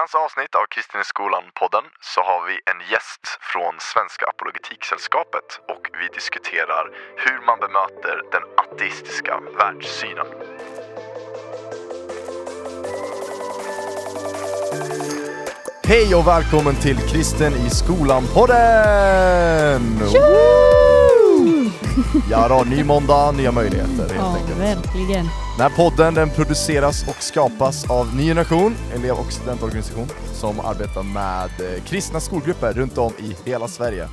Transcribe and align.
veckans 0.00 0.14
avsnitt 0.14 0.54
av 0.54 0.66
Kristin 0.74 1.00
i 1.00 1.04
skolan-podden 1.04 1.84
så 2.00 2.20
har 2.20 2.46
vi 2.46 2.52
en 2.52 2.90
gäst 2.92 3.38
från 3.40 3.74
Svenska 3.80 4.26
Apologetiksällskapet 4.26 5.60
och 5.68 5.90
vi 6.00 6.08
diskuterar 6.14 6.84
hur 7.16 7.46
man 7.46 7.58
bemöter 7.60 8.22
den 8.32 8.42
ateistiska 8.62 9.40
världssynen. 9.58 10.26
Hej 15.84 16.14
och 16.14 16.26
välkommen 16.26 16.74
till 16.74 16.96
Kristen 16.96 17.52
i 17.52 17.70
skolan-podden! 17.70 19.82
Ja 22.30 22.48
då, 22.48 22.64
ny 22.70 22.84
måndag, 22.84 23.32
nya 23.32 23.52
möjligheter 23.52 23.98
helt 23.98 24.12
Ja, 24.14 24.36
enkelt. 24.36 24.58
verkligen. 24.58 25.24
Den 25.58 25.70
här 25.70 25.76
podden 25.76 26.14
den 26.14 26.30
produceras 26.30 27.08
och 27.08 27.22
skapas 27.22 27.90
av 27.90 28.16
Ny 28.16 28.22
Generation, 28.24 28.74
elev 28.94 29.12
och 29.14 29.32
studentorganisation 29.32 30.08
som 30.32 30.60
arbetar 30.60 31.02
med 31.02 31.50
eh, 31.74 31.82
kristna 31.84 32.20
skolgrupper 32.20 32.72
runt 32.72 32.98
om 32.98 33.12
i 33.18 33.36
hela 33.50 33.68
Sverige. 33.68 34.08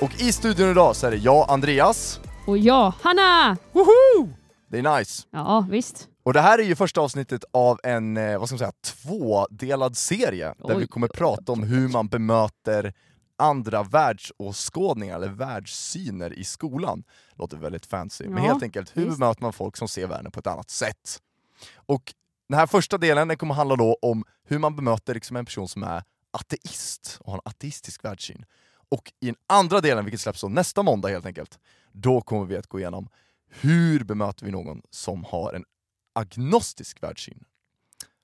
Och 0.00 0.10
i 0.20 0.32
studion 0.32 0.70
idag 0.70 0.96
så 0.96 1.06
är 1.06 1.10
det 1.10 1.16
jag, 1.16 1.50
Andreas. 1.50 2.20
Och 2.46 2.58
ja, 2.58 2.92
Hanna! 3.02 3.56
Woho! 3.72 4.28
Det 4.70 4.78
är 4.78 4.98
nice. 4.98 5.22
Ja, 5.32 5.66
visst. 5.70 6.06
Och 6.24 6.32
det 6.32 6.40
här 6.40 6.58
är 6.58 6.62
ju 6.62 6.76
första 6.76 7.00
avsnittet 7.00 7.44
av 7.52 7.78
en, 7.82 8.16
eh, 8.16 8.38
vad 8.38 8.48
ska 8.48 8.54
man 8.54 8.58
säga, 8.58 8.72
tvådelad 9.02 9.96
serie 9.96 10.46
där 10.58 10.74
Oj, 10.74 10.80
vi 10.80 10.86
kommer 10.86 11.08
prata 11.08 11.52
om 11.52 11.62
hur 11.62 11.88
man 11.88 12.06
bemöter 12.08 12.92
andra 13.40 13.82
världsåskådningar 13.82 15.16
eller 15.16 15.28
världssyner 15.28 16.32
i 16.32 16.44
skolan. 16.44 17.04
Låter 17.34 17.56
väldigt 17.56 17.86
fancy, 17.86 18.28
men 18.28 18.42
Ja, 18.44 18.50
helt 18.50 18.62
enkelt 18.62 18.96
hur 18.96 19.04
visst. 19.06 19.18
bemöter 19.18 19.42
man 19.42 19.52
folk 19.52 19.76
som 19.76 19.88
ser 19.88 20.06
världen 20.06 20.32
på 20.32 20.40
ett 20.40 20.46
annat 20.46 20.70
sätt? 20.70 21.22
Och 21.74 22.14
den 22.48 22.58
här 22.58 22.66
första 22.66 22.98
delen 22.98 23.28
den 23.28 23.36
kommer 23.36 23.54
handla 23.54 23.76
då 23.76 23.96
om 24.02 24.24
hur 24.44 24.58
man 24.58 24.76
bemöter 24.76 25.14
liksom 25.14 25.36
en 25.36 25.44
person 25.44 25.68
som 25.68 25.82
är 25.82 26.02
ateist 26.30 27.18
och 27.20 27.32
har 27.32 27.38
en 27.38 27.42
ateistisk 27.44 28.04
världssyn. 28.04 28.44
Och 28.90 29.12
i 29.20 29.26
den 29.26 29.36
andra 29.46 29.80
delen, 29.80 30.04
vilket 30.04 30.20
släpps 30.20 30.42
nästa 30.44 30.82
måndag 30.82 31.08
helt 31.08 31.26
enkelt, 31.26 31.58
då 31.92 32.20
kommer 32.20 32.46
vi 32.46 32.56
att 32.56 32.66
gå 32.66 32.78
igenom 32.78 33.08
hur 33.48 34.04
bemöter 34.04 34.44
vi 34.46 34.52
någon 34.52 34.82
som 34.90 35.24
har 35.24 35.52
en 35.52 35.64
agnostisk 36.12 37.02
världssyn? 37.02 37.44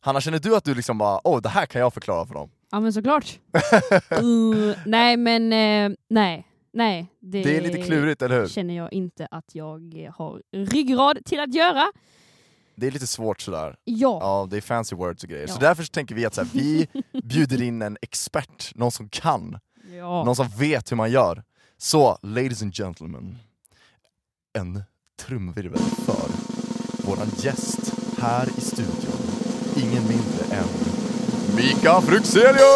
Hanna, 0.00 0.20
känner 0.20 0.38
du 0.38 0.56
att 0.56 0.64
du 0.64 0.74
liksom 0.74 0.98
bara 0.98 1.20
åh, 1.26 1.40
det 1.40 1.48
här 1.48 1.66
kan 1.66 1.80
jag 1.80 1.94
förklara 1.94 2.26
för 2.26 2.34
dem? 2.34 2.50
Ja 2.70 2.80
men 2.80 2.92
såklart. 2.92 3.38
uh, 4.22 4.74
nej 4.86 5.16
men 5.16 5.52
eh, 5.52 5.96
nej, 6.10 6.46
nej. 6.72 7.06
Det, 7.20 7.42
Det 7.42 7.56
är 7.56 7.60
lite 7.60 7.82
klurigt, 7.82 8.22
eller 8.22 8.40
hur? 8.40 8.48
känner 8.48 8.76
jag 8.76 8.92
inte 8.92 9.28
att 9.30 9.54
jag 9.54 10.12
har 10.16 10.42
ryggrad 10.52 11.18
till 11.24 11.40
att 11.40 11.54
göra. 11.54 11.92
Det 12.74 12.86
är 12.86 12.90
lite 12.90 13.06
svårt 13.06 13.40
sådär. 13.40 13.76
Ja. 13.84 14.18
Ja, 14.22 14.48
det 14.50 14.56
är 14.56 14.60
fancy 14.60 14.96
words 14.96 15.22
och 15.24 15.28
grejer. 15.30 15.46
Så 15.46 15.56
Ja. 15.60 15.68
därför 15.68 15.82
så 15.82 15.90
tänker 15.90 16.14
vi 16.14 16.24
att 16.26 16.34
så 16.34 16.40
här, 16.42 16.48
vi 16.52 16.86
bjuder 17.24 17.62
in 17.62 17.82
en 17.82 17.96
expert, 18.02 18.72
någon 18.74 18.92
som 18.92 19.08
kan, 19.08 19.58
ja. 19.96 20.24
någon 20.24 20.36
som 20.36 20.48
vet 20.58 20.90
hur 20.92 20.96
man 20.96 21.10
gör. 21.10 21.42
Så, 21.78 22.18
ladies 22.22 22.62
and 22.62 22.74
gentlemen, 22.74 23.38
en 24.58 24.82
trumvirvel 25.20 25.78
för 25.78 26.28
våran 27.06 27.28
gäst 27.36 27.94
här 28.18 28.48
i 28.58 28.60
studion. 28.60 29.20
Ingen 29.76 30.02
mindre 30.08 30.44
än 30.56 30.64
Mika 31.56 32.00
Fruxelius! 32.00 32.66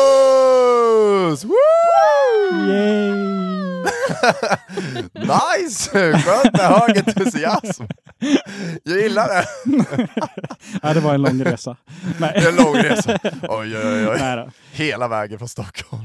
Nice! 5.14 5.90
Skönt 5.90 6.52
med 6.52 6.66
hög 6.66 6.98
entusiasm. 6.98 7.84
Jag 8.82 8.98
gillar 9.00 9.28
det. 9.28 9.46
ja, 10.82 10.94
det 10.94 11.00
var 11.00 11.14
en 11.14 11.22
lång 11.22 11.44
resa. 11.44 11.76
Nej. 12.18 12.32
Det 12.34 12.40
är 12.40 12.48
en 12.48 12.56
lång 12.56 12.74
resa. 12.74 13.18
Oj, 13.42 13.76
oj, 13.76 14.08
oj. 14.08 14.16
Nej 14.18 14.36
då. 14.36 14.50
Hela 14.72 15.08
vägen 15.08 15.38
från 15.38 15.48
Stockholm. 15.48 16.04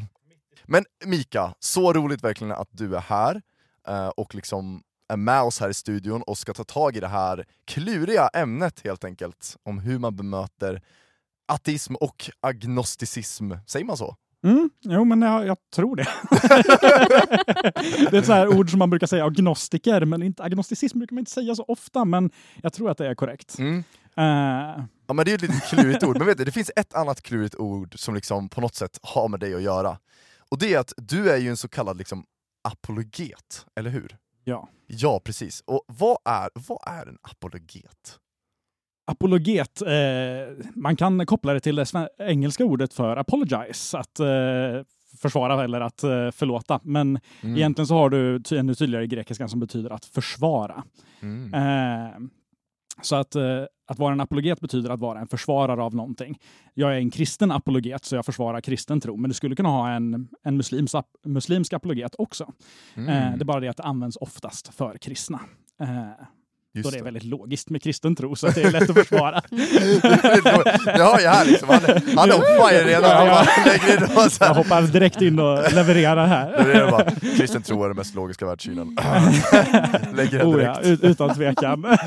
Men 0.63 0.85
Mika, 1.05 1.53
så 1.59 1.93
roligt 1.93 2.23
verkligen 2.23 2.51
att 2.53 2.69
du 2.71 2.95
är 2.95 3.01
här 3.01 3.41
eh, 3.87 4.07
och 4.07 4.35
liksom 4.35 4.81
är 5.09 5.17
med 5.17 5.41
oss 5.41 5.59
här 5.59 5.69
i 5.69 5.73
studion 5.73 6.21
och 6.21 6.37
ska 6.37 6.53
ta 6.53 6.63
tag 6.63 6.97
i 6.97 6.99
det 6.99 7.07
här 7.07 7.45
kluriga 7.67 8.29
ämnet 8.33 8.81
helt 8.83 9.03
enkelt, 9.03 9.57
om 9.63 9.79
hur 9.79 9.99
man 9.99 10.15
bemöter 10.15 10.81
ateism 11.47 11.95
och 11.95 12.29
agnosticism. 12.41 13.51
Säger 13.67 13.85
man 13.85 13.97
så? 13.97 14.15
Mm, 14.43 14.69
jo, 14.81 15.05
men 15.05 15.21
jag, 15.21 15.47
jag 15.47 15.57
tror 15.75 15.95
det. 15.95 16.07
det 18.11 18.17
är 18.17 18.19
ett 18.19 18.25
så 18.25 18.33
här 18.33 18.47
ord 18.47 18.69
som 18.69 18.79
man 18.79 18.89
brukar 18.89 19.07
säga, 19.07 19.25
agnostiker, 19.25 20.05
men 20.05 20.23
inte, 20.23 20.43
agnosticism 20.43 20.99
brukar 20.99 21.13
man 21.13 21.19
inte 21.19 21.31
säga 21.31 21.55
så 21.55 21.65
ofta, 21.67 22.05
men 22.05 22.31
jag 22.63 22.73
tror 22.73 22.91
att 22.91 22.97
det 22.97 23.07
är 23.07 23.15
korrekt. 23.15 23.59
Mm. 23.59 23.83
Eh, 24.17 24.85
Ja 25.07 25.13
men 25.13 25.25
det 25.25 25.31
är 25.31 25.35
ett 25.35 25.41
lite 25.41 25.59
klurigt 25.69 26.03
ord, 26.03 26.17
men 26.17 26.27
vet 26.27 26.37
du, 26.37 26.43
det 26.45 26.51
finns 26.51 26.71
ett 26.75 26.93
annat 26.93 27.21
klurigt 27.21 27.55
ord 27.55 27.99
som 27.99 28.15
liksom 28.15 28.49
på 28.49 28.61
något 28.61 28.75
sätt 28.75 28.99
har 29.01 29.27
med 29.27 29.39
dig 29.39 29.55
att 29.55 29.61
göra. 29.61 29.97
Och 30.49 30.57
det 30.57 30.73
är 30.73 30.79
att 30.79 30.93
du 30.97 31.31
är 31.31 31.37
ju 31.37 31.49
en 31.49 31.57
så 31.57 31.67
kallad 31.67 31.97
liksom 31.97 32.25
apologet, 32.63 33.65
eller 33.75 33.89
hur? 33.89 34.17
ja. 34.43 34.69
Ja, 34.87 35.19
precis. 35.23 35.63
Och 35.65 35.83
vad 35.87 36.17
är, 36.25 36.49
vad 36.53 36.79
är 36.87 37.05
en 37.05 37.17
apologet? 37.21 38.19
Apologet, 39.05 39.81
eh, 39.81 40.65
man 40.75 40.95
kan 40.95 41.25
koppla 41.25 41.53
det 41.53 41.59
till 41.59 41.75
det 41.75 42.09
engelska 42.19 42.65
ordet 42.65 42.93
för 42.93 43.17
apologize, 43.17 43.97
att 43.97 44.19
eh, 44.19 44.25
försvara 45.21 45.63
eller 45.63 45.81
att 45.81 46.03
eh, 46.03 46.31
förlåta. 46.31 46.79
Men 46.83 47.19
Mm. 47.43 47.55
egentligen 47.57 47.87
så 47.87 47.95
har 47.95 48.09
du 48.09 48.39
ty- 48.39 48.57
ännu 48.57 48.75
tydligare 48.75 49.03
i 49.03 49.07
grekiskan 49.07 49.49
som 49.49 49.59
betyder 49.59 49.89
att 49.89 50.05
försvara. 50.05 50.83
Mm. 51.21 51.53
Eh, 51.53 52.11
så 53.01 53.15
att, 53.15 53.35
eh, 53.35 53.63
att 53.87 53.99
vara 53.99 54.13
en 54.13 54.21
apologet 54.21 54.59
betyder 54.59 54.89
att 54.89 54.99
vara 54.99 55.19
en 55.19 55.27
försvarare 55.27 55.83
av 55.83 55.95
någonting. 55.95 56.39
Jag 56.73 56.93
är 56.93 56.97
en 56.97 57.09
kristen 57.09 57.51
apologet, 57.51 58.05
så 58.05 58.15
jag 58.15 58.25
försvarar 58.25 58.61
kristen 58.61 59.01
tro, 59.01 59.17
men 59.17 59.29
du 59.29 59.33
skulle 59.33 59.55
kunna 59.55 59.69
ha 59.69 59.89
en, 59.89 60.27
en 60.43 60.57
muslims, 60.57 60.95
muslimsk 61.25 61.73
apologet 61.73 62.15
också. 62.17 62.53
Mm. 62.95 63.09
Eh, 63.09 63.37
det 63.37 63.43
är 63.43 63.45
bara 63.45 63.59
det 63.59 63.67
att 63.67 63.77
det 63.77 63.83
används 63.83 64.17
oftast 64.17 64.73
för 64.73 64.97
kristna. 64.97 65.39
Just 66.75 66.83
då 66.89 66.91
det 66.91 66.99
är 66.99 67.03
väldigt 67.03 67.23
logiskt 67.23 67.69
med 67.69 67.81
kristen 67.83 68.15
tro, 68.15 68.35
så 68.35 68.47
det 68.47 68.63
är 68.63 68.71
lätt 68.71 68.89
att 68.89 68.95
försvara. 68.95 69.41
det 70.85 71.01
har 71.03 71.19
jag 71.19 71.31
här 71.31 71.45
liksom, 71.45 71.69
han, 71.69 71.79
han 72.17 72.29
är 72.31 72.35
on 72.35 72.41
fire 72.69 72.83
redan. 72.87 73.27
Ja, 74.15 74.29
så 74.29 74.43
Jag 74.43 74.53
hoppar 74.53 74.81
direkt 74.81 75.21
in 75.21 75.39
och 75.39 75.73
levererar 75.73 76.25
här. 76.27 76.63
Det 76.65 76.73
det 76.85 76.91
bara, 76.91 77.05
kristen 77.37 77.61
tro 77.61 77.83
är 77.83 77.87
den 77.87 77.97
mest 77.97 78.15
logiska 78.15 78.45
världssynen. 78.45 78.87
lägger 80.15 80.39
den 80.39 80.47
Oh 80.47 80.63
ja, 80.63 80.73
direkt. 80.73 80.85
ut- 80.87 81.03
utan 81.03 81.35
tvekan. 81.35 81.97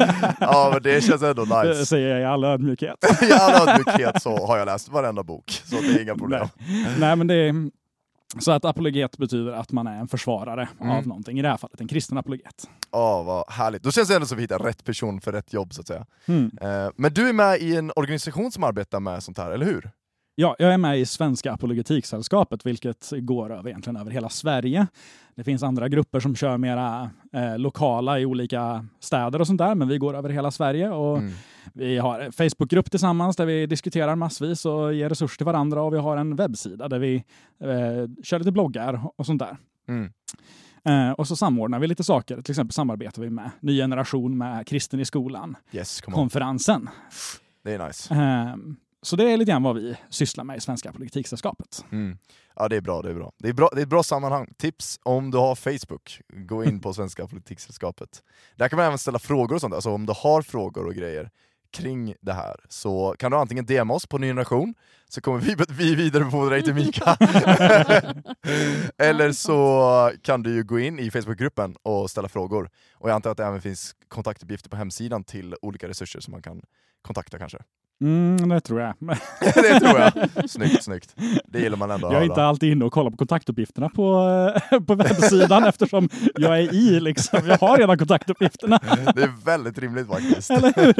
Ja 0.40 0.70
men 0.72 0.82
det 0.82 1.04
känns 1.04 1.22
ändå 1.22 1.44
Det 1.44 1.62
nice. 1.68 1.86
säger 1.86 2.08
jag 2.08 2.20
i 2.20 2.24
all 2.24 2.44
ödmjukhet. 2.44 2.96
I 3.22 3.32
all 3.32 3.68
ödmjukhet 3.68 4.22
så 4.22 4.46
har 4.46 4.58
jag 4.58 4.66
läst 4.66 4.88
varenda 4.88 5.22
bok, 5.22 5.62
så 5.64 5.76
det 5.80 5.86
är 5.98 6.02
inga 6.02 6.14
problem. 6.16 6.48
Nej, 6.98 7.16
men 7.16 7.26
det 7.26 7.34
är, 7.34 7.54
så 8.38 8.52
att 8.52 8.64
apologet 8.64 9.18
betyder 9.18 9.52
att 9.52 9.72
man 9.72 9.86
är 9.86 10.00
en 10.00 10.08
försvarare 10.08 10.68
Mm. 10.80 10.96
av 10.96 11.06
någonting. 11.06 11.38
I 11.38 11.42
det 11.42 11.48
här 11.48 11.56
fallet 11.56 11.80
en 11.80 11.88
kristen 11.88 12.18
apologet. 12.18 12.70
Åh 12.90 13.24
vad 13.24 13.50
härligt, 13.52 13.82
då 13.82 13.90
känns 13.90 14.08
det 14.08 14.14
ändå 14.14 14.26
som 14.26 14.34
att 14.34 14.38
vi 14.38 14.42
hittar 14.42 14.58
rätt 14.58 14.84
person 14.84 15.20
för 15.20 15.32
rätt 15.32 15.52
jobb 15.52 15.74
så 15.74 15.80
att 15.80 15.86
säga. 15.86 16.06
Mm. 16.26 16.50
Eh, 16.60 16.90
Men 16.96 17.12
du 17.14 17.28
är 17.28 17.32
med 17.32 17.60
i 17.60 17.76
en 17.76 17.92
organisation 17.96 18.52
som 18.52 18.64
arbetar 18.64 19.00
med 19.00 19.22
sånt 19.22 19.38
här, 19.38 19.50
eller 19.50 19.66
hur? 19.66 19.90
Ja, 20.40 20.56
jag 20.58 20.74
är 20.74 20.78
med 20.78 21.00
i 21.00 21.06
Svenska 21.06 21.52
Apologetiksällskapet, 21.52 22.66
vilket 22.66 23.12
går 23.12 23.52
över, 23.52 23.70
egentligen 23.70 23.96
över 23.96 24.10
hela 24.10 24.28
Sverige. 24.28 24.86
Det 25.34 25.44
finns 25.44 25.62
andra 25.62 25.88
grupper 25.88 26.20
som 26.20 26.36
kör 26.36 26.58
mera 26.58 27.10
eh, 27.32 27.58
lokala 27.58 28.18
i 28.18 28.26
olika 28.26 28.86
städer 29.00 29.40
och 29.40 29.46
sånt 29.46 29.58
där, 29.58 29.74
men 29.74 29.88
vi 29.88 29.98
går 29.98 30.16
över 30.16 30.30
hela 30.30 30.50
Sverige. 30.50 30.90
Och 30.90 31.18
Mm. 31.18 31.32
Vi 31.72 31.98
har 31.98 32.20
en 32.20 32.32
Facebookgrupp 32.32 32.90
tillsammans 32.90 33.36
där 33.36 33.46
vi 33.46 33.66
diskuterar 33.66 34.16
massvis 34.16 34.64
och 34.66 34.94
ger 34.94 35.08
resurser 35.08 35.36
till 35.36 35.46
varandra 35.46 35.82
och 35.82 35.94
vi 35.94 35.98
har 35.98 36.16
en 36.16 36.36
webbsida 36.36 36.88
där 36.88 36.98
vi 36.98 37.14
eh, 37.60 38.24
kör 38.24 38.38
lite 38.38 38.52
bloggar 38.52 39.00
och 39.16 39.26
sånt 39.26 39.42
där. 39.42 39.56
Mm. 39.88 40.12
Eh, 40.84 41.12
och 41.12 41.28
så 41.28 41.36
samordnar 41.36 41.78
vi 41.78 41.86
lite 41.86 42.04
saker. 42.04 42.42
Till 42.42 42.52
exempel 42.52 42.72
samarbetar 42.72 43.22
vi 43.22 43.30
med 43.30 43.50
Ny 43.60 43.76
Generation 43.76 44.38
med 44.38 44.66
Kristen 44.66 45.00
i 45.00 45.04
skolan, 45.04 45.56
Yes, 45.72 46.00
konferensen. 46.00 46.88
Det 47.64 47.74
är 47.74 47.86
nice. 47.86 48.14
Så 49.08 49.16
det 49.16 49.32
är 49.32 49.36
lite 49.36 49.50
grann 49.50 49.62
vad 49.62 49.76
vi 49.76 49.96
sysslar 50.10 50.44
med 50.44 50.56
i 50.56 50.60
Svenska 50.60 50.92
Politiksällskapet. 50.92 51.84
Mm. 51.92 52.18
Ja 52.56 52.68
det 52.68 52.76
är 52.76 52.80
bra, 52.80 53.02
det 53.02 53.10
är 53.10 53.14
bra. 53.14 53.32
Det 53.38 53.48
är, 53.48 53.52
bra. 53.52 53.70
det 53.72 53.80
är 53.80 53.82
ett 53.82 53.88
bra 53.88 54.02
sammanhang. 54.02 54.52
Tips 54.58 55.00
om 55.02 55.30
du 55.30 55.38
har 55.38 55.54
Facebook, 55.54 56.20
gå 56.28 56.64
in 56.64 56.80
på 56.80 56.94
Svenska 56.94 57.26
Politiksällskapet. 57.26 58.22
Där 58.56 58.68
kan 58.68 58.76
man 58.76 58.86
även 58.86 58.98
ställa 58.98 59.18
frågor 59.18 59.54
och 59.54 59.60
sånt, 59.60 59.74
alltså 59.74 59.90
om 59.90 60.06
du 60.06 60.12
har 60.16 60.42
frågor 60.42 60.86
och 60.86 60.94
grejer 60.94 61.30
kring 61.70 62.14
det 62.20 62.32
här 62.32 62.56
så 62.68 63.14
kan 63.18 63.30
du 63.30 63.36
antingen 63.36 63.66
DMa 63.66 63.94
oss 63.94 64.06
på 64.06 64.18
Ny 64.18 64.26
Generation, 64.26 64.74
så 65.08 65.20
kommer 65.20 65.38
vi, 65.38 65.56
vi 65.68 65.94
vidarebefordra 65.94 66.50
dig 66.50 66.62
till 66.62 66.74
Mika. 66.74 67.16
Eller 68.98 69.32
så 69.32 70.12
kan 70.22 70.42
du 70.42 70.54
ju 70.54 70.64
gå 70.64 70.78
in 70.78 70.98
i 70.98 71.10
Facebookgruppen 71.10 71.76
och 71.82 72.10
ställa 72.10 72.28
frågor. 72.28 72.70
Och 72.94 73.08
jag 73.10 73.14
antar 73.14 73.30
att 73.30 73.36
det 73.36 73.44
även 73.44 73.62
finns 73.62 73.94
kontaktuppgifter 74.08 74.70
på 74.70 74.76
hemsidan 74.76 75.24
till 75.24 75.54
olika 75.62 75.88
resurser 75.88 76.20
som 76.20 76.32
man 76.32 76.42
kan 76.42 76.62
kontakta 77.02 77.38
kanske. 77.38 77.58
Mm, 78.00 78.48
det 78.48 78.60
tror 78.60 78.80
jag. 78.80 78.94
det 79.40 79.80
tror 79.80 79.98
jag. 80.00 80.50
Snyggt, 80.50 80.82
snyggt. 80.84 81.14
Det 81.46 81.60
gillar 81.60 81.76
man 81.76 81.90
ändå 81.90 82.06
Jag 82.06 82.12
är 82.12 82.16
höra. 82.16 82.24
inte 82.24 82.42
alltid 82.44 82.72
inne 82.72 82.84
och 82.84 82.92
kollar 82.92 83.10
på 83.10 83.16
kontaktuppgifterna 83.16 83.88
på, 83.88 84.28
eh, 84.72 84.80
på 84.80 84.94
webbsidan 84.94 85.64
eftersom 85.68 86.08
jag 86.34 86.58
är 86.58 86.74
i 86.74 87.00
liksom. 87.00 87.40
Jag 87.46 87.58
har 87.58 87.78
redan 87.78 87.98
kontaktuppgifterna. 87.98 88.78
Det 89.14 89.22
är 89.22 89.44
väldigt 89.44 89.78
rimligt 89.78 90.08
faktiskt. 90.08 90.50
Eller 90.50 90.72
hur? 90.76 90.94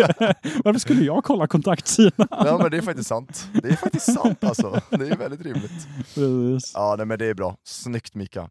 Varför 0.64 0.78
skulle 0.80 1.04
jag 1.04 1.24
kolla 1.24 1.46
kontaktsidan? 1.46 2.28
Ja 2.30 2.58
men 2.62 2.70
det 2.70 2.76
är 2.76 2.82
faktiskt 2.82 3.08
sant. 3.08 3.48
Det 3.62 3.68
är 3.68 3.76
faktiskt 3.76 4.14
sant 4.14 4.44
alltså. 4.44 4.80
Det 4.90 5.08
är 5.08 5.16
väldigt 5.16 5.42
rimligt. 5.42 5.88
Precis. 6.14 6.72
Ja 6.74 6.94
nej, 6.96 7.06
men 7.06 7.18
det 7.18 7.26
är 7.26 7.34
bra. 7.34 7.56
Snyggt 7.64 8.14
Mika. 8.14 8.48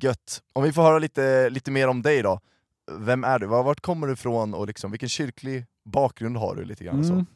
Gött. 0.00 0.42
Om 0.52 0.62
vi 0.62 0.72
får 0.72 0.82
höra 0.82 0.98
lite, 0.98 1.50
lite 1.50 1.70
mer 1.70 1.88
om 1.88 2.02
dig 2.02 2.22
då. 2.22 2.40
Vem 2.98 3.24
är 3.24 3.38
du? 3.38 3.46
Var- 3.46 3.62
Vart 3.62 3.80
kommer 3.80 4.06
du 4.06 4.12
ifrån 4.12 4.54
och 4.54 4.66
liksom, 4.66 4.90
vilken 4.90 5.08
kyrklig 5.08 5.66
bakgrund 5.84 6.36
har 6.36 6.54
du? 6.56 6.64
lite 6.64 6.84
grann 6.84 7.04
så? 7.04 7.12
Mm. 7.12 7.26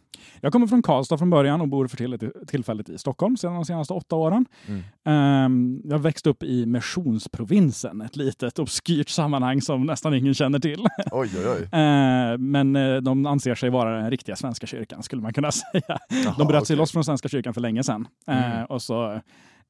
Jag 0.40 0.52
kommer 0.52 0.66
från 0.66 0.82
Karlstad 0.82 1.18
från 1.18 1.30
början 1.30 1.60
och 1.60 1.68
bor 1.68 1.86
för 1.86 1.96
till- 1.96 2.32
tillfället 2.46 2.88
i 2.88 2.98
Stockholm 2.98 3.36
sedan 3.36 3.54
de 3.54 3.64
senaste 3.64 3.92
åtta 3.94 4.16
åren. 4.16 4.46
Mm. 4.66 4.82
Ehm, 5.04 5.80
jag 5.84 5.98
växte 5.98 6.30
upp 6.30 6.42
i 6.42 6.66
missionsprovinsen, 6.66 8.00
ett 8.00 8.16
litet 8.16 8.58
obskyrt 8.58 9.08
sammanhang 9.08 9.60
som 9.62 9.86
nästan 9.86 10.14
ingen 10.14 10.34
känner 10.34 10.58
till. 10.58 10.80
Oj 11.12 11.30
oj 11.36 11.48
oj. 11.48 11.68
Ehm, 11.72 12.50
men 12.50 12.76
eh, 12.76 12.96
de 12.96 13.26
anser 13.26 13.54
sig 13.54 13.70
vara 13.70 13.98
den 14.00 14.10
riktiga 14.10 14.36
Svenska 14.36 14.66
kyrkan, 14.66 15.02
skulle 15.02 15.22
man 15.22 15.32
kunna 15.32 15.52
säga. 15.52 15.98
Jaha, 16.24 16.34
De 16.38 16.46
bröt 16.46 16.66
sig 16.66 16.74
okej. 16.74 16.76
loss 16.76 16.92
från 16.92 17.04
Svenska 17.04 17.28
kyrkan 17.28 17.54
för 17.54 17.60
länge 17.60 17.82
sedan. 17.84 18.08
Mm. 18.26 18.64
och 18.66 18.82
så 18.82 19.20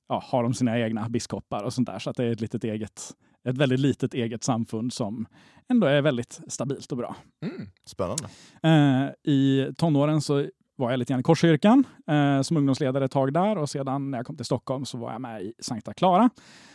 ja, 0.09 0.23
har 0.27 0.43
de 0.43 0.55
sina 0.55 0.79
egna 0.79 1.09
biskopar 1.09 1.62
och 1.65 1.73
sånt 1.73 1.87
där. 1.88 1.99
Så 1.99 2.11
att 2.11 2.17
det 2.17 2.25
är 2.25 2.32
ett, 2.32 2.41
litet 2.41 2.65
eget, 2.65 3.03
ett 3.44 3.58
väldigt 3.58 3.81
litet 3.81 4.14
eget 4.14 4.44
samfund 4.44 4.93
som 4.93 5.26
ändå 5.69 5.87
är 5.87 6.02
väldigt 6.02 6.41
stabilt 6.49 6.93
och 6.93 6.99
bra. 6.99 7.17
Mm. 7.43 7.69
Spännande. 7.87 8.25
Eh, 8.62 9.32
I 9.32 9.69
tonåren 9.76 10.20
så 10.20 10.46
var 10.76 10.91
jag 10.91 10.99
lite 10.99 11.12
grann 11.12 11.20
i 11.20 11.23
Korskyrkan 11.23 11.85
eh, 12.06 12.43
som 12.43 12.56
ungdomsledare 12.56 13.05
ett 13.05 13.11
tag 13.11 13.32
där 13.32 13.58
och 13.58 13.70
sedan 13.70 14.11
när 14.11 14.19
jag 14.19 14.26
kom 14.26 14.37
till 14.37 14.44
Stockholm 14.46 14.85
så 14.85 14.99
var 14.99 15.12
jag 15.12 15.20
med 15.20 15.43
i 15.43 15.52
Sankta 15.58 15.94
Clara 15.94 16.31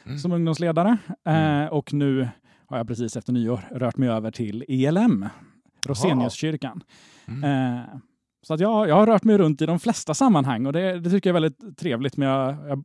Mm. 0.05 0.17
som 0.17 0.31
ungdomsledare. 0.31 0.97
Eh, 1.25 1.33
Mm. 1.35 1.69
Och 1.69 1.93
nu 1.93 2.29
har 2.65 2.77
jag 2.77 2.87
precis 2.87 3.17
efter 3.17 3.33
nyår 3.33 3.59
rört 3.71 3.97
mig 3.97 4.09
över 4.09 4.31
till 4.31 4.65
ELM, 4.67 5.25
Roseniuskyrkan. 5.85 6.83
Mm. 7.27 7.43
Eh, 7.77 7.83
så 8.41 8.53
att 8.53 8.59
jag, 8.59 8.89
jag 8.89 8.95
har 8.95 9.05
rört 9.05 9.23
mig 9.23 9.37
runt 9.37 9.61
i 9.61 9.65
de 9.65 9.79
flesta 9.79 10.13
sammanhang 10.13 10.65
och 10.65 10.73
det, 10.73 10.99
det 10.99 11.09
tycker 11.09 11.29
jag 11.29 11.37
är 11.37 11.41
väldigt 11.41 11.77
trevligt 11.77 12.17
men 12.17 12.27
jag, 12.27 12.69
jag 12.69 12.83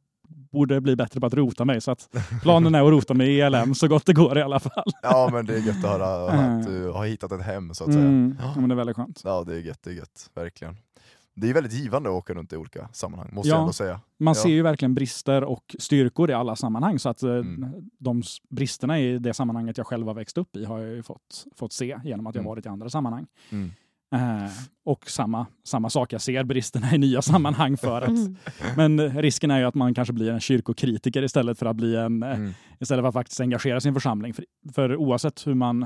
borde 0.54 0.80
bli 0.80 0.96
bättre 0.96 1.20
på 1.20 1.26
att 1.26 1.34
rota 1.34 1.64
mig 1.64 1.80
så 1.80 1.90
att 1.90 2.16
planen 2.42 2.74
är 2.74 2.82
att 2.82 2.90
rota 2.90 3.14
mig 3.14 3.28
i 3.30 3.40
ELM 3.40 3.74
så 3.74 3.88
gott 3.88 4.06
det 4.06 4.12
går 4.12 4.38
i 4.38 4.42
alla 4.42 4.60
fall. 4.60 4.84
Ja 5.02 5.28
men 5.32 5.46
det 5.46 5.54
är 5.54 5.60
gött 5.66 5.84
att 5.84 5.90
höra 5.90 6.30
att 6.30 6.66
du 6.66 6.90
har 6.90 7.06
hittat 7.06 7.32
ett 7.32 7.42
hem 7.42 7.74
så 7.74 7.84
att 7.84 7.92
säga. 7.92 8.04
Mm, 8.04 8.36
ja, 8.42 8.54
men 8.60 8.68
det 8.68 8.74
är 8.74 8.76
väldigt 8.76 8.96
skönt. 8.96 9.20
Ja 9.24 9.44
det 9.46 9.54
är 9.54 9.60
gött, 9.60 9.82
det 9.82 9.90
är 9.90 9.94
gött. 9.94 10.30
Verkligen. 10.34 10.76
Det 11.36 11.50
är 11.50 11.54
väldigt 11.54 11.72
givande 11.72 12.08
att 12.08 12.14
åka 12.14 12.34
runt 12.34 12.52
i 12.52 12.56
olika 12.56 12.88
sammanhang, 12.92 13.30
måste 13.32 13.48
Ja. 13.48 13.54
jag 13.54 13.60
ändå 13.60 13.72
säga. 13.72 14.00
Man 14.18 14.34
Ja. 14.36 14.42
ser 14.42 14.48
ju 14.48 14.62
verkligen 14.62 14.94
brister 14.94 15.44
och 15.44 15.76
styrkor 15.78 16.30
i 16.30 16.32
alla 16.32 16.56
sammanhang. 16.56 16.98
Så 16.98 17.08
att 17.08 17.22
eh, 17.22 17.30
Mm. 17.30 17.66
de 17.98 18.22
bristerna 18.50 19.00
i 19.00 19.18
det 19.18 19.34
sammanhanget 19.34 19.78
jag 19.78 19.86
själv 19.86 20.06
har 20.06 20.14
växt 20.14 20.38
upp 20.38 20.56
i 20.56 20.64
har 20.64 20.78
jag 20.78 20.90
ju 20.94 21.02
fått, 21.02 21.44
fått 21.56 21.72
se 21.72 21.96
genom 22.04 22.26
att 22.26 22.34
jag 22.34 22.42
Mm. 22.42 22.48
varit 22.50 22.66
i 22.66 22.68
andra 22.68 22.90
sammanhang. 22.90 23.26
Mm. 23.50 23.72
Eh, 24.14 24.50
och 24.84 25.10
samma, 25.10 25.46
samma 25.64 25.90
sak, 25.90 26.12
jag 26.12 26.20
ser 26.20 26.44
bristerna 26.44 26.94
i 26.94 26.98
nya 26.98 27.22
sammanhang 27.22 27.76
för 27.76 28.02
att 28.02 28.08
Mm. 28.08 28.36
Men 28.76 29.22
risken 29.22 29.50
är 29.50 29.58
ju 29.58 29.64
att 29.64 29.74
man 29.74 29.94
kanske 29.94 30.12
blir 30.12 30.30
en 30.30 30.40
kyrkokritiker 30.40 31.22
istället 31.22 31.58
för 31.58 31.66
att 31.66 31.76
bli 31.76 31.96
en, 31.96 32.22
eh, 32.22 32.30
Mm. 32.34 32.54
istället 32.80 33.02
för 33.02 33.08
att 33.08 33.14
faktiskt 33.14 33.40
engagera 33.40 33.80
sin 33.80 33.94
församling. 33.94 34.34
För, 34.34 34.44
för 34.74 34.96
oavsett 34.96 35.46
hur 35.46 35.54
man 35.54 35.82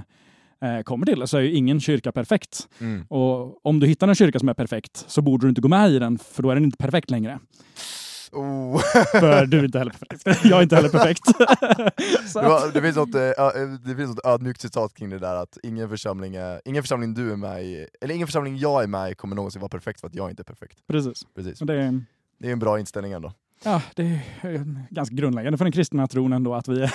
eh, 0.62 0.80
kommer 0.84 1.06
till 1.06 1.20
det 1.20 1.26
så 1.26 1.36
är 1.36 1.40
ju 1.42 1.52
ingen 1.52 1.80
kyrka 1.80 2.12
perfekt. 2.12 2.68
Mm. 2.80 3.06
Och 3.08 3.66
om 3.66 3.80
du 3.80 3.86
hittar 3.86 4.08
en 4.08 4.14
kyrka 4.14 4.38
som 4.38 4.48
är 4.48 4.54
perfekt 4.54 5.04
så 5.08 5.22
borde 5.22 5.46
du 5.46 5.48
inte 5.48 5.60
gå 5.60 5.68
med 5.68 5.90
i 5.90 5.98
den 5.98 6.18
för 6.18 6.42
då 6.42 6.50
är 6.50 6.54
den 6.54 6.64
inte 6.64 6.76
perfekt 6.76 7.10
längre. 7.10 7.38
Oh. 8.32 8.78
För 9.12 9.46
du 9.46 9.58
är 9.58 9.64
inte 9.64 9.78
heller 9.78 9.92
perfekt. 9.92 10.44
Jag 10.44 10.58
är 10.58 10.62
inte 10.62 10.76
heller 10.76 10.88
perfekt. 10.88 11.22
Det, 12.34 12.48
var, 12.48 12.72
det, 12.72 12.82
finns 12.82 12.96
något, 12.96 13.14
eh, 13.14 13.22
eh, 13.22 13.68
det 13.84 13.96
finns 13.96 14.08
något 14.16 14.26
ödmjukt 14.26 14.60
citat 14.60 14.94
kring 14.94 15.10
det 15.10 15.18
där 15.18 15.34
att 15.34 15.58
ingen 15.62 15.88
församling, 15.88 16.34
är, 16.34 16.60
ingen 16.64 16.82
församling 16.82 17.14
du 17.14 17.32
är 17.32 17.36
med 17.36 17.64
i, 17.64 17.86
eller 18.00 18.14
ingen 18.14 18.26
församling 18.26 18.56
jag 18.56 18.82
är 18.82 18.86
med 18.86 19.10
i 19.10 19.14
kommer 19.14 19.36
någonsin 19.36 19.60
vara 19.60 19.68
perfekt 19.68 20.00
för 20.00 20.06
att 20.06 20.14
jag 20.14 20.30
inte 20.30 20.42
är 20.42 20.44
perfekt. 20.44 20.78
precis. 20.86 21.22
Precis. 21.34 21.58
Det, 21.58 21.74
är, 21.74 22.04
Det 22.38 22.48
är 22.48 22.52
en 22.52 22.58
bra 22.58 22.78
inställning 22.80 23.12
ändå. 23.12 23.32
ja, 23.64 23.82
det 23.94 24.02
är 24.42 24.86
ganska 24.94 25.14
grundläggande 25.14 25.58
för 25.58 25.64
den 25.64 25.72
kristna 25.72 26.06
tron 26.06 26.32
ändå 26.32 26.54
att 26.54 26.68
vi 26.68 26.82
är, 26.82 26.92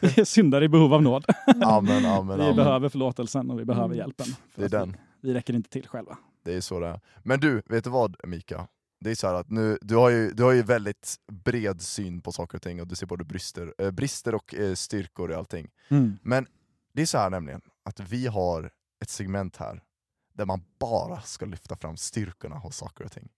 vi 0.14 0.20
är 0.20 0.24
syndare 0.24 0.64
i 0.64 0.68
behov 0.68 0.94
av 0.94 1.02
nåd. 1.02 1.24
Amen, 1.64 2.06
amen, 2.06 2.38
Vi 2.38 2.44
amen. 2.44 2.56
behöver 2.56 2.88
förlåtelsen 2.88 3.50
och 3.50 3.60
vi 3.60 3.64
behöver 3.64 3.86
Mm. 3.86 3.98
hjälpen. 3.98 4.26
Det 4.54 4.64
är 4.64 4.68
den. 4.68 4.96
Vi, 5.20 5.28
vi 5.28 5.34
räcker 5.34 5.54
inte 5.54 5.70
till 5.70 5.88
själva. 5.88 6.18
Det 6.44 6.54
är 6.54 6.60
så 6.60 6.80
det 6.80 6.86
är. 6.86 7.00
Men 7.22 7.40
du, 7.40 7.62
vet 7.66 7.84
du 7.84 7.90
vad 7.90 8.16
Mika? 8.24 8.66
Det 9.04 9.10
är 9.10 9.14
så 9.14 9.26
här 9.26 9.34
att 9.34 9.50
nu, 9.50 9.78
du, 9.80 9.96
har 9.96 10.10
ju, 10.10 10.30
du 10.30 10.42
har 10.42 10.52
ju 10.52 10.62
väldigt 10.62 11.16
bred 11.32 11.82
syn 11.82 12.20
på 12.20 12.32
saker 12.32 12.58
och 12.58 12.62
ting 12.62 12.80
och 12.80 12.86
du 12.86 12.94
ser 12.94 13.06
både 13.06 13.24
brister, 13.24 13.74
eh, 13.78 13.90
brister 13.90 14.34
och 14.34 14.54
eh, 14.54 14.74
styrkor 14.74 15.30
i 15.32 15.34
allting. 15.34 15.70
Men 16.22 16.46
det 16.94 17.02
är 17.02 17.06
så 17.06 17.18
här 17.18 17.30
nämligen, 17.30 17.60
att 17.84 18.00
vi 18.00 18.26
har 18.26 18.70
ett 19.02 19.10
segment 19.10 19.56
här 19.56 19.82
där 20.34 20.44
man 20.44 20.62
bara 20.80 21.20
ska 21.20 21.46
lyfta 21.46 21.76
fram 21.76 21.96
styrkorna 21.96 22.56
hos 22.56 22.76
saker 22.76 23.04
och 23.04 23.12
ting. 23.12 23.28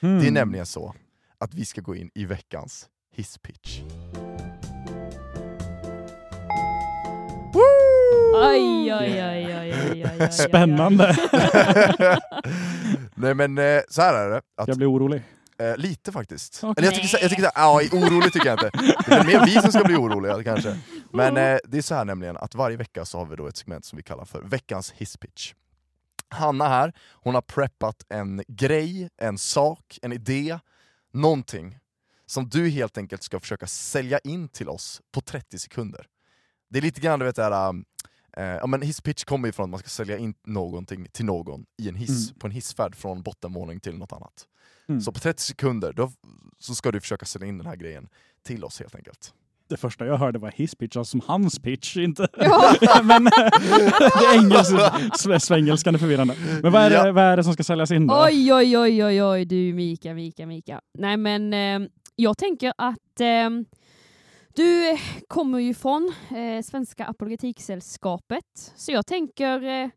Mm. 0.00 0.20
Det 0.20 0.26
är 0.26 0.30
nämligen 0.30 0.66
så 0.66 0.94
att 1.38 1.54
vi 1.54 1.64
ska 1.64 1.80
gå 1.80 1.96
in 1.96 2.10
i 2.14 2.24
veckans 2.24 2.88
hisspitch. 3.12 3.80
Oj. 8.34 8.92
Spännande. 10.30 11.16
Nej 13.16 13.34
men 13.34 13.58
eh, 13.58 13.82
så 13.88 14.02
här 14.02 14.14
är 14.14 14.30
det, 14.30 14.42
att, 14.56 14.68
Jag 14.68 14.76
blir 14.76 14.90
orolig. 14.90 15.22
eh, 15.58 15.76
lite 15.76 16.12
faktiskt. 16.12 16.60
Okej. 16.64 16.74
Eller 16.76 16.92
jag 16.92 17.02
tycker, 17.02 17.18
jag 17.22 17.30
tycker 17.30 17.42
så 17.42 17.50
här, 17.54 17.62
ja, 17.64 17.80
orolig 17.92 18.32
tycker 18.32 18.46
jag 18.46 18.54
inte. 18.64 18.70
Det 19.06 19.14
är 19.14 19.24
mer 19.24 19.44
vi 19.46 19.52
som 19.52 19.72
ska 19.72 19.84
bli 19.84 19.96
oroliga 19.96 20.42
kanske. 20.44 20.78
Men 21.12 21.36
eh, 21.36 21.58
det 21.64 21.78
är 21.78 21.82
så 21.82 21.94
här 21.94 22.04
nämligen 22.04 22.36
att 22.36 22.54
varje 22.54 22.76
vecka 22.76 23.04
så 23.04 23.18
har 23.18 23.26
vi 23.26 23.36
då 23.36 23.46
ett 23.46 23.56
segment 23.56 23.84
som 23.84 23.96
vi 23.96 24.02
kallar 24.02 24.24
för 24.24 24.42
veckans 24.42 24.92
hisspitch. 24.92 25.54
Hanna 26.28 26.68
här, 26.68 26.92
hon 27.12 27.34
har 27.34 27.42
preppat 27.42 27.96
en 28.08 28.42
grej, 28.48 29.08
en 29.16 29.38
sak, 29.38 29.98
en 30.02 30.12
idé, 30.12 30.58
någonting 31.12 31.78
som 32.26 32.48
du 32.48 32.68
helt 32.68 32.98
enkelt 32.98 33.22
ska 33.22 33.40
försöka 33.40 33.66
sälja 33.66 34.18
in 34.18 34.48
till 34.48 34.68
oss 34.68 35.00
på 35.12 35.20
30 35.20 35.58
sekunder. 35.58 36.06
Det 36.70 36.78
är 36.78 36.82
lite 36.82 37.00
grann 37.00 37.18
du 37.18 37.24
vet 37.24 37.36
det 37.36 37.42
här, 37.44 37.68
um, 37.68 37.84
ja, 38.42 38.66
men 38.66 38.82
hisspitch 38.82 39.24
kommer 39.24 39.48
ju 39.48 39.52
från 39.52 39.64
att 39.64 39.70
man 39.70 39.80
ska 39.80 39.88
sälja 39.88 40.18
in 40.18 40.34
någonting 40.46 41.06
till 41.12 41.24
någon 41.24 41.64
i 41.82 41.88
en 41.88 41.94
hiss, 41.94 42.28
Mm. 42.30 42.38
på 42.38 42.46
en 42.46 42.50
hissfärd 42.50 42.96
från 42.96 43.22
bottenvåning 43.22 43.80
till 43.80 43.96
något 43.98 44.12
annat. 44.12 44.44
Mm. 44.88 45.00
Så 45.00 45.12
på 45.12 45.18
30 45.20 45.42
sekunder 45.42 45.92
då, 45.92 46.12
så 46.58 46.74
ska 46.74 46.92
du 46.92 47.00
försöka 47.00 47.26
sälja 47.26 47.48
in 47.48 47.58
den 47.58 47.66
här 47.66 47.76
grejen 47.76 48.08
till 48.46 48.64
oss 48.64 48.80
helt 48.80 48.94
enkelt. 48.94 49.32
Det 49.68 49.76
första 49.76 50.06
jag 50.06 50.16
hörde 50.16 50.38
var 50.38 50.50
his 50.56 50.74
pitch, 50.74 50.96
alltså 50.96 51.10
som 51.10 51.20
hans 51.26 51.58
pitch, 51.58 51.96
inte... 51.96 52.28
Ja. 52.36 52.74
Men 53.04 53.24
det 53.24 53.30
är 54.26 54.38
engelsk, 54.38 55.44
svengelskan 55.46 55.94
är 55.94 55.98
förvirrande. 55.98 56.34
Men 56.62 56.72
vad 56.72 56.82
är, 56.82 56.90
det, 56.90 56.96
Ja. 56.96 57.12
vad 57.12 57.24
är 57.24 57.36
det 57.36 57.44
som 57.44 57.52
ska 57.52 57.62
säljas 57.64 57.90
in 57.90 58.06
då? 58.06 58.24
Oj, 58.24 58.52
oj, 58.54 58.78
oj, 58.78 59.04
oj, 59.04 59.22
oj, 59.22 59.44
du 59.44 59.72
Mika, 59.72 60.14
Mika, 60.14 60.46
Mika. 60.46 60.80
Nej 60.98 61.16
men 61.16 61.52
eh, 61.54 61.88
jag 62.16 62.38
tänker 62.38 62.72
att 62.78 63.20
eh, 63.20 63.50
du 64.56 64.96
kommer 65.28 65.58
ju 65.58 65.74
från 65.74 66.12
eh, 66.36 66.62
Svenska 66.62 67.04
Apologetiksällskapet, 67.06 68.72
så 68.76 68.92
jag 68.92 69.06
tänker 69.06 69.62
eh, 69.62 69.88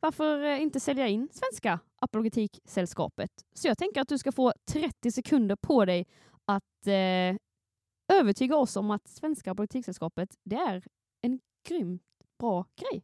varför 0.00 0.44
eh, 0.44 0.62
inte 0.62 0.80
sälja 0.80 1.08
in 1.08 1.28
Svenska 1.32 1.78
Apologetiksällskapet? 2.00 3.30
Så 3.54 3.68
jag 3.68 3.78
tänker 3.78 4.00
att 4.00 4.08
du 4.08 4.18
ska 4.18 4.32
få 4.32 4.52
30 4.72 5.10
sekunder 5.12 5.56
på 5.56 5.84
dig 5.84 6.06
att 6.44 6.86
eh, 6.86 7.36
övertyga 8.18 8.56
oss 8.56 8.76
om 8.76 8.90
att 8.90 9.08
Svenska 9.08 9.50
Apologetiksällskapet 9.50 10.28
det 10.44 10.56
är 10.56 10.82
en 11.22 11.40
grymt 11.68 12.02
bra 12.40 12.66
grej. 12.80 13.02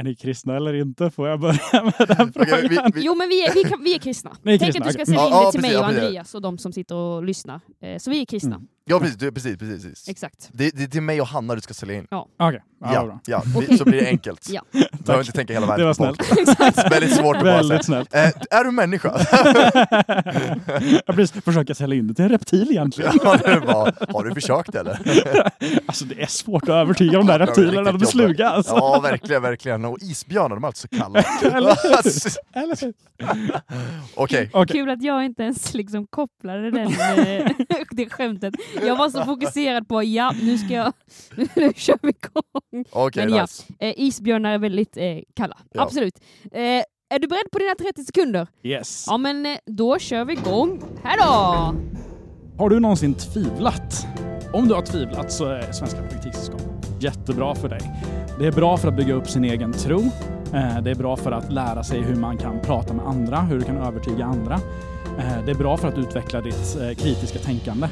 Är 0.00 0.04
ni 0.04 0.14
kristna 0.14 0.56
eller 0.56 0.74
inte? 0.74 1.10
Får 1.10 1.28
jag 1.28 1.40
börja 1.40 1.60
med 1.72 2.08
den 2.08 2.28
Okej, 2.28 2.32
frågan? 2.46 2.60
vi- 2.94 3.00
vi- 3.00 3.06
Jo 3.06 3.14
men 3.14 3.28
vi 3.28 3.44
är, 3.46 3.54
vi 3.54 3.64
kan, 3.64 3.82
vi 3.84 3.94
är 3.94 3.98
kristna. 3.98 4.36
Ni 4.42 4.54
är 4.54 4.58
Tänk 4.58 4.74
kristna, 4.74 4.86
att 4.86 4.96
du 4.96 5.04
ska 5.04 5.12
okej. 5.12 5.14
sälja 5.14 5.26
in 5.26 5.30
det 5.32 5.44
ja, 5.44 5.50
till 5.52 5.60
mig 5.60 5.76
och. 5.78 5.84
Andreas 5.88 6.34
och 6.34 6.42
de 6.42 6.58
som 6.58 6.72
sitter 6.72 6.94
och 6.94 7.24
lyssnar. 7.24 7.60
Eh, 7.80 7.98
Så 7.98 8.10
vi 8.10 8.20
är 8.20 8.24
kristna. 8.26 8.54
Mm. 8.56 8.68
Ja 8.90 9.00
precis, 9.00 9.16
du, 9.16 9.32
precis, 9.32 9.58
precis, 9.58 9.82
precis. 9.84 10.08
Exakt. 10.08 10.48
Det, 10.52 10.70
det 10.76 10.82
är 10.82 10.86
till 10.88 11.02
mig 11.02 11.20
och 11.20 11.26
Hanna 11.26 11.54
du 11.54 11.60
ska 11.60 11.74
sälja 11.74 11.94
in. 11.94 12.06
Okej, 12.10 12.26
ja, 12.38 12.52
Ja, 12.82 12.94
ja. 12.94 13.04
bra. 13.04 13.20
ja, 13.26 13.42
vi, 13.46 13.66
Okej. 13.66 13.78
så 13.78 13.84
blir 13.84 14.00
det 14.00 14.06
enkelt. 14.06 14.48
Ja. 14.50 14.62
Du 14.72 14.80
behöver 15.04 15.24
inte 15.24 15.32
tänka 15.36 15.52
hela 15.52 15.66
världen 15.66 15.86
Det 15.88 15.94
var 16.02 16.14
på 16.16 16.24
snällt. 16.24 16.48
Exakt. 16.48 16.92
Väldigt 16.92 17.16
svårt 17.16 17.36
att 17.36 17.42
bara 17.42 17.52
säga. 17.58 17.68
Väldigt 17.68 17.84
snällt. 17.86 18.14
Eh, 18.14 18.20
är 18.58 18.64
du 18.64 18.70
människa? 18.70 19.08
jag 21.06 21.16
precis 21.16 21.44
försöker 21.44 21.74
sälja 21.74 21.96
in 21.98 22.06
det 22.08 22.14
till 22.14 22.24
en 22.24 22.30
reptil 22.30 22.70
egentligen. 22.70 23.12
ja, 23.24 23.36
det 23.36 23.58
var, 23.60 24.12
har 24.12 24.24
du 24.24 24.34
försökt 24.34 24.74
eller? 24.74 24.98
Alltså 25.86 26.04
det 26.04 26.22
är 26.22 26.26
svårt 26.26 26.62
att 26.62 26.68
övertyga 26.68 27.12
de 27.18 27.26
där 27.26 27.38
Ja, 27.38 27.42
är 27.44 27.46
reptilerna, 27.46 27.82
de 27.82 27.88
är 27.88 27.92
riktigt 27.92 28.08
sluga 28.08 28.48
alltså. 28.48 28.74
Ja 28.74 29.00
verkligen, 29.00 29.42
verkligen. 29.42 29.84
Och 29.84 29.98
isbjörnar, 30.00 30.56
de 30.56 30.64
är 30.64 30.66
alltid 30.66 30.78
så 30.80 30.88
kalla. 30.88 31.18
Eller 31.42 31.76
hur? 31.82 32.62
Eller 32.62 32.80
hur? 32.84 32.92
Okej, 34.14 34.50
Okej. 34.52 34.76
Kul 34.76 34.90
att 34.90 35.02
jag 35.02 35.24
inte 35.24 35.42
ens 35.42 35.74
liksom 35.74 36.06
kopplade 36.06 36.70
den, 36.70 36.86
eh, 37.26 37.50
det 37.90 38.10
skämtet. 38.10 38.54
Jag 38.86 38.96
var 38.96 39.08
så 39.10 39.24
fokuserad 39.24 39.88
på 39.88 40.02
ja, 40.02 40.34
nu 40.42 40.58
ska 40.58 40.74
jag, 40.74 40.92
nu 41.56 41.72
kör 41.76 41.98
vi 42.02 42.08
igång. 42.08 42.84
okej, 42.92 43.26
Men 43.26 43.34
ja. 43.36 43.42
nice. 43.42 43.62
Eh, 43.78 43.92
isbjörnar 43.96 44.50
är 44.52 44.58
väldigt 44.58 44.96
eh, 44.96 45.04
kalla, 45.36 45.56
Ja. 45.72 45.82
absolut. 45.82 46.14
Eh, 46.52 46.60
Är 47.14 47.18
du 47.18 47.28
beredd 47.28 47.50
på 47.52 47.58
dina 47.58 47.74
30 47.74 48.04
sekunder? 48.04 48.46
Yes. 48.62 49.04
Ja 49.08 49.16
men 49.18 49.46
eh, 49.46 49.52
då 49.66 49.98
kör 49.98 50.24
vi 50.24 50.32
igång. 50.32 50.82
Här 51.04 51.18
då! 51.18 51.74
Har 52.58 52.70
du 52.70 52.80
någonsin 52.80 53.14
tvivlat? 53.14 54.06
Om 54.52 54.68
du 54.68 54.74
har 54.74 54.82
tvivlat 54.82 55.32
så 55.32 55.44
är 55.44 55.72
Svenska 55.72 56.02
Politiksällskapet 56.02 56.66
jättebra 57.00 57.54
för 57.54 57.68
dig. 57.68 57.80
Det 58.38 58.46
är 58.46 58.52
bra 58.52 58.76
för 58.76 58.88
att 58.88 58.96
bygga 58.96 59.14
upp 59.14 59.28
sin 59.28 59.44
egen 59.44 59.72
tro. 59.72 59.98
Eh, 60.54 60.80
Det 60.82 60.90
är 60.90 60.94
bra 60.94 61.16
för 61.16 61.32
att 61.32 61.52
lära 61.52 61.84
sig 61.84 62.00
hur 62.00 62.14
man 62.16 62.38
kan 62.38 62.60
prata 62.60 62.94
med 62.94 63.06
andra, 63.06 63.40
hur 63.40 63.58
du 63.58 63.64
kan 63.64 63.76
övertyga 63.76 64.24
andra. 64.24 64.60
Det 65.44 65.50
är 65.50 65.54
bra 65.54 65.76
för 65.76 65.88
att 65.88 65.98
utveckla 65.98 66.40
ditt 66.40 66.76
kritiska 66.98 67.38
tänkande, 67.38 67.88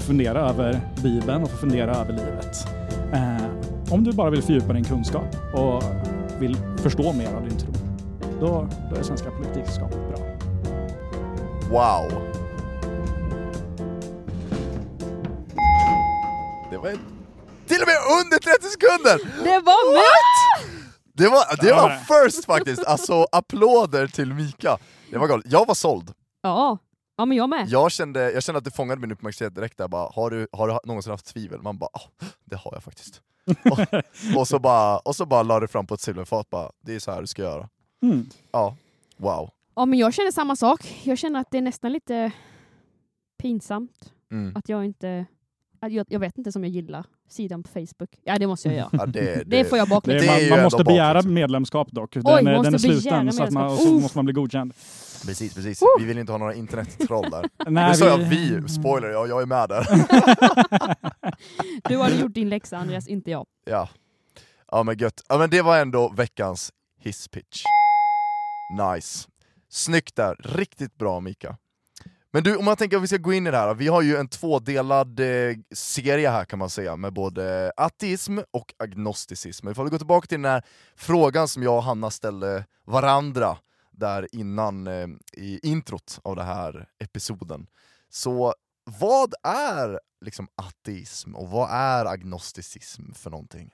för 0.00 0.04
att 0.04 0.06
fundera 0.08 0.40
över 0.48 0.80
Bibeln 1.02 1.42
och 1.42 1.48
för 1.48 1.54
att 1.56 1.60
fundera 1.60 1.94
över 1.94 2.12
livet. 2.12 2.66
Eh, 3.12 3.92
Om 3.94 4.04
du 4.04 4.12
bara 4.12 4.30
vill 4.30 4.42
fördjupa 4.42 4.72
din 4.72 4.84
kunskap 4.84 5.36
och 5.54 5.82
vill 6.38 6.56
förstå 6.82 7.12
mer 7.12 7.34
av 7.34 7.48
din 7.48 7.58
tro, 7.58 7.72
då, 8.40 8.68
då 8.90 8.96
är 8.96 9.02
Svenska 9.02 9.30
Politiksällskapet 9.30 9.98
bra. 10.08 10.18
Wow. 11.70 12.22
Det 16.70 16.76
var 16.78 16.90
till 17.66 17.80
och 17.82 17.88
med 17.88 17.96
under 18.20 18.38
30 18.38 18.68
sekunder! 18.68 19.44
Det 19.44 19.58
var 19.60 19.92
med! 19.92 20.02
Det 21.12 21.28
var, 21.28 21.44
det 21.66 21.72
var 21.72 21.90
first 22.24 22.44
faktiskt, 22.44 22.84
alltså 22.84 23.26
applåder 23.32 24.06
till 24.06 24.34
Mika. 24.34 24.78
Det 25.10 25.18
var 25.18 25.26
galet. 25.28 25.46
Jag 25.48 25.66
var 25.66 25.74
såld. 25.74 26.10
Ja. 26.42 26.78
Ja, 27.16 27.24
men 27.24 27.36
jag 27.36 27.48
med. 27.48 27.68
Jag 27.68 27.92
kände, 27.92 28.32
jag 28.32 28.42
kände 28.42 28.58
att 28.58 28.64
det 28.64 28.70
fångade 28.70 29.00
min 29.00 29.12
uppmärksamhet 29.12 29.54
direkt 29.54 29.78
där, 29.78 29.88
bara, 29.88 30.10
har, 30.14 30.30
du, 30.30 30.48
har 30.52 30.68
du 30.68 30.78
någonsin 30.84 31.10
haft 31.10 31.26
tvivel? 31.26 31.62
Man 31.62 31.78
bara, 31.78 31.90
"Ja, 31.92 32.00
det 32.44 32.56
har 32.56 32.70
jag 32.74 32.82
faktiskt. 32.82 33.22
och, 33.70 33.78
och, 34.40 34.48
så 34.48 34.58
bara, 34.58 34.98
och 34.98 35.16
så 35.16 35.26
bara 35.26 35.42
la 35.42 35.60
det 35.60 35.68
fram 35.68 35.86
på 35.86 35.94
ett 35.94 36.00
silverfat, 36.00 36.50
bara, 36.50 36.70
det 36.80 36.94
är 36.94 36.98
så 36.98 37.10
här 37.12 37.20
du 37.20 37.26
ska 37.26 37.42
göra. 37.42 37.68
Mm. 38.02 38.26
Ja, 38.52 38.76
wow. 39.16 39.50
Ja, 39.76 39.86
men 39.86 39.98
jag 39.98 40.14
känner 40.14 40.30
samma 40.30 40.56
sak. 40.56 41.00
Jag 41.04 41.18
känner 41.18 41.40
att 41.40 41.50
det 41.50 41.58
är 41.58 41.62
nästan 41.62 41.92
lite 41.92 42.32
pinsamt 43.42 44.12
Mm. 44.30 44.56
att 44.56 44.68
jag 44.68 44.84
inte... 44.84 45.26
Att 45.80 45.92
jag, 45.92 46.06
jag 46.08 46.20
vet 46.20 46.38
inte 46.38 46.52
som 46.52 46.64
jag 46.64 46.70
gillar 46.70 47.04
sidan 47.28 47.62
på 47.62 47.68
Facebook. 47.68 48.10
Ja, 48.24 48.38
det 48.38 48.46
måste 48.46 48.68
jag 48.68 48.76
göra. 48.76 48.88
Ja, 48.92 49.06
det, 49.06 49.42
Det 49.46 49.64
får 49.64 49.78
jag 49.78 49.88
Det 50.04 50.12
är 50.12 50.16
är, 50.16 50.40
ju 50.40 50.48
man, 50.50 50.58
man 50.58 50.64
måste 50.64 50.84
begära 50.84 51.22
medlemskap 51.22 51.88
dock. 51.90 52.14
Den, 52.14 52.22
Oj, 52.26 52.44
den 52.44 52.54
måste 52.56 52.74
är 52.74 52.78
sluten 52.78 53.32
så 53.32 53.42
att 53.42 53.50
man, 53.50 53.76
så 53.76 53.94
Uff. 53.96 54.02
måste 54.02 54.18
man 54.18 54.24
bli 54.24 54.34
godkänd. 54.34 54.74
Precis, 55.26 55.54
precis. 55.54 55.82
Vi 55.98 56.04
vill 56.04 56.18
inte 56.18 56.32
ha 56.32 56.38
några 56.38 56.54
internettroll 56.54 57.30
där. 57.30 57.48
Nej, 57.70 57.90
nu 57.90 57.96
sa 57.96 58.06
jag 58.06 58.18
vi, 58.18 58.68
spoiler, 58.68 59.08
ja, 59.08 59.26
jag 59.26 59.42
är 59.42 59.46
med 59.46 59.68
där. 59.68 59.86
Du 61.88 61.98
hade 61.98 62.14
gjort 62.14 62.34
din 62.34 62.48
läxa 62.48 62.76
Andreas, 62.76 63.08
inte 63.08 63.30
jag. 63.30 63.46
Ja. 63.64 63.88
ja 64.72 64.82
men 64.82 64.98
gött. 64.98 65.22
Ja 65.28 65.38
men 65.38 65.50
det 65.50 65.62
var 65.62 65.78
ändå 65.78 66.08
veckans 66.08 66.72
hisspitch. 67.00 67.62
Nice. 68.94 69.28
Snyggt 69.68 70.16
där, 70.16 70.36
riktigt 70.44 70.98
bra 70.98 71.20
Mika. 71.20 71.56
Men 72.32 72.42
du, 72.42 72.56
om 72.56 72.64
man 72.64 72.76
tänker 72.76 72.96
att 72.96 73.02
vi 73.02 73.06
ska 73.06 73.16
gå 73.16 73.32
in 73.32 73.46
i 73.46 73.50
det 73.50 73.56
här, 73.56 73.74
vi 73.74 73.88
har 73.88 74.02
ju 74.02 74.16
en 74.16 74.28
tvådelad 74.28 75.20
eh, 75.20 75.56
serie 75.74 76.30
här 76.30 76.44
kan 76.44 76.58
man 76.58 76.70
säga, 76.70 76.96
med 76.96 77.12
både 77.12 77.72
ateism 77.76 78.38
och 78.50 78.74
agnosticism. 78.78 79.68
Ifall 79.68 79.84
vi 79.84 79.90
går 79.90 79.98
tillbaka 79.98 80.26
till 80.26 80.42
den 80.42 80.50
här 80.50 80.62
frågan 80.96 81.48
som 81.48 81.62
jag 81.62 81.76
och 81.76 81.82
Hanna 81.82 82.10
ställde 82.10 82.64
varandra 82.84 83.56
där 83.96 84.28
innan 84.32 84.86
eh, 84.86 85.08
i 85.32 85.60
introt 85.62 86.20
av 86.22 86.36
den 86.36 86.46
här 86.46 86.88
episoden. 86.98 87.66
Så 88.08 88.54
vad 89.00 89.34
är 89.42 90.00
liksom 90.24 90.48
ateism 90.54 91.34
och 91.34 91.50
vad 91.50 91.70
är 91.70 92.04
agnosticism 92.04 93.12
för 93.12 93.30
någonting? 93.30 93.70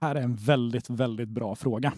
här 0.00 0.14
är 0.14 0.22
en 0.22 0.34
väldigt, 0.34 0.90
väldigt 0.90 1.28
bra 1.28 1.54
fråga. 1.54 1.92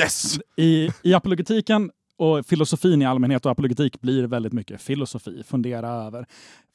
Yes! 0.00 0.38
I, 0.56 0.90
I 1.02 1.14
apologetiken 1.14 1.90
och 2.16 2.46
filosofin 2.46 3.02
i 3.02 3.06
allmänhet 3.06 3.46
och 3.46 3.52
apologetik 3.52 4.00
blir 4.00 4.26
väldigt 4.26 4.52
mycket 4.52 4.80
filosofi. 4.80 5.42
Fundera 5.46 5.88
över, 5.88 6.26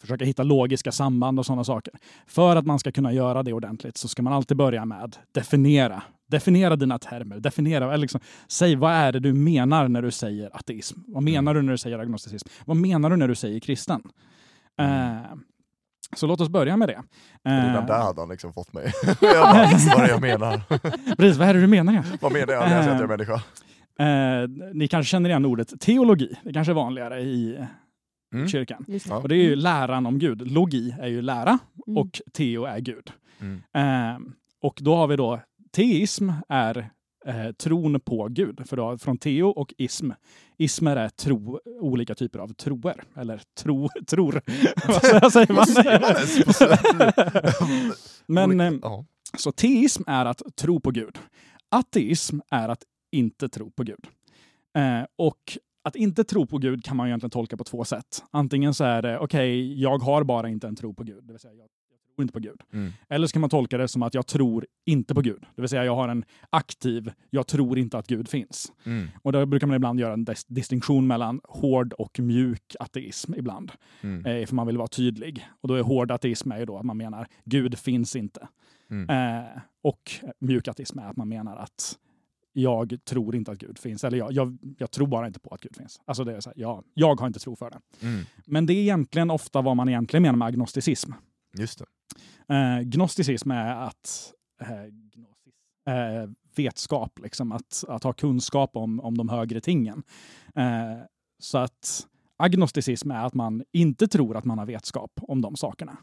försöka 0.01 0.25
hitta 0.25 0.43
logiska 0.43 0.91
samband 0.91 1.39
och 1.39 1.45
sådana 1.45 1.63
saker. 1.63 1.93
För 2.27 2.55
att 2.55 2.65
man 2.65 2.79
ska 2.79 2.91
kunna 2.91 3.13
göra 3.13 3.43
det 3.43 3.53
ordentligt 3.53 3.97
så 3.97 4.07
ska 4.07 4.21
man 4.21 4.33
alltid 4.33 4.57
börja 4.57 4.85
med 4.85 5.17
definiera. 5.31 6.03
Definiera 6.27 6.75
dina 6.75 6.99
termer. 6.99 7.39
Definiera, 7.39 7.85
eller 7.85 7.97
liksom, 7.97 8.21
säg 8.47 8.75
vad 8.75 8.91
är 8.91 9.11
det 9.11 9.19
du 9.19 9.33
menar 9.33 9.87
när 9.87 10.01
du 10.01 10.11
säger 10.11 10.55
ateism? 10.55 10.99
Vad 11.07 11.23
menar 11.23 11.53
du 11.53 11.61
när 11.61 11.71
du 11.71 11.77
säger 11.77 11.99
agnosticism? 11.99 12.47
Vad 12.65 12.77
menar 12.77 13.09
du 13.09 13.15
när 13.15 13.27
du 13.27 13.35
säger 13.35 13.59
kristen? 13.59 14.01
Eh, 14.79 15.17
så 16.15 16.27
låt 16.27 16.41
oss 16.41 16.49
börja 16.49 16.77
med 16.77 16.89
det. 16.89 17.01
Redan 17.43 17.75
Eh, 17.75 17.85
där 17.85 17.99
hade 18.01 18.21
han 18.21 18.29
liksom 18.29 18.53
fått 18.53 18.73
mig. 18.73 18.91
jag 19.05 19.17
bara, 19.19 19.53
vad 19.53 19.99
är 19.99 20.01
det 20.03 20.09
jag 20.09 20.21
menar? 20.21 20.61
precis, 21.15 21.37
vad 21.37 21.47
är 21.47 21.53
det 21.53 21.61
du 21.61 21.67
menar? 21.67 21.91
egentligen? 21.93 22.19
vad 22.21 22.31
menar 22.31 22.53
jag 22.53 22.69
när 22.69 22.75
jag 22.75 22.83
säger 22.83 22.95
att 22.95 23.01
jag 23.01 23.11
är 23.11 23.17
människa? 23.17 23.41
Eh, 23.99 24.69
ni 24.73 24.87
kanske 24.87 25.09
känner 25.11 25.29
igen 25.29 25.45
ordet 25.45 25.79
teologi. 25.81 26.35
Det 26.43 26.53
kanske 26.53 26.71
är 26.71 26.75
vanligare 26.75 27.21
i 27.21 27.65
Mm. 28.33 28.47
kyrkan. 28.47 28.85
Det. 28.87 29.11
Och 29.11 29.29
det 29.29 29.35
är 29.35 29.43
ju 29.43 29.55
läran 29.55 30.05
om 30.05 30.19
Gud. 30.19 30.51
Logi 30.51 30.95
är 30.99 31.07
ju 31.07 31.21
lära 31.21 31.59
Mm. 31.87 31.97
och 31.97 32.21
teo 32.33 32.65
är 32.65 32.79
Gud. 32.79 33.11
Mm. 33.41 33.61
Eh, 33.75 34.19
och 34.61 34.77
då 34.81 34.95
har 34.95 35.07
vi 35.07 35.15
då 35.15 35.39
teism 35.75 36.29
är 36.49 36.89
eh, 37.25 37.51
tron 37.51 37.99
på 37.99 38.27
Gud. 38.27 38.67
För 38.67 38.77
då, 38.77 38.97
från 38.97 39.17
teo 39.17 39.47
och 39.47 39.73
ism. 39.77 40.11
Ismer 40.57 40.95
är 40.95 41.09
tro, 41.09 41.59
olika 41.79 42.15
typer 42.15 42.39
av 42.39 42.53
troer. 42.53 43.03
Eller 43.15 43.41
tro, 43.57 43.89
tror. 44.07 44.41
Vad 45.21 45.33
säger 45.33 45.53
man? 45.53 45.65
Men 48.55 48.83
eh, 48.83 49.01
så 49.37 49.51
teism 49.51 50.03
är 50.07 50.25
att 50.25 50.41
tro 50.55 50.79
på 50.79 50.91
Gud. 50.91 51.17
Ateism 51.69 52.39
är 52.51 52.69
att 52.69 52.83
inte 53.11 53.49
tro 53.49 53.71
på 53.71 53.83
Gud. 53.83 54.07
Eh, 54.77 55.05
och 55.15 55.57
att 55.83 55.95
inte 55.95 56.23
tro 56.23 56.47
på 56.47 56.57
Gud 56.57 56.85
kan 56.85 56.97
man 56.97 57.07
ju 57.07 57.09
egentligen 57.09 57.31
tolka 57.31 57.57
på 57.57 57.63
två 57.63 57.85
sätt. 57.85 58.23
Antingen 58.31 58.73
så 58.73 58.83
är 58.83 59.01
det, 59.01 59.19
okej, 59.19 59.81
jag 59.81 59.97
har 59.97 60.23
bara 60.23 60.49
inte 60.49 60.67
en 60.67 60.75
tro 60.75 60.93
på 60.93 61.03
Gud, 61.03 61.23
det 61.23 61.33
vill 61.33 61.39
säga 61.39 61.53
jag 61.53 61.67
tror 62.15 62.23
inte 62.23 62.33
på 62.33 62.39
Gud. 62.39 62.61
Mm. 62.73 62.91
Eller 63.09 63.27
så 63.27 63.33
kan 63.33 63.41
man 63.41 63.49
tolka 63.49 63.77
det 63.77 63.87
som 63.87 64.03
att 64.03 64.13
jag 64.13 64.27
tror 64.27 64.65
inte 64.85 65.15
på 65.15 65.21
Gud, 65.21 65.45
det 65.55 65.61
vill 65.61 65.69
säga 65.69 65.85
jag 65.85 65.95
har 65.95 66.07
en 66.07 66.25
aktiv, 66.49 67.11
jag 67.29 67.47
tror 67.47 67.77
inte 67.77 67.97
att 67.97 68.07
Gud 68.07 68.27
finns. 68.29 68.71
Mm. 68.83 69.07
Och 69.23 69.31
då 69.31 69.45
brukar 69.45 69.67
man 69.67 69.75
ibland 69.75 69.99
göra 69.99 70.13
en 70.13 70.25
dis- 70.25 70.45
distinktion 70.47 71.07
mellan 71.07 71.41
hård 71.43 71.93
och 71.93 72.19
mjuk 72.19 72.75
ateism 72.79 73.33
ibland, 73.33 73.71
Mm. 74.01 74.25
eh, 74.25 74.45
för 74.47 74.55
man 74.55 74.67
vill 74.67 74.77
vara 74.77 74.87
tydlig. 74.87 75.47
Och 75.61 75.67
då 75.67 75.73
är 75.73 75.81
hård 75.83 76.11
ateism 76.11 76.51
är 76.51 76.59
ju 76.59 76.65
då 76.65 76.77
att 76.77 76.85
man 76.85 76.97
menar 76.97 77.27
Gud 77.43 77.77
finns 77.79 78.15
inte. 78.15 78.47
Mm. 78.89 79.09
Eh, 79.43 79.49
och 79.83 80.11
mjuk 80.39 80.67
ateism 80.67 80.99
är 80.99 81.05
att 81.09 81.17
man 81.17 81.29
menar 81.29 81.57
att 81.57 81.97
jag 82.57 82.97
tror 83.05 83.35
inte 83.35 83.51
att 83.51 83.57
Gud 83.57 83.77
finns, 83.79 84.03
eller 84.03 84.17
jag, 84.17 84.31
jag, 84.33 84.57
jag 84.77 84.91
tror 84.91 85.07
bara 85.07 85.27
inte 85.27 85.39
på 85.39 85.49
att 85.53 85.61
Gud 85.61 85.75
finns. 85.75 86.01
Alltså 86.05 86.23
det 86.23 86.35
är 86.35 86.39
så 86.39 86.49
här, 86.49 86.59
jag, 86.59 86.83
jag 86.93 87.19
har 87.19 87.27
inte 87.27 87.39
tro 87.39 87.55
för 87.55 87.69
det. 87.69 88.05
Mm. 88.07 88.25
Men 88.45 88.65
det 88.65 88.73
är 88.73 88.81
egentligen 88.81 89.31
ofta 89.31 89.61
vad 89.61 89.75
man 89.75 89.89
egentligen 89.89 90.21
menar 90.21 90.37
med 90.37 90.45
agnosticism. 90.47 91.11
Just 91.57 91.79
det. 91.79 91.85
Eh, 92.49 92.79
gnosticism 92.81 93.51
är 93.51 93.75
att 93.75 94.33
eh, 94.61 95.95
eh, 95.95 96.29
vetskap, 96.55 97.19
liksom, 97.19 97.51
att, 97.51 97.83
att 97.87 98.03
ha 98.03 98.13
kunskap 98.13 98.75
om, 98.75 98.99
om 98.99 99.17
de 99.17 99.29
högre 99.29 99.61
tingen. 99.61 100.03
Eh, 100.55 100.97
så 101.39 101.57
att 101.57 102.07
agnosticism 102.37 103.11
är 103.11 103.25
att 103.25 103.33
man 103.33 103.63
inte 103.71 104.07
tror 104.07 104.37
att 104.37 104.45
man 104.45 104.57
har 104.57 104.65
vetskap 104.65 105.11
om 105.15 105.41
de 105.41 105.55
sakerna. 105.55 105.97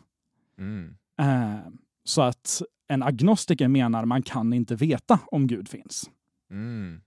Mm. 0.58 0.96
Eh, 1.20 1.61
så 2.04 2.22
att 2.22 2.62
en 2.88 3.02
agnostiker 3.02 3.68
menar 3.68 4.04
man 4.04 4.22
kan 4.22 4.52
inte 4.52 4.75
veta 4.75 5.20
om 5.26 5.46
Gud 5.46 5.68
finns. 5.68 6.11
Mm. 6.50 7.00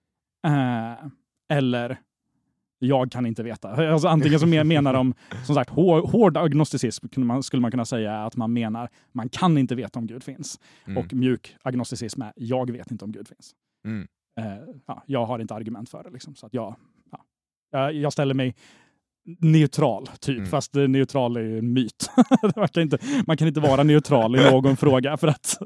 Eh, 0.47 1.07
eller 1.49 1.99
jag 2.79 3.11
kan 3.11 3.25
inte 3.25 3.43
veta. 3.43 3.91
Alltså, 3.91 4.07
antingen 4.07 4.39
så 4.39 4.47
men- 4.47 4.67
menar 4.67 4.93
de, 4.93 5.13
som 5.45 5.55
sagt, 5.55 5.69
hår, 5.69 6.01
hård 6.01 6.37
agnosticism 6.37 7.07
skulle 7.41 7.61
man 7.61 7.71
kunna 7.71 7.85
säga 7.85 8.25
att 8.25 8.35
man 8.35 8.53
menar 8.53 8.89
man 9.11 9.29
kan 9.29 9.57
inte 9.57 9.75
veta 9.75 9.99
om 9.99 10.07
Gud 10.07 10.23
finns. 10.23 10.59
Mm. 10.85 10.97
Och 10.97 11.13
mjuk 11.13 11.55
agnosticism 11.61 12.21
är 12.21 12.33
jag 12.35 12.71
vet 12.71 12.91
inte 12.91 13.05
om 13.05 13.11
Gud 13.11 13.27
finns. 13.27 13.51
Mm. 13.85 14.07
Eh, 14.39 14.67
ja, 14.87 15.03
jag 15.05 15.25
har 15.25 15.39
inte 15.39 15.53
argument 15.55 15.89
för 15.89 16.03
det. 16.03 16.09
Liksom, 16.09 16.35
så 16.35 16.45
att 16.45 16.53
jag, 16.53 16.75
ja, 17.11 17.19
jag, 17.71 17.93
jag 17.93 18.13
ställer 18.13 18.33
mig 18.33 18.55
neutral, 19.39 20.07
typ. 20.19 20.37
Mm. 20.37 20.49
Fast 20.49 20.75
eh, 20.75 20.87
neutral 20.87 21.37
är 21.37 21.41
ju 21.41 21.57
en 21.59 21.73
myt. 21.73 22.09
man, 22.55 22.67
kan 22.67 22.83
inte, 22.83 22.97
man 23.27 23.37
kan 23.37 23.47
inte 23.47 23.59
vara 23.59 23.83
neutral 23.83 24.35
i 24.35 24.51
någon 24.51 24.77
fråga. 24.77 25.17
För 25.17 25.27
att, 25.27 25.57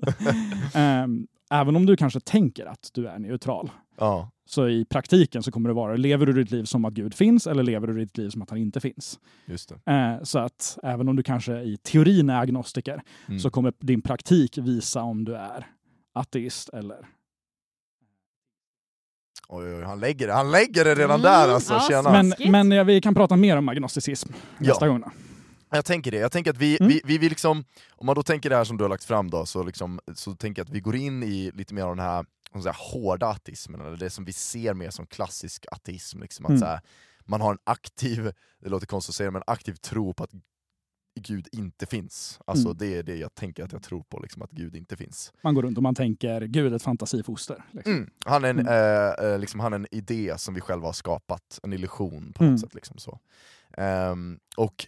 ehm, 0.74 1.28
även 1.52 1.76
om 1.76 1.86
du 1.86 1.98
kanske 1.98 2.20
tänker 2.20 2.66
att 2.66 2.90
du 2.94 3.08
är 3.08 3.20
neutral, 3.20 3.72
Ja. 3.98 4.32
Så 4.50 4.68
i 4.70 4.86
praktiken 4.86 5.44
så 5.44 5.52
kommer 5.52 5.70
det 5.70 5.74
vara, 5.74 5.96
lever 5.96 6.26
du 6.26 6.34
ditt 6.34 6.52
liv 6.52 6.64
som 6.64 6.86
att 6.86 6.94
Gud 6.94 7.14
finns 7.14 7.48
eller 7.48 7.64
lever 7.64 7.88
du 7.88 7.94
ditt 8.00 8.18
liv 8.18 8.30
som 8.30 8.42
att 8.42 8.50
han 8.50 8.60
inte 8.60 8.80
finns? 8.80 9.20
Just 9.46 9.70
det. 9.86 9.92
Eh, 9.92 10.24
så 10.24 10.40
att 10.40 10.78
även 10.84 11.08
om 11.10 11.16
du 11.16 11.24
kanske 11.24 11.54
i 11.62 11.78
teorin 11.78 12.30
är 12.30 12.40
agnostiker 12.42 13.02
Mm. 13.28 13.40
så 13.40 13.50
kommer 13.50 13.74
din 13.80 14.02
praktik 14.02 14.58
visa 14.58 15.02
om 15.02 15.26
du 15.26 15.36
är 15.36 15.68
ateist 16.14 16.70
eller 16.70 16.98
Oj, 19.52 19.74
oj, 19.76 19.84
han 19.84 20.00
lägger 20.00 20.28
det, 20.28 20.34
han 20.34 20.52
lägger 20.52 20.86
det 20.86 20.96
redan 20.96 21.10
Mm, 21.20 21.22
där 21.22 21.50
alltså, 21.50 21.80
ja, 21.90 22.02
men- 22.02 22.52
men 22.52 22.72
ja, 22.72 22.84
vi 22.84 23.02
kan 23.02 23.14
prata 23.16 23.36
mer 23.36 23.58
om 23.58 23.70
agnosticism 23.70 24.30
Ja. 24.60 24.68
nästa 24.68 24.88
gång. 24.88 25.04
Jag 25.72 25.86
tänker 25.86 26.12
det, 26.12 26.18
jag 26.18 26.32
tänker 26.32 26.52
att 26.52 26.58
vi, 26.58 26.78
Mm. 26.82 26.88
vi, 26.90 27.02
vi 27.06 27.18
vill 27.18 27.30
liksom, 27.30 27.64
om 27.92 28.06
man 28.06 28.16
då 28.16 28.24
tänker 28.24 28.50
det 28.50 28.56
här 28.56 28.64
som 28.64 28.78
du 28.78 28.84
har 28.84 28.90
lagt 28.90 29.04
fram 29.04 29.30
då, 29.30 29.46
så, 29.46 29.64
liksom, 29.64 30.00
så 30.16 30.36
tänker 30.36 30.60
jag 30.60 30.66
att 30.68 30.74
vi 30.76 30.80
går 30.80 30.96
in 30.96 31.24
i 31.24 31.52
lite 31.54 31.74
mer 31.74 31.84
av 31.84 31.96
den 31.96 32.06
här, 32.06 32.26
säga, 32.62 32.76
hårda 32.78 33.28
ateismen, 33.28 33.82
eller 33.82 33.98
det 33.98 34.10
som 34.10 34.26
vi 34.26 34.34
ser 34.34 34.74
mer 34.74 34.90
som 34.90 35.06
klassisk 35.08 35.66
ateism. 35.72 36.22
Liksom, 36.22 36.46
att 36.46 36.50
Mm. 36.52 36.64
här, 36.64 36.80
man 37.26 37.42
har 37.42 37.52
en 37.52 37.60
aktiv, 37.64 38.32
det 38.60 38.70
låter 38.70 38.88
konstigt 38.88 39.12
att 39.12 39.16
säga, 39.16 39.32
men 39.32 39.40
en 39.48 39.54
aktiv 39.54 39.74
tro 39.74 40.14
på 40.14 40.24
att 40.24 40.32
Gud 41.22 41.48
inte 41.52 41.86
finns. 41.86 42.40
Alltså 42.48 42.68
Mm. 42.68 42.78
det 42.78 42.96
är 42.98 43.04
det 43.04 43.16
jag 43.16 43.36
tänker 43.36 43.64
att 43.64 43.72
jag 43.72 43.84
tror 43.84 44.04
på, 44.04 44.20
liksom, 44.20 44.42
att 44.42 44.52
Gud 44.52 44.76
inte 44.76 44.98
finns. 44.98 45.34
Man 45.44 45.56
går 45.56 45.62
runt 45.64 45.78
och 45.78 45.84
man 45.84 45.96
tänker, 45.96 46.42
gud 46.42 46.74
ett 46.74 46.84
fantasifoster. 46.84 47.64
Liksom. 47.72 47.94
Mm. 47.94 48.10
Han, 48.26 48.46
är 48.46 48.50
en, 48.50 48.60
Mm. 48.60 48.74
eh, 48.74 49.26
eh, 49.32 49.40
liksom, 49.40 49.60
han 49.60 49.74
är 49.74 49.78
en 49.80 49.88
idé 49.92 50.34
som 50.38 50.54
vi 50.54 50.62
själva 50.62 50.88
har 50.88 50.94
skapat, 50.94 51.60
en 51.64 51.74
illusion 51.74 52.34
på 52.34 52.44
något 52.44 52.48
Mm. 52.50 52.58
sätt. 52.58 52.74
Liksom, 52.76 52.98
så. 52.98 53.20
Ehm, 53.78 54.40
och 54.58 54.88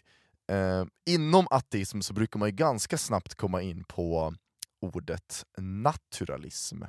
eh, 0.52 0.86
inom 1.06 1.48
ateism 1.50 2.02
så 2.02 2.14
brukar 2.14 2.40
man 2.40 2.50
ju 2.50 2.56
ganska 2.56 2.98
snabbt 2.98 3.36
komma 3.36 3.62
in 3.62 3.84
på 3.84 4.34
ordet 4.82 5.46
naturalism. 5.58 6.84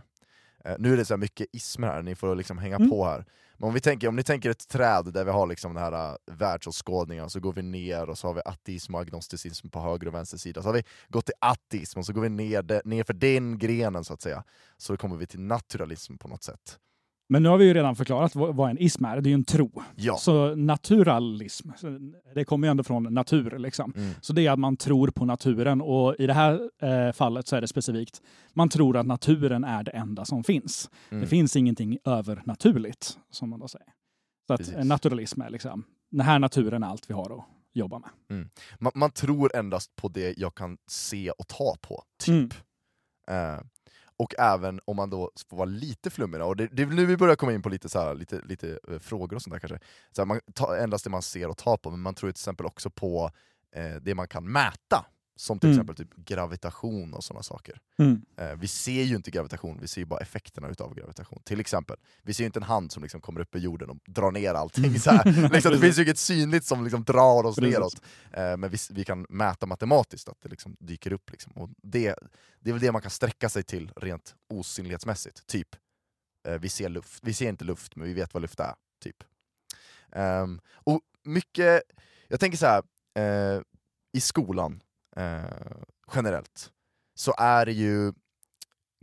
Eh, 0.65 0.77
nu 0.79 0.93
är 0.93 0.97
det 0.97 1.05
så 1.05 1.17
mycket 1.17 1.47
ismer 1.53 1.89
här, 1.89 2.03
ni 2.03 2.15
får 2.15 2.37
liksom 2.37 2.59
hänga 2.59 2.77
Mm. 2.77 2.91
på 2.91 3.05
här. 3.05 3.25
Men 3.57 3.69
om, 3.69 3.75
vi 3.75 3.81
tänker, 3.81 4.09
om 4.09 4.17
ni 4.17 4.23
tänker 4.23 4.51
ett 4.51 4.69
träd 4.69 5.13
där 5.13 5.25
vi 5.25 5.31
har 5.31 5.47
liksom 5.47 5.75
den 5.75 5.83
här 5.83 6.11
uh, 6.11 6.17
världsåskådningen, 6.33 7.31
så 7.31 7.41
går 7.41 7.53
vi 7.53 7.63
ner 7.63 8.09
och 8.09 8.19
så 8.19 8.27
har 8.27 8.35
vi 8.35 8.41
ateism 8.45 8.95
och 8.95 9.01
agnosticism 9.01 9.69
på 9.69 9.81
höger 9.81 10.07
och 10.09 10.15
vänster 10.15 10.39
sida. 10.39 10.63
Så 10.63 10.69
har 10.69 10.75
vi 10.75 10.85
gått 11.09 11.27
till 11.27 11.35
ateism 11.41 11.99
och 11.99 12.07
så 12.07 12.13
går 12.13 12.23
vi 12.23 12.29
ner, 12.29 12.89
ner 12.89 13.05
för 13.05 13.15
den 13.15 13.59
grenen 13.59 14.05
så 14.05 14.15
att 14.15 14.21
säga. 14.23 14.45
Så 14.77 14.97
kommer 14.97 15.17
vi 15.17 15.27
till 15.27 15.41
naturalism 15.41 16.17
på 16.19 16.29
något 16.29 16.43
sätt. 16.43 16.79
Men 17.33 17.43
nu 17.43 17.49
har 17.49 17.59
vi 17.59 17.65
ju 17.65 17.75
redan 17.75 17.97
förklarat 17.97 18.35
vad 18.35 18.71
en 18.71 18.79
ism 18.79 19.05
är, 19.05 19.21
det 19.21 19.29
är 19.29 19.31
ju 19.31 19.35
en 19.35 19.45
tro. 19.45 19.83
Ja. 19.95 20.17
Så 20.17 20.55
naturalism, 20.55 21.71
det 22.35 22.45
kommer 22.45 22.67
ju 22.67 22.71
ändå 22.71 22.85
från 22.85 23.03
natur. 23.03 23.59
Liksom. 23.59 23.93
Mm. 23.97 24.15
Så 24.21 24.33
det 24.33 24.47
är 24.47 24.51
att 24.51 24.59
man 24.59 24.77
tror 24.77 25.09
på 25.09 25.25
naturen 25.25 25.81
och 25.81 26.17
i 26.19 26.27
det 26.27 26.33
här 26.33 26.71
eh, 26.83 27.13
fallet 27.13 27.47
så 27.47 27.57
är 27.57 27.61
det 27.61 27.69
specifikt, 27.69 28.23
man 28.53 28.69
tror 28.69 28.97
att 28.97 29.07
naturen 29.07 29.65
är 29.65 29.83
det 29.83 29.91
enda 29.91 30.25
som 30.25 30.45
finns. 30.45 30.91
Mm. 31.11 31.21
Det 31.21 31.27
finns 31.27 31.57
ingenting 31.57 31.99
övernaturligt, 32.05 33.19
som 33.31 33.51
man 33.51 33.61
då 33.61 33.69
säger. 33.69 33.89
Så 34.47 34.55
att 34.55 34.59
Precis. 34.59 34.85
naturalism 34.85 35.43
är 35.43 35.51
liksom, 35.51 35.85
den 36.11 36.27
här 36.27 36.39
naturen 36.39 36.83
är 36.83 36.87
allt 36.87 37.11
vi 37.11 37.15
har 37.15 37.39
att 37.39 37.45
jobba 37.73 37.99
med. 37.99 38.11
man, 38.79 38.93
man 38.95 39.11
tror 39.11 39.57
endast 39.57 39.97
på 39.97 40.09
det 40.09 40.39
jag 40.39 40.55
kan 40.55 40.79
se 40.87 41.31
och 41.31 41.49
ta 41.49 41.77
på, 41.81 42.03
typ. 42.19 42.55
Mm. 43.29 43.65
Och 44.17 44.35
även 44.39 44.81
om 44.85 44.97
man 44.97 45.11
då 45.11 45.31
får 45.51 45.57
vara 45.57 45.69
lite 45.69 46.11
flummig, 46.11 46.41
då, 46.41 46.47
och 46.47 46.57
det, 46.57 46.69
det 46.73 46.83
är 46.83 46.87
nu 46.87 47.07
vi 47.07 47.17
börjar 47.17 47.37
komma 47.37 47.53
in 47.53 47.63
på 47.63 47.69
lite, 47.69 47.89
så 47.89 47.99
här, 47.99 48.15
lite, 48.15 48.41
lite 48.45 48.79
eh, 48.89 48.99
frågor 48.99 49.37
och 49.37 49.43
sånt 49.43 49.53
där 49.53 49.61
kanske. 49.61 49.87
Så 50.13 50.21
här, 50.23 50.27
man 50.27 50.41
tar 50.55 50.77
endast 50.77 51.05
det 51.05 51.11
man 51.11 51.23
ser 51.23 51.49
och 51.49 51.57
tar 51.57 51.77
på, 51.77 51.91
men 51.91 52.01
man 52.01 52.15
tror 52.15 52.29
ju 52.29 52.33
till 52.33 52.41
exempel 52.41 52.67
också 52.67 52.91
på 52.91 53.31
eh, 53.75 53.95
det 54.03 54.15
man 54.15 54.29
kan 54.29 54.53
mäta. 54.53 55.07
Som 55.37 55.59
till 55.59 55.69
Mm. 55.71 55.79
exempel 55.81 55.97
typ 55.97 56.17
gravitation 56.17 57.15
och 57.15 57.25
sådana 57.25 57.43
saker. 57.43 57.81
Mm. 57.99 58.23
Eh, 58.37 58.55
vi 58.57 58.69
ser 58.69 59.03
ju 59.03 59.17
inte 59.17 59.31
gravitation, 59.31 59.79
vi 59.81 59.89
ser 59.89 60.01
ju 60.01 60.05
bara 60.05 60.21
effekterna 60.21 60.69
utav 60.69 60.95
gravitation. 60.95 61.43
Till 61.45 61.61
exempel, 61.61 61.97
vi 62.23 62.35
ser 62.35 62.43
ju 62.43 62.47
inte 62.47 62.59
en 62.59 62.63
hand 62.63 62.93
som 62.93 63.03
liksom 63.03 63.21
kommer 63.21 63.41
upp 63.41 63.55
i 63.57 63.59
jorden 63.59 63.91
och 63.91 63.97
drar 64.07 64.31
ner 64.31 64.55
allting. 64.55 65.01
Så 65.01 65.11
här. 65.11 65.51
liksom, 65.53 65.73
det 65.73 65.79
finns 65.79 65.99
ju 65.99 66.03
inget 66.03 66.19
synligt 66.19 66.67
som 66.67 66.85
liksom 66.85 67.05
drar 67.05 67.45
oss 67.45 67.57
Precis. 67.57 67.75
neråt. 67.75 68.03
Eh, 68.33 68.57
men 68.57 68.71
vi, 68.71 68.77
vi 68.91 69.05
kan 69.05 69.27
mäta 69.29 69.67
matematiskt 69.67 70.29
att 70.29 70.41
det 70.43 70.49
liksom 70.49 70.77
dyker 70.81 71.13
upp. 71.13 71.31
Liksom. 71.31 71.53
Och 71.53 71.71
det, 71.83 72.15
det 72.61 72.71
är 72.71 72.73
väl 72.75 72.83
det 72.83 72.93
man 72.93 73.03
kan 73.03 73.11
sträcka 73.11 73.49
sig 73.49 73.63
till 73.63 73.93
rent 73.97 74.35
osynlighetsmässigt. 74.49 75.47
Typ, 75.47 75.69
eh, 76.49 76.55
vi 76.55 76.69
ser 76.69 76.89
luft. 76.89 77.19
Vi 77.23 77.35
ser 77.35 77.49
inte 77.49 77.65
luft, 77.65 77.97
men 77.97 78.07
vi 78.09 78.15
vet 78.15 78.35
vad 78.35 78.41
luft 78.43 78.61
är. 78.61 78.75
Typ. 79.03 79.17
Ehm, 80.13 80.61
och 80.75 81.01
mycket, 81.25 81.83
jag 82.29 82.41
tänker 82.41 82.59
så 82.59 82.67
här, 82.67 82.83
i 84.13 84.21
skolan 84.21 84.83
eh, 85.17 85.45
generellt, 86.15 86.71
så 87.15 87.35
är 87.39 87.67
det 87.67 87.73
ju 87.73 88.13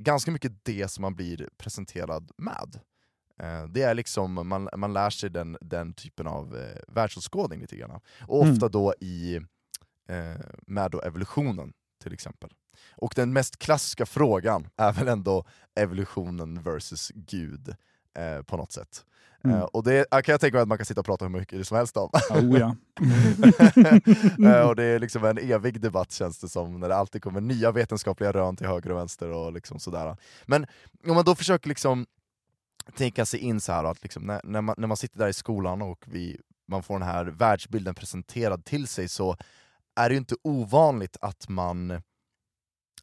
ganska 0.02 0.32
mycket 0.32 0.66
det 0.66 0.88
som 0.88 1.02
man 1.02 1.16
blir 1.16 1.50
presenterad 1.58 2.32
med. 2.38 2.80
Eh, 3.40 3.64
det 3.68 3.82
är 3.82 3.94
liksom, 3.94 4.48
man, 4.48 4.70
man 4.78 4.94
lär 4.94 5.10
sig 5.10 5.30
den, 5.30 5.58
den 5.62 5.94
typen 5.94 6.28
av 6.28 6.58
eh, 6.58 6.82
världsåskådning 6.88 7.60
lite 7.62 7.76
grann. 7.78 8.02
Och 8.28 8.42
Mm. 8.44 8.54
ofta 8.54 8.70
då 8.70 8.94
i, 9.00 9.36
eh, 10.10 10.42
med 10.68 10.92
då 10.92 11.02
evolutionen 11.02 11.74
till 12.04 12.14
exempel. 12.14 12.50
Och 12.92 13.14
den 13.16 13.34
mest 13.34 13.58
klassiska 13.60 14.06
frågan 14.06 14.68
är 14.78 14.94
väl 14.94 15.08
ändå 15.08 15.46
evolutionen 15.76 16.62
versus 16.64 17.12
Gud 17.16 17.76
eh, 18.18 18.42
på 18.42 18.58
något 18.58 18.72
sätt. 18.72 19.06
Mm. 19.44 19.58
Eh, 19.58 19.64
och 19.64 19.84
det 19.84 20.10
kan 20.10 20.24
jag 20.34 20.42
tänka 20.42 20.58
mig 20.58 20.62
att 20.62 20.68
man 20.68 20.78
kan 20.78 20.86
sitta 20.86 21.00
och 21.00 21.06
prata 21.06 21.26
hur 21.26 21.30
mycket 21.30 21.68
som 21.68 21.78
helst 21.78 21.98
om. 21.98 22.10
Oh, 22.30 22.60
ja. 22.60 22.76
Eh, 24.46 24.68
och 24.68 24.76
det 24.76 24.84
är 24.84 25.00
liksom 25.00 25.26
en 25.26 25.38
evig 25.38 25.82
debatt 25.82 26.12
känns 26.12 26.40
det 26.40 26.50
som, 26.50 26.80
när 26.80 26.90
det 26.90 26.96
alltid 26.96 27.24
kommer 27.24 27.42
nya 27.42 27.72
vetenskapliga 27.72 28.32
rön 28.32 28.56
till 28.56 28.68
höger 28.68 28.92
och 28.92 28.98
vänster 28.98 29.30
och 29.30 29.54
liksom 29.54 29.80
sådär. 29.80 30.18
Men 30.46 30.66
om 31.08 31.16
man 31.16 31.26
då 31.26 31.36
försöker 31.36 31.70
liksom 31.70 32.06
tänka 32.98 33.26
sig 33.26 33.40
in 33.40 33.62
så 33.62 33.72
här 33.72 33.84
att 33.84 34.04
liksom 34.04 34.24
när, 34.24 34.42
när, 34.44 34.62
man, 34.62 34.76
när 34.78 34.88
man 34.88 34.98
sitter 34.98 35.20
där 35.20 35.28
i 35.28 35.34
skolan 35.34 35.82
och 35.82 36.04
vi, 36.08 36.38
man 36.68 36.84
får 36.84 37.00
den 37.00 37.08
här 37.08 37.26
världsbilden 37.26 37.96
presenterad 37.96 38.66
till 38.66 38.88
sig 38.88 39.08
så 39.08 39.38
är 39.96 40.10
det 40.10 40.14
ju 40.14 40.20
inte 40.20 40.36
ovanligt 40.42 41.18
att 41.22 41.50
man, 41.50 41.92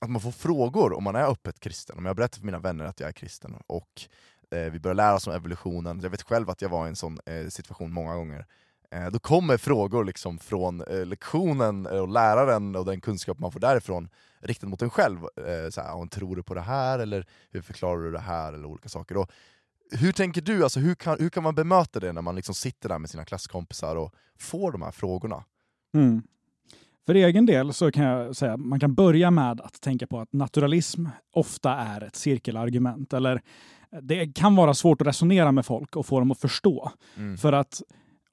att 0.01 0.11
man 0.11 0.21
får 0.21 0.31
frågor 0.31 0.93
om 0.93 1.05
man 1.05 1.17
är 1.17 1.31
öppet 1.31 1.61
kristen. 1.61 1.99
Om 1.99 2.07
jag 2.07 2.17
berättar 2.17 2.39
för 2.39 2.47
mina 2.47 2.59
vänner 2.59 2.85
att 2.85 3.01
jag 3.01 3.09
är 3.09 3.13
kristen 3.13 3.55
och 3.67 4.03
Eh, 4.51 4.73
vi 4.73 4.81
börjar 4.81 4.95
lära 4.95 5.15
oss 5.15 5.27
om 5.27 5.33
evolutionen, 5.33 6.01
jag 6.03 6.11
vet 6.11 6.23
själv 6.23 6.51
att 6.51 6.63
jag 6.63 6.69
var 6.69 6.87
i 6.87 6.89
en 6.89 6.97
sån 6.97 7.19
eh, 7.27 7.49
situation 7.49 7.93
många 7.93 8.15
gånger, 8.15 8.47
eh, 8.91 9.07
då 9.07 9.19
kommer 9.19 9.57
frågor 9.57 10.05
liksom 10.05 10.39
från 10.39 10.81
eh, 10.81 11.07
lektionen 11.07 11.87
eh, 11.87 11.99
och 11.99 12.09
läraren 12.09 12.77
och 12.77 12.85
den 12.85 13.01
kunskap 13.01 13.39
man 13.39 13.53
får 13.53 13.61
därifrån 13.61 14.09
riktad 14.41 14.67
mot 14.67 14.83
en 14.83 14.91
själv. 14.91 15.19
Eh, 15.19 15.71
så 15.71 15.81
här, 15.81 16.07
tror 16.07 16.37
du 16.37 16.43
på 16.43 16.55
det 16.55 16.61
här? 16.61 16.99
Eller 16.99 17.27
hur 17.51 17.61
förklarar 17.61 18.03
du 18.03 18.11
det 18.11 18.19
här? 18.19 18.53
Eller 18.53 18.67
olika 18.67 18.89
saker. 18.89 19.17
Och 19.17 19.31
hur 19.91 20.13
tänker 20.13 20.41
du, 20.41 20.63
alltså, 20.63 20.81
hur, 20.81 20.95
kan, 20.95 21.21
hur 21.21 21.29
kan 21.29 21.43
man 21.43 21.55
bemöta 21.55 22.01
det 22.01 22.13
när 22.13 22.23
man 22.23 22.37
liksom 22.37 22.55
sitter 22.55 22.89
där 22.89 22.99
med 22.99 23.11
sina 23.11 23.25
klasskompisar 23.25 23.97
och 23.97 24.15
får 24.39 24.73
de 24.73 24.83
här 24.83 24.91
frågorna? 24.91 25.45
Mm. 25.95 26.23
För 27.07 27.15
egen 27.15 27.47
del 27.47 27.73
så 27.73 27.93
kan 27.93 28.05
jag 28.05 28.37
säga 28.37 28.53
att 28.53 28.61
man 28.61 28.81
kan 28.81 28.95
börja 28.95 29.31
med 29.31 29.61
att 29.61 29.81
tänka 29.81 30.07
på 30.07 30.21
att 30.21 30.33
naturalism 30.33 31.07
ofta 31.33 31.73
är 31.73 32.03
ett 32.05 32.17
cirkelargument. 32.17 33.13
Eller 33.13 33.43
det 34.03 34.35
kan 34.35 34.57
vara 34.57 34.75
svårt 34.75 35.01
att 35.01 35.07
resonera 35.07 35.53
med 35.53 35.67
folk 35.67 35.97
och 35.97 36.07
få 36.07 36.19
dem 36.19 36.31
att 36.31 36.41
förstå. 36.41 36.91
Mm. 37.17 37.39
För 37.39 37.53
att 37.53 37.83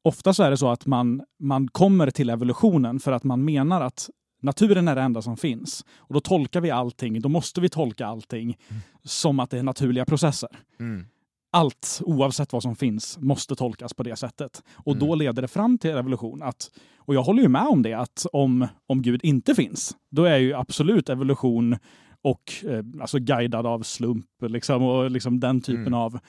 ofta 0.01 0.33
så 0.33 0.43
är 0.43 0.49
det 0.51 0.57
så 0.57 0.69
att 0.69 0.85
man, 0.85 1.21
man 1.39 1.67
kommer 1.67 2.11
till 2.11 2.29
evolutionen 2.29 2.99
för 2.99 3.11
att 3.11 3.23
man 3.23 3.45
menar 3.45 3.81
att 3.81 4.09
naturen 4.41 4.87
är 4.87 4.95
det 4.95 5.01
enda 5.01 5.21
som 5.21 5.37
finns. 5.37 5.85
Och 5.97 6.13
då 6.13 6.19
tolkar 6.19 6.61
vi 6.61 6.71
allting, 6.71 7.21
då 7.21 7.29
måste 7.29 7.61
vi 7.61 7.69
tolka 7.69 8.05
allting 8.05 8.57
som 9.03 9.39
att 9.39 9.49
det 9.49 9.59
är 9.59 9.63
naturliga 9.63 10.05
processer. 10.05 10.49
Mm. 10.79 11.05
Allt, 11.51 12.01
oavsett 12.05 12.53
vad 12.53 12.63
som 12.63 12.75
finns, 12.75 13.17
måste 13.19 13.55
tolkas 13.55 13.93
på 13.93 14.03
det 14.03 14.15
sättet. 14.15 14.63
Och 14.73 14.95
Mm. 14.95 15.07
då 15.07 15.15
leder 15.15 15.41
det 15.41 15.47
fram 15.47 15.77
till 15.77 15.89
evolution. 15.91 16.43
Att, 16.43 16.71
och 16.97 17.15
jag 17.15 17.23
håller 17.23 17.43
ju 17.43 17.49
med 17.49 17.67
om 17.67 17.81
det, 17.81 17.93
att 17.93 18.25
om, 18.33 18.67
om 18.87 19.01
Gud 19.01 19.19
inte 19.23 19.55
finns, 19.55 19.95
då 20.11 20.23
är 20.23 20.37
ju 20.37 20.53
absolut 20.53 21.09
evolution 21.09 21.77
och 22.23 22.53
eh, 22.67 22.83
alltså 23.01 23.19
guidad 23.19 23.65
av 23.65 23.83
slump 23.83 24.25
liksom, 24.41 24.83
och 24.83 25.11
liksom 25.11 25.39
den 25.39 25.61
typen 25.61 25.81
Mm. 25.87 25.93
av... 25.93 26.19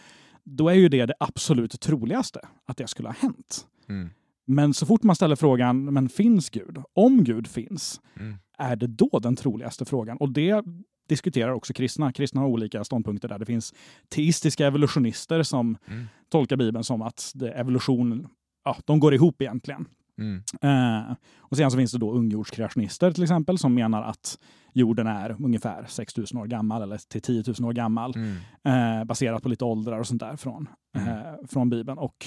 Då 0.45 0.69
är 0.69 0.75
ju 0.75 0.89
det 0.89 1.07
det 1.07 1.15
absolut 1.21 1.81
troligaste, 1.81 2.41
att 2.67 2.77
det 2.77 2.87
skulle 2.87 3.09
ha 3.09 3.15
hänt. 3.19 3.67
Mm. 3.89 4.11
Men 4.47 4.75
så 4.75 4.87
fort 4.87 5.03
man 5.03 5.17
ställer 5.17 5.37
frågan, 5.37 5.85
men 5.93 6.09
finns 6.09 6.51
Gud? 6.51 6.83
Om 6.93 7.25
Gud 7.25 7.47
finns, 7.47 8.01
Mm. 8.21 8.35
är 8.59 8.77
det 8.77 8.87
då 8.87 9.19
den 9.23 9.37
troligaste 9.37 9.85
frågan? 9.85 10.17
Och 10.17 10.31
det 10.33 10.65
diskuterar 11.09 11.51
också 11.53 11.73
kristna. 11.73 12.13
Kristna 12.13 12.41
har 12.41 12.49
olika 12.49 12.85
ståndpunkter 12.85 13.29
där. 13.29 13.39
Det 13.39 13.47
finns 13.47 13.75
teistiska 14.09 14.67
evolutionister 14.67 15.43
som 15.43 15.77
Mm. 15.87 16.05
tolkar 16.29 16.57
Bibeln 16.57 16.85
som 16.85 17.03
att 17.03 17.33
evolution, 17.55 18.29
ja, 18.65 18.77
de 18.85 19.01
går 19.01 19.15
ihop 19.15 19.43
egentligen. 19.43 19.87
Mm. 20.19 20.43
Eh, 20.63 21.15
och 21.39 21.57
sen 21.57 21.71
så 21.71 21.77
finns 21.77 21.93
det 21.93 21.99
då 21.99 22.13
ungjordskreationister 22.13 23.13
till 23.13 23.23
exempel 23.23 23.59
som 23.59 23.75
menar 23.75 24.03
att 24.03 24.39
jorden 24.75 25.07
är 25.07 25.37
ungefär 25.45 25.85
6000 25.89 26.39
år 26.39 26.47
gammal 26.47 26.83
eller 26.83 26.97
till 27.09 27.23
10 27.23 27.45
000 27.61 27.69
år 27.69 27.73
gammal 27.73 28.13
Mm. 28.17 28.99
eh, 29.01 29.05
baserat 29.05 29.43
på 29.43 29.49
lite 29.49 29.65
åldrar 29.65 29.99
och 29.99 30.07
sånt 30.07 30.21
där 30.21 30.37
från, 30.37 30.69
Mm. 30.97 31.09
eh, 31.09 31.35
från 31.49 31.71
Bibeln. 31.71 31.99
Och 31.99 32.27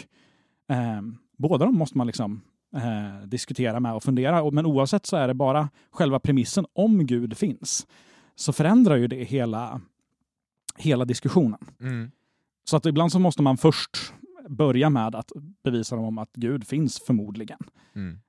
eh, 0.70 1.02
båda 1.38 1.66
de 1.66 1.76
måste 1.78 1.98
man 1.98 2.08
liksom 2.08 2.42
eh, 2.76 3.28
diskutera 3.28 3.80
med 3.80 3.94
och 3.94 4.04
fundera. 4.04 4.52
Men 4.52 4.66
oavsett 4.66 5.06
så 5.06 5.18
är 5.18 5.28
det 5.28 5.34
bara 5.34 5.70
själva 5.92 6.20
premissen 6.20 6.66
om 6.74 7.06
Gud 7.06 7.38
finns 7.38 7.88
så 8.36 8.54
förändrar 8.54 8.96
ju 8.96 9.08
det 9.08 9.24
hela, 9.24 9.82
hela 10.78 11.06
diskussionen. 11.06 11.60
Mm. 11.82 12.12
Så 12.70 12.78
att 12.78 12.86
ibland 12.86 13.12
så 13.12 13.20
måste 13.20 13.42
man 13.42 13.58
först 13.58 14.14
börja 14.50 14.90
med 14.90 15.16
att 15.16 15.32
bevisa 15.64 15.96
dem 15.96 16.06
om 16.06 16.18
att 16.18 16.32
Gud 16.34 16.68
finns 16.68 17.00
förmodligen. 17.00 17.60
Mm. 17.96 18.20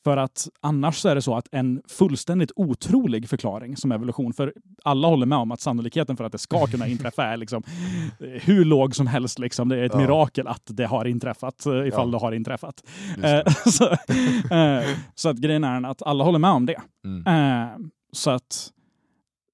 Eh, 0.00 0.04
För 0.04 0.16
att 0.16 0.48
annars 0.60 0.96
så 0.96 1.08
är 1.08 1.14
det 1.14 1.22
så 1.22 1.34
att 1.36 1.48
en 1.52 1.82
fullständigt 1.88 2.52
otrolig 2.56 3.28
förklaring 3.28 3.76
som 3.76 3.92
evolution, 3.92 4.32
för 4.32 4.52
alla 4.84 5.08
håller 5.08 5.26
med 5.26 5.38
om 5.38 5.50
att 5.52 5.60
sannolikheten 5.60 6.16
för 6.16 6.24
att 6.24 6.32
det 6.32 6.38
ska 6.38 6.66
kunna 6.66 6.86
inträffa 6.94 7.24
är 7.24 7.36
liksom 7.36 7.62
hur 8.18 8.64
låg 8.64 8.96
som 8.96 9.06
helst. 9.06 9.38
Liksom. 9.38 9.68
Det 9.68 9.76
är 9.78 9.82
ett 9.82 9.92
Ja. 9.94 9.98
mirakel 10.00 10.46
att 10.48 10.62
det 10.66 10.86
har 10.86 11.04
inträffat, 11.04 11.66
eh, 11.66 11.72
ifall 11.86 12.08
Ja. 12.12 12.18
det 12.18 12.18
har 12.18 12.32
inträffat. 12.32 12.82
Det. 13.16 13.40
Eh, 13.46 13.52
så, 13.70 13.84
eh, 14.54 14.96
så 15.14 15.28
att 15.28 15.36
grejen 15.36 15.64
är 15.64 15.82
att 15.90 16.02
alla 16.02 16.24
håller 16.24 16.38
med 16.38 16.50
om 16.50 16.66
det. 16.66 16.80
Mm. 17.04 17.26
Eh, 17.62 17.68
så 18.12 18.30
att 18.30 18.70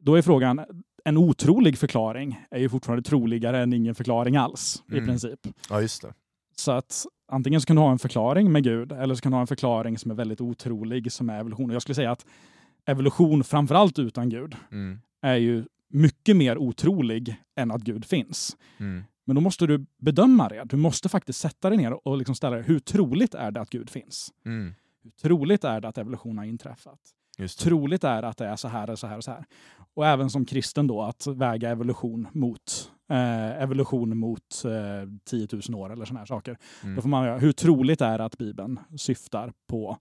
då 0.00 0.14
är 0.14 0.22
frågan, 0.22 0.60
en 1.04 1.16
otrolig 1.16 1.78
förklaring 1.78 2.40
är 2.50 2.58
ju 2.58 2.68
fortfarande 2.68 3.02
troligare 3.08 3.62
än 3.62 3.72
ingen 3.72 3.94
förklaring 3.94 4.36
alls 4.36 4.82
i 4.88 4.92
Mm. 4.92 5.06
princip. 5.06 5.40
Ja, 5.70 5.80
just 5.80 6.02
det. 6.02 6.12
Så 6.56 6.72
att 6.72 7.06
antingen 7.28 7.60
så 7.60 7.66
kan 7.66 7.76
du 7.76 7.82
ha 7.82 7.90
en 7.92 7.98
förklaring 7.98 8.52
med 8.52 8.64
Gud 8.64 8.92
eller 8.92 9.14
så 9.14 9.20
kan 9.20 9.32
du 9.32 9.36
ha 9.36 9.40
en 9.40 9.46
förklaring 9.46 9.98
som 9.98 10.10
är 10.10 10.14
väldigt 10.14 10.40
otrolig 10.40 11.12
som 11.12 11.30
är 11.30 11.40
evolution. 11.40 11.70
Och 11.70 11.74
jag 11.74 11.82
skulle 11.82 11.94
säga 11.94 12.10
att 12.10 12.26
evolution, 12.86 13.44
framförallt 13.44 13.98
utan 13.98 14.28
Gud, 14.28 14.56
Mm. 14.72 14.98
är 15.22 15.36
ju 15.36 15.64
mycket 15.88 16.36
mer 16.36 16.58
otrolig 16.58 17.36
än 17.56 17.70
att 17.70 17.82
Gud 17.82 18.04
finns. 18.04 18.56
Mm. 18.78 19.04
Men 19.24 19.34
då 19.36 19.40
måste 19.42 19.66
du 19.66 19.86
bedöma 19.98 20.48
det. 20.48 20.64
Du 20.64 20.76
måste 20.76 21.08
faktiskt 21.08 21.40
sätta 21.40 21.68
dig 21.70 21.78
ner 21.78 22.08
och 22.08 22.16
liksom 22.18 22.34
ställa 22.34 22.56
dig, 22.56 22.64
hur 22.64 22.78
troligt 22.78 23.34
är 23.34 23.50
det 23.50 23.60
att 23.60 23.70
Gud 23.70 23.90
finns? 23.90 24.28
Mm. 24.46 24.74
Hur 25.04 25.10
troligt 25.10 25.64
är 25.64 25.80
det 25.80 25.88
att 25.88 25.98
evolution 25.98 26.38
har 26.38 26.44
inträffat? 26.44 26.98
Just 27.38 27.58
det. 27.58 27.64
troligt 27.64 28.04
är 28.04 28.22
att 28.22 28.36
det 28.36 28.46
är 28.46 28.56
så 28.56 28.68
här 28.68 28.90
och 28.90 28.98
så 28.98 29.06
här 29.06 29.16
och 29.16 29.24
så 29.24 29.30
här. 29.30 29.44
Och 29.94 30.06
även 30.06 30.30
som 30.30 30.44
kristen 30.44 30.86
då 30.86 31.02
att 31.02 31.26
väga 31.26 31.70
evolution 31.70 32.28
mot 32.32 32.92
eh, 33.10 33.62
evolution 33.62 34.18
mot 34.18 34.64
eh, 34.64 35.08
10 35.30 35.48
000 35.68 35.80
år 35.80 35.92
eller 35.92 36.04
såna 36.04 36.18
här 36.18 36.26
saker. 36.26 36.56
Mm. 36.82 36.96
Då 36.96 37.02
får 37.02 37.08
man 37.08 37.40
hur 37.40 37.52
troligt 37.52 38.00
är 38.00 38.18
det 38.18 38.24
att 38.24 38.38
Bibeln 38.38 38.80
syftar 38.96 39.52
på 39.68 39.96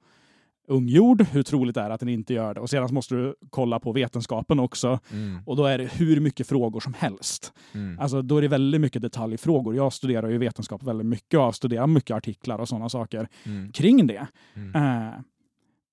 ungjord? 0.68 1.22
Hur 1.22 1.44
troligt 1.44 1.78
är 1.78 1.88
det 1.90 1.94
att 1.94 2.00
den 2.00 2.10
inte 2.10 2.34
gör 2.34 2.54
det? 2.54 2.60
Och 2.62 2.70
sedan 2.70 2.94
måste 2.94 3.16
du 3.16 3.36
kolla 3.50 3.80
på 3.80 3.92
vetenskapen 3.92 4.60
också. 4.60 5.00
Mm. 5.12 5.44
Och 5.46 5.56
då 5.56 5.66
är 5.66 5.78
det 5.78 5.86
hur 5.94 6.20
mycket 6.20 6.48
frågor 6.48 6.80
som 6.80 6.94
helst. 6.94 7.54
Mm. 7.74 8.00
Alltså 8.00 8.22
då 8.22 8.38
är 8.38 8.42
det 8.42 8.48
väldigt 8.48 8.82
mycket 8.82 9.02
detaljfrågor. 9.02 9.76
Jag 9.76 9.94
studerar 9.94 10.30
ju 10.30 10.38
vetenskap 10.38 10.84
väldigt 10.84 11.08
mycket 11.08 11.38
och 11.38 11.44
har 11.46 11.52
studerat 11.52 11.90
mycket 11.90 12.16
artiklar 12.18 12.60
och 12.60 12.70
sådana 12.70 12.90
saker 12.90 13.28
Mm. 13.46 13.72
kring 13.72 14.08
det. 14.08 14.28
Mm. 14.56 14.76
Eh, 15.08 15.14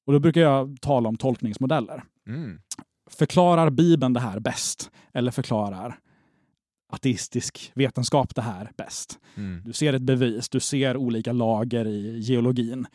och 0.06 0.12
då 0.12 0.18
brukar 0.18 0.40
jag 0.40 0.76
tala 0.80 1.08
om 1.08 1.16
tolkningsmodeller 1.16 2.02
Mm. 2.26 2.58
förklarar 3.10 3.70
Bibeln 3.70 4.12
det 4.12 4.20
här 4.20 4.40
bäst? 4.40 4.90
Eller 5.14 5.30
förklarar 5.30 5.98
ateistisk 6.92 7.72
vetenskap 7.74 8.34
det 8.34 8.42
här 8.42 8.70
bäst? 8.76 9.18
Mm. 9.36 9.62
Du 9.64 9.72
ser 9.72 9.92
ett 9.92 10.02
bevis, 10.02 10.48
du 10.48 10.60
ser 10.60 10.96
olika 10.96 11.32
lager 11.32 11.86
i 11.86 12.18
geologin. 12.18 12.86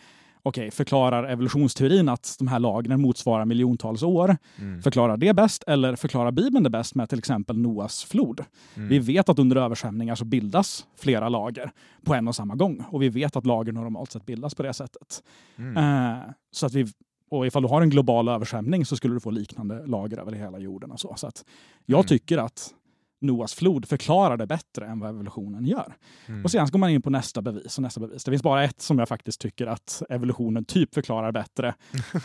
Okej, 0.44 0.72
förklarar 0.72 1.24
evolutionsteorin 1.24 2.10
att 2.10 2.36
de 2.40 2.48
här 2.48 2.60
lagren 2.60 3.02
motsvarar 3.02 3.46
miljontals 3.46 4.04
år? 4.04 4.38
Mm. 4.60 4.82
Förklarar 4.82 5.18
det 5.18 5.34
bäst? 5.34 5.64
Eller 5.68 5.96
förklarar 5.96 6.32
Bibeln 6.32 6.64
det 6.64 6.70
bäst 6.70 6.96
med 6.96 7.10
till 7.10 7.20
exempel 7.20 7.58
Noas 7.58 8.04
flod? 8.04 8.44
Mm. 8.76 8.90
Vi 8.90 9.00
vet 9.00 9.30
att 9.30 9.40
under 9.40 9.56
översvämningar 9.56 10.16
så 10.16 10.26
bildas 10.26 10.86
flera 10.98 11.30
lager 11.30 11.72
på 12.04 12.14
en 12.14 12.28
och 12.28 12.36
samma 12.36 12.56
gång. 12.56 12.84
Och 12.90 13.02
vi 13.02 13.10
vet 13.10 13.36
att 13.36 13.46
lager 13.46 13.72
normalt 13.72 14.12
sett 14.12 14.26
bildas 14.26 14.56
på 14.56 14.64
det 14.64 14.74
sättet. 14.74 15.24
Eh, 15.78 16.18
så 16.52 16.66
att 16.66 16.74
vi, 16.74 16.86
och 17.30 17.48
ifall 17.48 17.62
du 17.64 17.68
har 17.70 17.82
en 17.82 17.90
global 17.90 18.28
översvämning 18.30 18.86
så 18.86 18.96
skulle 18.96 19.14
du 19.14 19.20
få 19.20 19.32
liknande 19.32 19.86
lager 19.88 20.18
över 20.18 20.32
hela 20.32 20.60
jorden. 20.60 20.92
Och 20.92 21.00
så. 21.00 21.14
Så 21.18 21.28
att 21.28 21.46
jag 21.86 21.98
Mm. 22.00 22.08
tycker 22.08 22.38
att 22.38 22.74
Noas 23.22 23.54
flod 23.54 23.88
förklarar 23.88 24.38
det 24.38 24.48
bättre 24.48 24.86
än 24.88 25.00
vad 25.00 25.10
evolutionen 25.10 25.66
gör. 25.66 25.96
Mm. 26.26 26.44
Och 26.44 26.52
sen 26.52 26.68
går 26.68 26.80
man 26.80 26.90
in 26.90 27.02
på 27.02 27.10
nästa 27.10 27.42
bevis 27.42 27.78
och 27.78 27.82
nästa 27.82 28.00
bevis. 28.00 28.24
Det 28.24 28.32
finns 28.32 28.44
bara 28.44 28.64
ett 28.64 28.82
som 28.82 29.00
jag 29.00 29.08
faktiskt 29.08 29.42
tycker 29.42 29.68
att 29.68 30.02
evolutionen 30.10 30.66
typ 30.66 30.94
förklarar 30.94 31.32
bättre. 31.32 31.76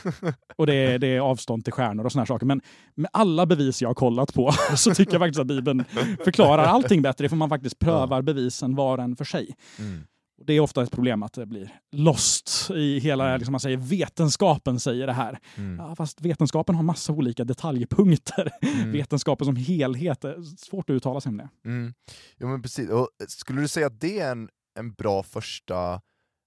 och 0.57 0.67
det 0.67 0.75
är, 0.75 0.99
det 0.99 1.07
är 1.07 1.21
avstånd 1.21 1.65
till 1.65 1.73
stjärnor 1.73 2.05
och 2.05 2.13
såna 2.13 2.21
här 2.21 2.27
saker. 2.27 2.47
Men 2.47 2.61
med 2.95 3.11
alla 3.13 3.47
bevis 3.47 3.83
jag 3.83 3.89
har 3.89 3.95
kollat 3.95 4.35
på 4.35 4.53
så 4.77 4.95
tycker 4.95 5.13
jag 5.13 5.21
faktiskt 5.21 5.41
att 5.41 5.47
Bibeln 5.47 5.85
förklarar 6.25 6.65
allting 6.65 7.03
bättre. 7.03 7.29
För 7.29 7.37
man 7.37 7.49
faktiskt 7.49 7.79
prövar 7.79 8.23
bevisen 8.23 8.75
var 8.75 8.99
och 8.99 9.05
en 9.05 9.17
för 9.17 9.25
sig. 9.25 9.57
Mm. 9.79 10.05
Det 10.47 10.53
är 10.53 10.61
ofta 10.61 10.83
ett 10.83 10.91
problem 10.91 11.23
att 11.23 11.33
det 11.33 11.47
blir 11.47 11.81
lost 11.93 12.71
i 12.75 12.99
hela, 12.99 13.25
Mm. 13.27 13.39
liksom 13.39 13.53
man 13.53 13.61
säger 13.61 13.77
vetenskapen 13.77 14.81
säger 14.81 15.07
det 15.07 15.13
här. 15.13 15.39
Mm. 15.57 15.77
Ja, 15.79 15.95
fast 15.95 16.21
vetenskapen 16.21 16.75
har 16.75 16.83
massa 16.83 17.13
olika 17.13 17.45
detaljpunkter. 17.45 18.51
Mm. 18.63 18.93
Vetenskapen 18.93 19.45
som 19.45 19.57
helhet, 19.57 20.25
är 20.25 20.57
svårt 20.57 20.91
att 20.91 20.95
uttala 20.95 21.21
sig 21.21 21.31
om 21.31 21.37
det. 21.37 21.49
Mm. 21.65 21.95
Jo 22.37 22.49
men 22.49 22.63
precis, 22.63 22.91
och 22.91 23.09
skulle 23.29 23.61
du 23.61 23.69
säga 23.69 23.87
att 23.87 24.01
det 24.01 24.21
är 24.21 24.31
en, 24.33 24.49
en 24.79 24.93
bra 24.93 25.23
första 25.23 26.01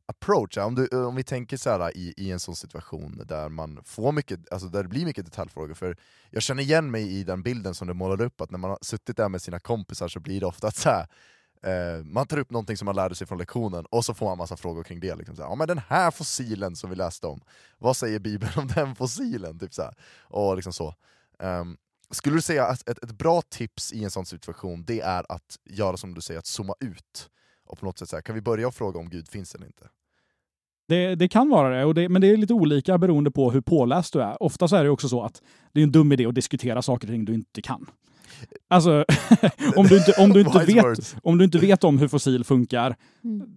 approach? 0.08 0.58
Om, 0.58 0.76
du, 0.76 0.88
om 1.06 1.16
vi 1.16 1.24
tänker 1.24 1.58
så 1.58 1.70
här 1.70 1.98
i, 1.98 2.14
i 2.18 2.32
en 2.32 2.40
sån 2.40 2.56
situation 2.56 3.22
där 3.26 3.50
man 3.50 3.80
får 3.86 4.12
mycket, 4.12 4.52
alltså 4.52 4.68
där 4.68 4.84
det 4.84 4.90
blir 4.90 5.06
mycket 5.06 5.26
detaljfrågor, 5.26 5.74
för 5.74 5.98
jag 6.30 6.44
känner 6.44 6.64
igen 6.64 6.92
mig 6.92 7.20
i 7.20 7.24
den 7.24 7.44
bilden 7.44 7.76
som 7.76 7.88
du 7.88 7.94
målar 7.94 8.22
upp, 8.26 8.42
att 8.42 8.52
när 8.52 8.58
man 8.60 8.70
har 8.70 8.80
suttit 8.82 9.18
där 9.18 9.30
med 9.30 9.42
sina 9.42 9.60
kompisar 9.60 10.08
så 10.08 10.20
blir 10.20 10.40
det 10.40 10.46
ofta 10.46 10.68
att 10.68 10.76
så 10.76 10.90
här, 10.90 11.08
eh, 11.66 12.04
man 12.04 12.28
tar 12.28 12.38
upp 12.38 12.50
någonting 12.50 12.78
som 12.78 12.86
man 12.86 12.96
lärde 12.96 13.16
sig 13.16 13.28
från 13.28 13.38
lektionen, 13.38 13.86
och 13.86 14.06
så 14.06 14.14
får 14.14 14.26
man 14.26 14.38
massa 14.38 14.58
frågor 14.58 14.84
kring 14.84 15.00
det. 15.00 15.16
Liksom 15.16 15.36
såhär, 15.36 15.50
ja, 15.50 15.56
men 15.56 15.68
den 15.68 15.82
här 15.88 16.12
fossilen 16.12 16.76
som 16.76 16.90
vi 16.90 16.96
läste 16.96 17.28
om, 17.28 17.42
vad 17.78 17.98
säger 17.98 18.20
Bibeln 18.20 18.52
om 18.56 18.68
den 18.68 18.96
fossilen? 18.96 19.60
Typ. 19.60 19.72
Och 20.22 20.56
liksom 20.56 20.74
så. 20.74 20.96
Um, 21.40 21.78
skulle 22.10 22.36
du 22.36 22.42
säga 22.42 22.66
att 22.66 22.90
ett, 22.90 23.04
ett 23.04 23.12
bra 23.12 23.42
tips 23.42 23.94
i 23.94 24.04
en 24.04 24.12
sån 24.12 24.26
situation, 24.26 24.84
det 24.86 25.02
är 25.02 25.32
att 25.32 25.60
göra 25.66 25.98
som 25.98 26.14
du 26.14 26.22
säger, 26.22 26.40
att 26.40 26.46
zooma 26.46 26.74
ut? 26.80 27.30
Och 27.66 27.80
på 27.80 27.86
något 27.86 27.98
sätt 27.98 28.10
så 28.10 28.16
här, 28.16 28.22
kan 28.22 28.36
vi 28.36 28.42
börja 28.42 28.72
fråga 28.72 29.00
om 29.00 29.10
Gud 29.10 29.28
finns 29.30 29.56
eller 29.56 29.66
inte? 29.66 29.90
Det, 30.88 31.16
det 31.16 31.28
kan 31.28 31.50
vara 31.50 31.78
det, 31.78 31.86
och 31.86 31.94
det, 31.94 32.10
men 32.10 32.22
det 32.22 32.28
är 32.28 32.38
lite 32.38 32.54
olika 32.54 32.98
beroende 32.98 33.32
på 33.32 33.52
hur 33.52 33.62
påläst 33.62 34.14
du 34.14 34.22
är. 34.22 34.44
Ofta 34.44 34.68
så 34.68 34.76
är 34.76 34.84
det 34.84 34.90
också 34.90 35.10
så 35.10 35.24
att 35.24 35.42
det 35.72 35.80
är 35.80 35.84
en 35.84 35.92
dum 35.92 36.12
idé 36.12 36.26
att 36.26 36.36
diskutera 36.36 36.82
saker 36.82 37.08
och 37.08 37.12
ting 37.12 37.26
du 37.26 37.34
inte 37.34 37.62
kan. 37.62 37.86
Alltså, 38.68 39.06
om 39.76 39.88
du 39.88 39.98
inte, 39.98 40.14
om 40.24 40.30
du 40.34 40.40
inte, 40.42 40.60
vet, 40.66 41.16
om 41.24 41.38
du 41.38 41.46
inte 41.46 41.58
vet 41.60 41.84
om 41.84 41.98
hur 41.98 42.08
fossil 42.08 42.44
funkar, 42.44 42.96
Mm. 43.24 43.48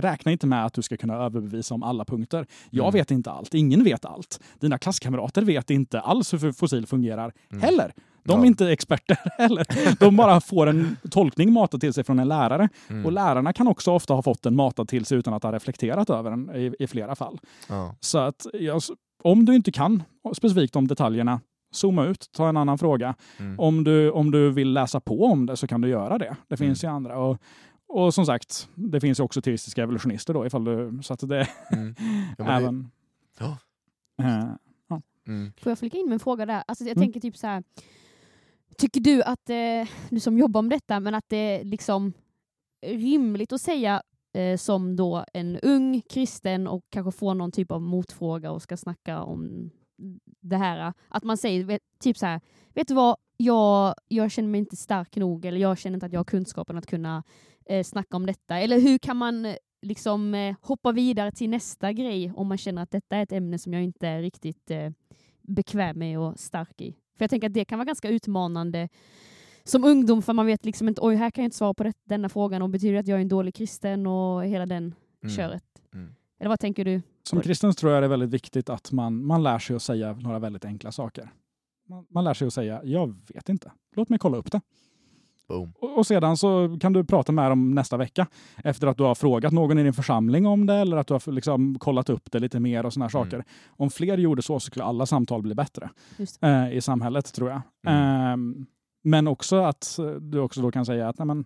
räkna 0.00 0.32
inte 0.32 0.46
med 0.46 0.64
att 0.66 0.74
du 0.74 0.82
ska 0.82 0.96
kunna 0.96 1.14
överbevisa 1.14 1.74
om 1.74 1.82
alla 1.82 2.04
punkter. 2.04 2.46
Jag 2.70 2.84
Mm. 2.84 2.92
vet 2.92 3.10
inte 3.10 3.30
allt, 3.30 3.54
ingen 3.54 3.84
vet 3.84 4.04
allt. 4.04 4.40
Dina 4.60 4.78
klasskamrater 4.78 5.42
vet 5.42 5.70
inte 5.70 6.00
alls 6.00 6.32
hur 6.34 6.52
fossil 6.52 6.86
fungerar 6.86 7.32
Mm. 7.50 7.62
heller. 7.62 7.92
De 8.24 8.32
är 8.40 8.42
Ja. 8.42 8.46
inte 8.46 8.68
experter 8.72 9.18
heller. 9.38 9.66
De 10.00 10.16
bara 10.16 10.40
får 10.40 10.66
en 10.66 10.96
tolkning 11.10 11.52
matad 11.52 11.80
till 11.80 11.92
sig 11.92 12.04
från 12.04 12.18
en 12.18 12.28
lärare. 12.28 12.68
Mm. 12.88 13.06
Och 13.06 13.12
lärarna 13.12 13.52
kan 13.52 13.68
också 13.68 13.92
ofta 13.92 14.14
ha 14.14 14.22
fått 14.22 14.42
den 14.42 14.56
matad 14.56 14.88
till 14.88 15.04
sig 15.04 15.18
utan 15.18 15.34
att 15.34 15.42
ha 15.42 15.52
reflekterat 15.52 16.10
över 16.10 16.30
den 16.30 16.50
i, 16.56 16.74
i 16.78 16.86
flera 16.86 17.14
fall. 17.14 17.38
Ja. 17.68 17.94
Så 18.00 18.18
att 18.18 18.46
om 19.22 19.44
du 19.44 19.54
inte 19.54 19.72
kan 19.72 20.02
specifikt 20.36 20.76
om 20.76 20.86
detaljerna, 20.88 21.40
zooma 21.70 22.04
ut, 22.06 22.26
ta 22.32 22.48
en 22.48 22.56
annan 22.56 22.78
fråga. 22.78 23.14
Mm. 23.38 23.58
Om 23.60 23.84
du, 23.84 24.10
om 24.10 24.30
du 24.30 24.50
vill 24.50 24.72
läsa 24.72 25.00
på 25.00 25.24
om 25.24 25.46
det 25.46 25.56
så 25.56 25.66
kan 25.66 25.80
du 25.80 25.88
göra 25.88 26.18
det. 26.18 26.36
Det 26.48 26.56
finns 26.56 26.84
Mm. 26.84 26.92
ju 26.92 26.96
andra. 26.96 27.18
Och, 27.18 27.38
och 27.88 28.14
som 28.14 28.26
sagt, 28.26 28.68
det 28.74 29.00
finns 29.00 29.20
ju 29.20 29.24
också 29.24 29.42
teistiska 29.42 29.82
evolutionister 29.82 30.34
då, 30.34 30.46
ifall 30.46 30.64
du, 30.64 30.98
så 31.02 31.12
att 31.14 31.28
det 31.28 31.46
Mm. 31.72 31.94
Ja, 32.38 32.44
men 32.44 32.46
det- 32.46 32.52
även... 32.52 32.90
Ja. 33.38 33.56
Eh, 34.22 34.44
Mm. 35.26 35.52
Får 35.60 35.70
jag 35.70 35.78
flika 35.78 35.98
in 35.98 36.04
med 36.06 36.12
en 36.12 36.20
fråga 36.20 36.46
där? 36.46 36.62
Alltså 36.68 36.84
jag 36.84 36.96
Mm. 36.96 37.02
tänker 37.02 37.20
typ 37.20 37.36
så 37.36 37.46
här. 37.46 37.62
Tycker 38.76 39.00
du 39.00 39.22
att, 39.22 39.50
eh, 39.50 39.88
du 40.10 40.20
som 40.20 40.38
jobbar 40.38 40.62
med 40.62 40.70
detta, 40.70 41.00
men 41.00 41.14
att 41.14 41.24
det 41.28 41.36
är 41.36 41.64
liksom 41.64 42.12
rimligt 42.86 43.52
att 43.52 43.60
säga 43.60 44.02
eh, 44.34 44.56
som 44.56 44.96
då 44.96 45.24
en 45.32 45.56
ung 45.62 46.00
kristen 46.10 46.66
och 46.68 46.84
kanske 46.90 47.12
får 47.18 47.34
någon 47.34 47.52
typ 47.52 47.70
av 47.72 47.82
motfråga 47.82 48.50
och 48.50 48.62
ska 48.62 48.76
snacka 48.76 49.22
om 49.22 49.70
det 50.40 50.56
här. 50.56 50.92
Att 51.08 51.24
man 51.24 51.36
säger 51.36 51.80
typ 52.00 52.16
så 52.18 52.26
här, 52.26 52.40
vet 52.74 52.88
du 52.88 52.94
vad, 52.94 53.16
jag, 53.36 53.94
jag 54.08 54.30
känner 54.30 54.48
mig 54.48 54.58
inte 54.58 54.76
stark 54.76 55.16
nog 55.16 55.44
eller 55.44 55.58
jag 55.60 55.78
känner 55.78 55.96
inte 55.96 56.06
att 56.06 56.12
jag 56.12 56.20
har 56.20 56.24
kunskapen 56.24 56.78
att 56.78 56.86
kunna 56.86 57.22
eh, 57.66 57.84
snacka 57.84 58.16
om 58.16 58.26
detta. 58.26 58.58
Eller 58.58 58.80
hur 58.80 58.98
kan 58.98 59.16
man 59.16 59.44
eh, 59.46 59.56
liksom 59.82 60.34
eh, 60.34 60.56
hoppa 60.60 60.92
vidare 60.92 61.32
till 61.32 61.50
nästa 61.50 61.92
grej 61.92 62.32
om 62.36 62.46
man 62.46 62.58
känner 62.58 62.82
att 62.82 62.90
detta 62.90 63.16
är 63.16 63.22
ett 63.22 63.32
ämne 63.32 63.58
som 63.58 63.72
jag 63.72 63.82
inte 63.82 64.08
är 64.08 64.22
riktigt 64.22 64.70
eh, 64.70 64.90
bekväm 65.42 65.98
med 65.98 66.18
och 66.18 66.38
stark 66.38 66.80
i. 66.80 66.92
För 66.92 67.24
jag 67.24 67.30
tänker 67.30 67.46
att 67.46 67.54
det 67.54 67.64
kan 67.64 67.78
vara 67.78 67.86
ganska 67.86 68.08
utmanande 68.08 68.88
som 69.64 69.84
ungdom 69.84 70.22
för 70.22 70.32
man 70.32 70.46
vet 70.46 70.64
liksom 70.64 70.88
inte 70.88 71.00
oj 71.00 71.14
här 71.14 71.30
kan 71.30 71.42
jag 71.42 71.46
inte 71.46 71.56
svara 71.56 71.74
på 71.74 71.84
det, 71.84 71.92
denna 72.04 72.28
frågan 72.28 72.62
och 72.62 72.70
betyder 72.70 72.92
det 72.94 73.00
att 73.00 73.08
jag 73.08 73.16
är 73.16 73.22
en 73.22 73.28
dålig 73.28 73.54
kristen 73.54 74.06
och 74.06 74.44
hela 74.44 74.66
den 74.66 74.94
Mm. 75.22 75.36
köret. 75.36 75.64
Eller 76.40 76.48
vad 76.48 76.60
tänker 76.60 76.84
du? 76.84 77.02
som 77.22 77.40
kristen 77.40 77.72
tror 77.72 77.92
jag 77.92 78.02
det 78.02 78.06
är 78.06 78.08
väldigt 78.08 78.30
viktigt 78.30 78.70
att 78.70 78.92
man, 78.92 79.26
man 79.26 79.42
lär 79.42 79.58
sig 79.58 79.76
att 79.76 79.82
säga 79.82 80.12
några 80.12 80.38
väldigt 80.38 80.64
enkla 80.64 80.92
saker. 80.92 81.30
Man, 81.88 82.06
man 82.10 82.24
lär 82.24 82.34
sig 82.34 82.46
att 82.46 82.54
säga, 82.54 82.80
jag 82.84 83.14
vet 83.34 83.48
inte. 83.48 83.72
Låt 83.96 84.08
mig 84.08 84.18
kolla 84.18 84.36
upp 84.36 84.52
det. 84.52 84.60
Boom. 85.48 85.72
Och, 85.80 85.98
och 85.98 86.06
sedan 86.06 86.36
så 86.36 86.78
kan 86.80 86.92
du 86.92 87.04
prata 87.04 87.32
med 87.32 87.50
dem 87.50 87.70
nästa 87.74 87.96
vecka 87.96 88.26
efter 88.64 88.86
att 88.86 88.96
du 88.96 89.02
har 89.02 89.14
frågat 89.14 89.52
någon 89.52 89.78
i 89.78 89.82
din 89.82 89.92
församling 89.92 90.46
om 90.46 90.66
det 90.66 90.74
eller 90.74 90.96
att 90.96 91.06
du 91.06 91.14
har 91.14 91.32
liksom 91.32 91.78
kollat 91.78 92.10
upp 92.10 92.30
det 92.32 92.38
lite 92.38 92.60
mer 92.60 92.86
och 92.86 92.92
såna 92.92 93.04
här 93.06 93.16
Mm. 93.16 93.30
saker. 93.30 93.44
Om 93.68 93.90
fler 93.90 94.18
gjorde 94.18 94.42
så, 94.42 94.60
så 94.60 94.66
skulle 94.66 94.84
alla 94.84 95.06
samtal 95.06 95.42
bli 95.42 95.54
bättre 95.54 95.90
Just 96.16 96.42
eh, 96.42 96.72
i 96.72 96.80
samhället 96.80 97.34
tror 97.34 97.50
jag. 97.50 97.60
Mm. 97.86 98.32
Ehm, 98.32 98.66
men 99.02 99.28
också 99.28 99.56
att 99.56 99.98
eh, 99.98 100.06
du 100.06 100.38
också 100.38 100.62
då 100.62 100.70
kan 100.70 100.86
säga 100.86 101.08
att 101.08 101.18
nej, 101.18 101.26
men, 101.26 101.44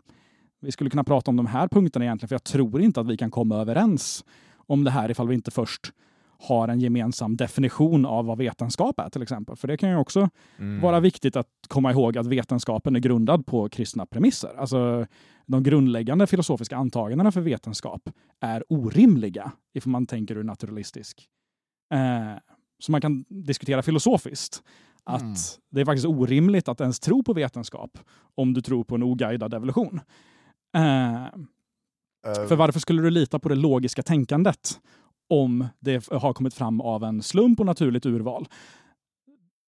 vi 0.61 0.72
skulle 0.72 0.90
kunna 0.90 1.04
prata 1.04 1.30
om 1.30 1.37
de 1.37 1.46
här 1.46 1.68
punkterna 1.68 2.04
egentligen, 2.04 2.28
för 2.28 2.35
jag 2.35 2.44
tror 2.44 2.80
inte 2.80 3.00
att 3.00 3.07
vi 3.07 3.16
kan 3.16 3.30
komma 3.30 3.57
överens 3.57 4.24
om 4.66 4.85
det 4.85 4.90
här 4.90 5.11
ifall 5.11 5.29
vi 5.29 5.35
inte 5.35 5.50
först 5.50 5.92
har 6.38 6.68
en 6.68 6.81
gemensam 6.81 7.37
definition 7.37 8.07
av 8.07 8.27
vad 8.27 8.38
vetenskap 8.38 8.98
är 9.00 9.09
till 9.11 9.22
exempel. 9.22 9.57
För 9.57 9.68
det 9.68 9.77
kan 9.77 9.90
ju 9.90 9.96
också 9.96 10.29
Mm. 10.59 10.81
vara 10.81 11.00
viktigt 11.00 11.37
att 11.37 11.48
komma 11.68 11.90
ihåg 11.92 12.18
att 12.18 12.27
vetenskapen 12.27 12.96
är 12.96 13.00
grundad 13.00 13.46
på 13.46 13.68
kristna 13.68 14.07
premisser. 14.07 14.55
Alltså 14.59 15.07
de 15.46 15.62
grundläggande 15.62 16.27
filosofiska 16.27 16.77
antagandena 16.77 17.33
för 17.33 17.40
vetenskap 17.40 18.03
är 18.40 18.64
orimliga 18.68 19.53
ifall 19.74 19.90
man 19.90 20.07
tänker 20.07 20.37
ur 20.37 20.42
naturalistisk. 20.44 21.27
Eh, 21.94 22.38
så 22.79 22.92
man 22.92 23.00
kan 23.00 23.24
diskutera 23.29 23.83
filosofiskt 23.83 24.62
att 25.05 25.22
Mm. 25.22 25.35
det 25.70 25.81
är 25.81 25.85
faktiskt 25.85 26.07
orimligt 26.07 26.68
att 26.68 26.81
ens 26.81 27.00
tro 27.00 27.22
på 27.22 27.33
vetenskap 27.33 27.98
om 28.35 28.55
du 28.55 28.61
tror 28.61 28.85
på 28.85 28.94
en 28.94 29.03
oguidad 29.03 29.55
evolution. 29.55 30.00
Eh, 30.77 31.27
för 32.48 32.56
varför 32.56 32.80
skulle 32.80 33.02
du 33.02 33.10
lita 33.10 33.38
på 33.38 33.48
det 33.48 33.54
logiska 33.54 34.02
tänkandet 34.02 34.80
om 35.28 35.66
det 35.80 36.08
har 36.10 36.32
kommit 36.32 36.54
fram 36.54 36.80
av 36.80 37.04
en 37.04 37.22
slump 37.22 37.60
och 37.60 37.66
naturligt 37.66 38.06
urval? 38.06 38.48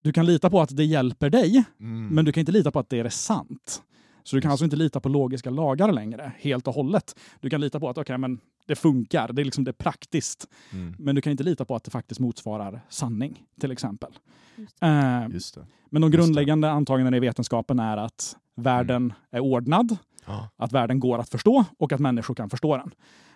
Du 0.03 0.13
kan 0.13 0.27
lita 0.27 0.51
på 0.51 0.61
att 0.61 0.77
det 0.77 0.85
hjälper 0.85 1.31
dig, 1.31 1.65
mm. 1.81 2.09
men 2.09 2.25
du 2.25 2.33
kan 2.33 2.41
inte 2.41 2.53
lita 2.53 2.71
på 2.71 2.79
att 2.79 2.91
det 2.91 2.99
är 2.99 3.09
sant. 3.09 3.83
Så 4.25 4.37
du 4.37 4.43
kan 4.43 4.51
alltså 4.51 4.65
inte 4.65 4.77
lita 4.77 5.01
på 5.01 5.09
logiska 5.09 5.51
lagar 5.51 5.93
längre, 5.93 6.33
helt 6.39 6.69
och 6.69 6.75
hållet. 6.75 7.17
Du 7.41 7.51
kan 7.51 7.61
lita 7.61 7.81
på 7.81 7.89
att 7.89 7.99
okay, 7.99 8.19
men 8.19 8.41
det 8.67 8.75
funkar, 8.77 9.33
det 9.33 9.43
är, 9.43 9.45
liksom, 9.45 9.65
det 9.65 9.71
är 9.71 9.73
praktiskt. 9.73 10.49
Mm. 10.73 10.95
Men 10.99 11.15
du 11.15 11.21
kan 11.21 11.31
inte 11.31 11.45
lita 11.45 11.65
på 11.65 11.77
att 11.77 11.85
det 11.85 11.91
faktiskt 11.91 12.21
motsvarar 12.21 12.81
sanning, 12.89 13.43
till 13.61 13.71
exempel. 13.71 14.13
Just 14.57 14.83
Eh, 14.83 15.27
Just 15.31 15.55
det. 15.55 15.67
men 15.91 16.03
de 16.03 16.11
det. 16.11 16.17
grundläggande 16.17 16.71
antagandena 16.71 17.17
i 17.17 17.21
vetenskapen 17.21 17.79
är 17.79 17.97
att 17.97 18.37
världen 18.55 19.13
är 19.31 19.41
ordnad, 19.41 19.97
Ja. 20.27 20.49
att 20.57 20.73
världen 20.73 21.01
går 21.01 21.19
att 21.19 21.29
förstå 21.29 21.65
och 21.79 21.93
att 21.93 22.01
människor 22.01 22.35
kan 22.35 22.51
förstå 22.51 22.77
den. 22.77 22.91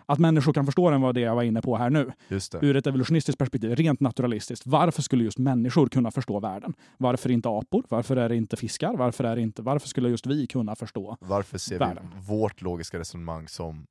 Att 0.06 0.18
människor 0.18 0.52
kan 0.52 0.66
förstå 0.66 0.90
den 0.90 1.00
var 1.00 1.12
det 1.12 1.20
jag 1.20 1.34
var 1.34 1.42
inne 1.42 1.62
på 1.62 1.76
här 1.76 1.90
nu. 1.90 2.12
Just 2.28 2.52
det. 2.52 2.58
Ur 2.66 2.76
ett 2.76 2.86
evolutionistiskt 2.86 3.38
perspektiv, 3.38 3.74
rent 3.76 4.00
naturalistiskt. 4.00 4.66
Varför 4.66 5.02
skulle 5.02 5.24
just 5.24 5.38
människor 5.38 5.88
kunna 5.88 6.10
förstå 6.10 6.40
världen? 6.40 6.74
Varför 6.98 7.30
inte 7.30 7.48
apor? 7.48 7.84
Varför 7.88 8.16
är 8.16 8.28
det 8.28 8.36
inte 8.36 8.56
fiskar? 8.56 8.94
Varför, 8.96 9.24
är 9.24 9.36
det 9.36 9.42
inte, 9.42 9.62
varför 9.62 9.88
skulle 9.88 10.08
just 10.08 10.26
vi 10.26 10.46
kunna 10.46 10.76
förstå? 10.76 11.16
Varför 11.20 11.58
ser 11.58 11.78
världen. 11.78 12.10
vi 12.14 12.26
vårt 12.26 12.62
logiska 12.62 12.98
resonemang 12.98 13.48
som 13.48 13.86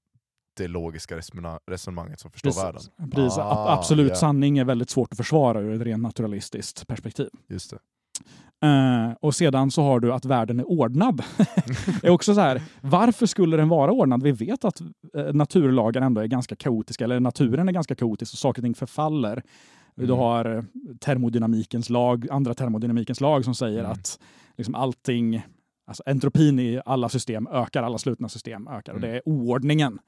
det 0.63 0.67
logiska 0.67 1.15
resonemanget 1.67 2.19
som 2.19 2.31
förstår 2.31 2.63
världen? 2.63 2.81
Precis. 3.11 3.37
Ah, 3.37 3.73
absolut 3.73 4.09
ja. 4.09 4.15
sanning 4.15 4.57
är 4.57 4.65
väldigt 4.65 4.89
svårt 4.89 5.11
att 5.11 5.17
försvara 5.17 5.59
ur 5.61 5.73
ett 5.75 5.81
rent 5.81 6.03
naturalistiskt 6.03 6.87
perspektiv. 6.87 7.29
Just 7.47 7.71
det. 7.71 7.77
Eh, 8.67 9.13
och 9.21 9.35
sedan 9.35 9.71
så 9.71 9.81
har 9.83 9.99
du 9.99 10.13
att 10.13 10.25
världen 10.25 10.59
är 10.59 10.69
ordnad. 10.69 11.23
är 12.03 12.09
också 12.09 12.35
så 12.35 12.41
här, 12.41 12.61
varför 12.81 13.25
skulle 13.25 13.57
den 13.57 13.69
vara 13.69 13.91
ordnad? 13.91 14.23
Vi 14.23 14.31
vet 14.31 14.65
att 14.65 14.81
eh, 14.81 15.33
naturlagar 15.33 16.01
ändå 16.01 16.21
är 16.21 16.25
ganska 16.27 16.55
kaotiska, 16.55 17.03
eller 17.03 17.19
naturen 17.19 17.67
är 17.69 17.73
ganska 17.73 17.95
kaotisk 17.95 18.33
och 18.33 18.39
saker 18.39 18.61
och 18.61 18.63
ting 18.63 18.75
förfaller. 18.75 19.43
Du 19.95 20.03
Mm. 20.05 20.17
har 20.17 20.55
eh, 20.55 20.63
termodynamikens 20.99 21.89
lag, 21.89 22.27
andra 22.31 22.53
termodynamikens 22.53 23.21
lag 23.21 23.45
som 23.45 23.55
säger 23.55 23.79
Mm. 23.79 23.91
att 23.91 24.19
liksom 24.57 24.75
allting, 24.75 25.41
alltså 25.87 26.03
entropin 26.05 26.59
i 26.59 26.81
alla 26.85 27.09
system 27.09 27.47
ökar, 27.47 27.83
alla 27.83 27.97
slutna 27.97 28.29
system 28.29 28.67
ökar. 28.67 28.93
Och 28.93 28.97
Mm. 28.99 29.09
det 29.11 29.15
är 29.17 29.21
oordningen. 29.25 29.99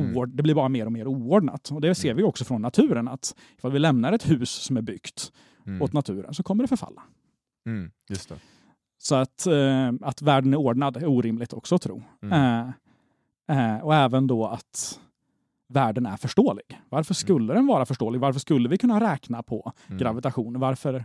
Mm. 0.00 0.16
Oord, 0.16 0.28
Det 0.36 0.42
blir 0.42 0.54
bara 0.54 0.68
mer 0.68 0.86
och 0.86 0.92
mer 0.92 1.06
oordnat. 1.06 1.70
Och 1.70 1.80
det 1.80 1.94
ser 1.94 2.08
Mm. 2.08 2.16
vi 2.16 2.22
också 2.22 2.44
från 2.44 2.62
naturen, 2.62 3.08
att 3.08 3.34
ifall 3.58 3.72
vi 3.72 3.78
lämnar 3.78 4.12
ett 4.12 4.30
hus 4.30 4.50
som 4.50 4.76
är 4.76 4.82
byggt 4.82 5.32
Mm. 5.66 5.82
åt 5.82 5.92
naturen 5.92 6.34
så 6.34 6.42
kommer 6.42 6.64
det 6.64 6.68
förfalla. 6.68 7.02
Mm. 7.66 7.90
Just 8.08 8.28
det. 8.28 8.34
Så 8.98 9.14
att, 9.14 9.46
eh, 9.46 9.92
att 10.02 10.22
världen 10.22 10.52
är 10.52 10.56
ordnad 10.56 10.96
är 10.96 11.06
orimligt 11.06 11.52
också 11.52 11.74
att 11.74 11.82
tro. 11.82 12.02
Mm. 12.22 12.72
Eh, 13.48 13.74
eh, 13.76 13.84
och 13.84 13.94
även 13.94 14.26
då 14.26 14.46
att 14.46 15.00
världen 15.68 16.06
är 16.06 16.16
förståelig. 16.16 16.80
Varför 16.88 17.14
skulle 17.14 17.54
den 17.54 17.66
vara 17.66 17.86
förståelig? 17.86 18.20
Varför 18.20 18.40
skulle 18.40 18.68
vi 18.68 18.78
kunna 18.78 19.00
räkna 19.12 19.42
på 19.42 19.72
Mm. 19.86 19.98
gravitation? 19.98 20.58
Varför, 20.58 21.04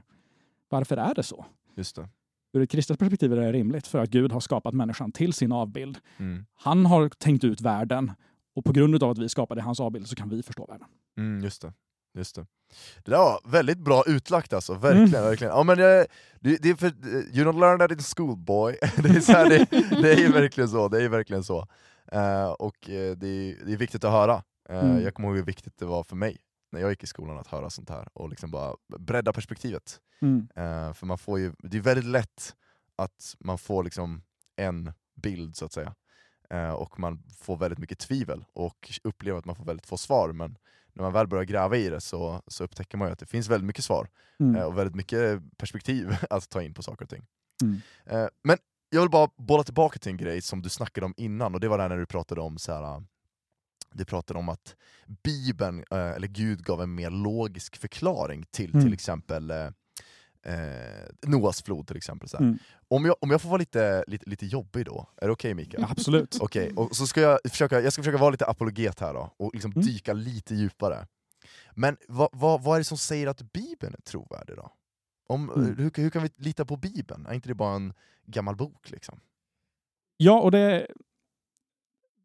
varför 0.70 0.98
är 0.98 1.14
det 1.16 1.24
så? 1.24 1.46
Just 1.76 1.96
det. 1.96 2.10
Ur 2.54 2.62
ett 2.62 2.70
kristet 2.70 3.00
perspektiv 3.00 3.34
är 3.34 3.38
det 3.38 3.52
rimligt 3.52 3.88
för 3.88 4.00
att 4.00 4.10
Gud 4.10 4.32
har 4.32 4.40
skapat 4.40 4.74
människan 4.74 5.12
till 5.12 5.34
sin 5.34 5.52
avbild. 5.52 5.98
Mm. 6.18 6.46
Han 6.56 6.86
har 6.86 7.10
tänkt 7.10 7.44
ut 7.44 7.62
världen 7.62 8.12
och 8.56 8.66
på 8.66 8.72
grund 8.72 9.04
av 9.04 9.10
att 9.10 9.18
vi 9.18 9.30
skapade 9.30 9.62
hans 9.62 9.80
avbild 9.80 10.08
så 10.08 10.16
kan 10.16 10.30
vi 10.30 10.44
förstå 10.44 10.66
världen. 10.66 10.88
Mm, 11.18 11.44
just 11.44 11.62
det. 11.62 11.74
Just 12.14 12.36
det. 12.36 12.46
Det 13.04 13.12
där 13.12 13.18
var 13.18 13.52
väldigt 13.52 13.78
bra 13.78 14.04
utlagt 14.08 14.54
alltså, 14.54 14.74
verkligen. 14.74 15.08
Mm. 15.08 15.24
verkligen. 15.24 15.54
Ja, 15.54 15.64
men 15.64 15.78
det, 15.78 16.08
det, 16.40 16.58
det 16.62 16.70
är 16.70 16.76
för, 16.76 16.88
you 17.38 17.46
don't 17.52 17.60
learn 17.60 17.80
that 17.80 17.92
in 17.92 18.00
school 18.16 18.38
boy. 18.38 18.78
det, 18.98 19.10
är 19.10 19.20
så 19.20 19.32
här, 19.32 19.50
det, 19.50 19.66
det 20.02 20.14
är 20.14 20.32
verkligen 20.42 20.70
så. 20.70 20.88
Det 20.88 21.04
är 21.04 21.10
verkligen 21.10 21.44
så. 21.44 21.68
Eh, 22.12 22.50
och 22.52 22.90
eh, 22.90 23.18
det, 23.18 23.28
är, 23.28 23.66
det 23.66 23.74
är 23.74 23.78
viktigt 23.78 24.04
att 24.04 24.12
höra. 24.12 24.44
Eh, 24.70 24.80
Mm. 24.80 25.02
Jag 25.02 25.14
kommer 25.14 25.30
ihåg 25.30 25.38
hur 25.38 25.44
viktigt 25.46 25.78
det 25.78 25.86
var 25.86 26.04
för 26.04 26.16
mig 26.16 26.38
när 26.72 26.82
jag 26.82 26.90
gick 26.90 27.04
i 27.04 27.08
skolan 27.08 27.38
att 27.38 27.48
höra 27.48 27.70
sånt 27.70 27.90
här 27.90 28.08
och 28.14 28.30
liksom 28.30 28.52
bara 28.52 28.76
bredda 29.00 29.34
perspektivet. 29.34 30.00
Eh, 30.56 30.94
för 30.94 31.06
man 31.06 31.18
får 31.18 31.40
ju, 31.40 31.54
det 31.60 31.78
är 31.78 31.82
väldigt 31.82 32.06
lätt 32.06 32.56
att 32.96 33.36
man 33.40 33.58
får 33.58 33.84
liksom 33.84 34.24
en 34.56 34.92
bild 35.22 35.56
så 35.56 35.66
att 35.66 35.74
säga. 35.74 35.96
Eh, 36.52 36.72
och 36.72 37.00
man 37.00 37.24
får 37.38 37.58
väldigt 37.58 37.80
mycket 37.80 38.00
tvivel 38.00 38.46
och 38.54 38.92
upplever 39.04 39.40
att 39.40 39.46
man 39.46 39.56
får 39.56 39.66
väldigt 39.66 39.86
få 39.86 39.98
svar. 39.98 40.32
Men 40.32 40.58
när 40.94 41.04
man 41.04 41.14
väl 41.14 41.28
börjar 41.28 41.44
gräva 41.44 41.78
i 41.78 41.90
det 41.90 42.02
så, 42.02 42.42
så 42.48 42.64
upptäcker 42.64 42.98
man 42.98 43.08
ju 43.08 43.12
att 43.12 43.20
det 43.20 43.26
finns 43.26 43.48
väldigt 43.50 43.68
mycket 43.68 43.84
svar 43.86 44.08
Mm. 44.40 44.56
eh, 44.56 44.64
och 44.64 44.78
väldigt 44.78 44.96
mycket 44.96 45.42
perspektiv 45.58 46.18
att 46.30 46.50
ta 46.50 46.62
in 46.62 46.74
på 46.74 46.84
saker 46.84 47.04
och 47.06 47.10
ting. 47.10 47.26
Mm. 47.64 47.82
Eh, 48.06 48.28
men 48.44 48.58
jag 48.90 49.02
vill 49.02 49.10
bara 49.10 49.30
bolla 49.38 49.64
tillbaka 49.64 50.00
till 50.00 50.12
en 50.12 50.18
grej 50.18 50.42
som 50.42 50.62
du 50.62 50.70
snackade 50.70 51.06
om 51.06 51.14
innan, 51.18 51.54
och 51.54 51.60
det 51.60 51.68
var 51.68 51.78
det 51.78 51.88
när 51.88 51.98
du 51.98 52.06
pratade 52.06 52.42
om 52.42 52.58
så 52.58 52.74
här, 52.74 53.04
du 53.94 54.06
pratade 54.06 54.40
om 54.40 54.50
att 54.50 54.76
Bibeln, 55.24 55.84
eller 55.92 56.28
Gud 56.28 56.64
gav 56.64 56.82
en 56.82 56.96
mer 56.96 57.10
logisk 57.10 57.78
förklaring 57.78 58.46
till 58.52 58.70
Mm. 58.74 58.86
till 58.86 58.94
exempel 58.94 59.54
eh, 60.46 61.30
Noas 61.30 61.62
flod 61.64 61.88
till 61.88 61.98
exempel. 61.98 62.30
Så. 62.30 62.38
Mm. 62.38 62.58
Om, 62.88 63.06
jag, 63.06 63.16
om 63.22 63.32
jag 63.32 63.42
får 63.42 63.50
vara 63.50 63.58
lite, 63.60 64.04
lite, 64.08 64.30
lite 64.30 64.46
jobbig 64.46 64.86
då, 64.86 65.06
är 65.18 65.26
det 65.26 65.32
okej 65.34 65.54
Mikael? 65.54 65.84
Absolut. 65.90 66.38
Okej, 66.42 66.72
och 66.76 66.96
så 66.96 67.08
ska 67.08 67.22
jag 67.22 67.40
försöka, 67.50 67.82
jag 67.82 67.94
ska 67.94 68.02
försöka 68.02 68.18
vara 68.18 68.30
lite 68.30 68.46
apologet 68.46 69.00
här 69.00 69.14
då, 69.14 69.34
och 69.38 69.54
liksom 69.54 69.72
Mm. 69.72 69.84
dyka 69.86 70.14
lite 70.14 70.56
djupare. 70.56 71.08
Men 71.76 71.98
vad, 72.08 72.30
vad, 72.32 72.64
vad 72.64 72.76
är 72.76 72.80
det 72.80 72.84
som 72.86 72.98
säger 72.98 73.28
att 73.28 73.42
Bibeln 73.54 73.94
är 73.98 74.02
trovärdig 74.02 74.56
då? 74.56 74.72
Om, 75.28 75.50
Mm. 75.50 75.76
hur, 75.78 75.92
hur 75.96 76.10
kan 76.10 76.24
vi 76.24 76.30
lita 76.38 76.66
på 76.66 76.78
Bibeln? 76.78 77.26
Är 77.26 77.34
inte 77.34 77.48
det 77.48 77.54
bara 77.56 77.76
en 77.76 77.94
gammal 78.26 78.56
bok? 78.56 78.92
liksom? 78.92 79.20
Ja, 80.18 80.40
och 80.42 80.52
det... 80.52 80.88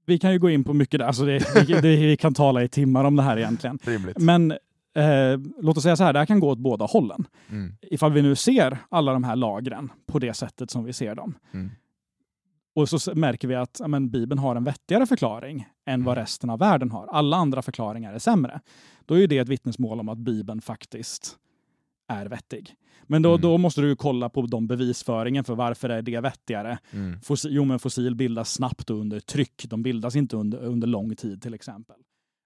Vi 0.06 0.18
kan 0.18 0.32
ju 0.32 0.38
gå 0.38 0.50
in 0.50 0.64
på 0.64 0.72
mycket 0.74 1.00
där. 1.00 1.06
Alltså 1.06 1.24
det, 1.24 1.38
vi, 1.54 1.72
det, 1.74 1.80
vi 1.96 2.16
kan 2.16 2.34
tala 2.34 2.62
i 2.62 2.68
timmar 2.68 3.04
om 3.04 3.16
det 3.16 3.22
här 3.22 3.36
egentligen. 3.38 3.78
Rimligt. 3.84 4.18
Men 4.18 4.58
eh, 4.96 5.38
låt 5.60 5.76
oss 5.76 5.82
säga 5.82 5.96
så 5.96 6.04
här, 6.04 6.12
det 6.12 6.18
här 6.18 6.26
kan 6.26 6.40
gå 6.40 6.50
åt 6.50 6.58
båda 6.58 6.84
hållen. 6.84 7.26
Mm. 7.50 7.76
Ifall 7.82 8.12
vi 8.12 8.22
nu 8.22 8.34
ser 8.34 8.78
alla 8.88 9.12
de 9.12 9.24
här 9.24 9.36
lagren 9.36 9.92
på 10.06 10.18
det 10.18 10.34
sättet 10.34 10.70
som 10.70 10.84
vi 10.84 10.92
ser 10.92 11.14
dem. 11.14 11.34
Mm. 11.54 11.70
Och 12.74 12.88
så 12.88 13.14
märker 13.14 13.48
vi 13.48 13.54
att 13.54 13.76
ja, 13.80 13.88
men, 13.88 14.10
Bibeln 14.10 14.38
har 14.38 14.56
en 14.56 14.64
vettigare 14.64 15.06
förklaring 15.06 15.66
än 15.86 16.04
vad 16.04 16.12
Mm. 16.12 16.22
resten 16.22 16.50
av 16.50 16.58
världen 16.58 16.90
har. 16.90 17.06
Alla 17.06 17.36
andra 17.36 17.62
förklaringar 17.62 18.12
är 18.14 18.18
sämre. 18.18 18.60
Då 19.06 19.14
är 19.14 19.18
ju 19.18 19.26
det 19.26 19.38
ett 19.38 19.48
vittnesmål 19.48 20.00
om 20.00 20.08
att 20.08 20.18
Bibeln 20.18 20.60
faktiskt 20.60 21.36
är 22.08 22.26
vettig. 22.26 22.74
Men 23.06 23.22
då, 23.22 23.28
Mm. 23.30 23.40
då 23.40 23.58
måste 23.58 23.80
du 23.80 23.88
ju 23.88 23.96
kolla 23.96 24.28
på 24.28 24.42
de 24.46 24.66
bevisföringen 24.66 25.44
för 25.44 25.54
varför 25.54 25.88
är 25.88 26.02
det 26.02 26.20
vettigare. 26.20 26.78
Mm. 26.90 27.20
Fossil, 27.20 27.52
jo, 27.54 27.64
men 27.64 27.78
fossil 27.78 28.14
bildas 28.14 28.52
snabbt 28.52 28.90
och 28.90 28.96
under 28.96 29.20
tryck. 29.20 29.66
De 29.68 29.82
bildas 29.82 30.16
inte 30.16 30.36
under, 30.36 30.58
under 30.58 30.86
lång 30.86 31.16
tid 31.16 31.42
till 31.42 31.54
exempel. 31.54 31.96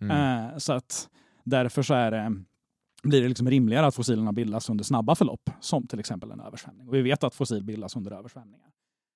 Mm. 0.01 0.45
Eh, 0.51 0.57
så 0.59 0.73
att 0.73 1.09
därför 1.45 1.83
så 1.83 1.95
är 1.95 2.11
det, 2.11 2.43
blir 3.03 3.23
det 3.23 3.29
liksom 3.29 3.51
rimligare 3.51 3.87
att 3.87 3.95
fossilerna 3.95 4.33
bildas 4.33 4.71
under 4.71 4.85
snabba 4.85 5.15
förlopp, 5.15 5.51
som 5.61 5.87
till 5.87 6.01
exempel 6.01 6.31
en 6.31 6.41
översvämning. 6.41 6.89
Och 6.89 6.95
vi 6.95 7.03
vet 7.03 7.25
att 7.25 7.35
fossil 7.35 7.65
bildas 7.65 7.97
under 7.97 8.11
översvämningar. 8.13 8.67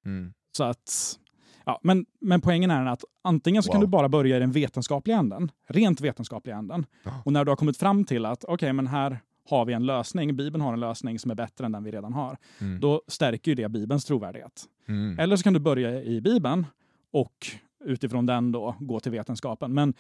Mm. 0.06 0.32
Så 0.56 0.64
att, 0.64 1.18
ja, 1.64 1.80
men, 1.82 2.06
men 2.20 2.40
poängen 2.40 2.70
är 2.70 2.86
att 2.86 3.04
antingen 3.22 3.62
så 3.62 3.72
kan 3.72 3.80
Wow. 3.80 3.86
du 3.88 3.90
bara 3.90 4.08
börja 4.08 4.36
i 4.36 4.40
den 4.40 4.52
vetenskapliga 4.52 5.16
änden, 5.16 5.50
rent 5.68 6.00
vetenskapliga 6.00 6.56
änden. 6.56 6.86
Och 7.24 7.32
när 7.32 7.44
du 7.44 7.50
har 7.50 7.56
kommit 7.56 7.76
fram 7.76 8.04
till 8.04 8.26
att 8.26 8.44
okej, 8.44 8.72
men 8.72 8.86
här 8.86 9.18
har 9.50 9.64
vi 9.64 9.72
en 9.72 9.86
lösning, 9.86 10.36
Bibeln 10.36 10.62
har 10.64 10.72
en 10.72 10.80
lösning 10.80 11.18
som 11.18 11.30
är 11.30 11.34
bättre 11.34 11.66
än 11.66 11.72
den 11.72 11.84
vi 11.84 11.90
redan 11.90 12.12
har, 12.12 12.36
Mm. 12.60 12.80
då 12.80 13.02
stärker 13.08 13.50
ju 13.50 13.54
det 13.54 13.68
Bibelns 13.68 14.04
trovärdighet. 14.04 14.64
Mm. 14.88 15.18
Eller 15.18 15.36
så 15.36 15.42
kan 15.42 15.52
du 15.52 15.60
börja 15.60 16.02
i 16.02 16.20
Bibeln 16.20 16.66
och 17.12 17.46
utifrån 17.84 18.26
den 18.26 18.52
då 18.52 18.74
gå 18.80 19.00
till 19.00 19.12
vetenskapen. 19.12 19.74
Men 19.74 19.94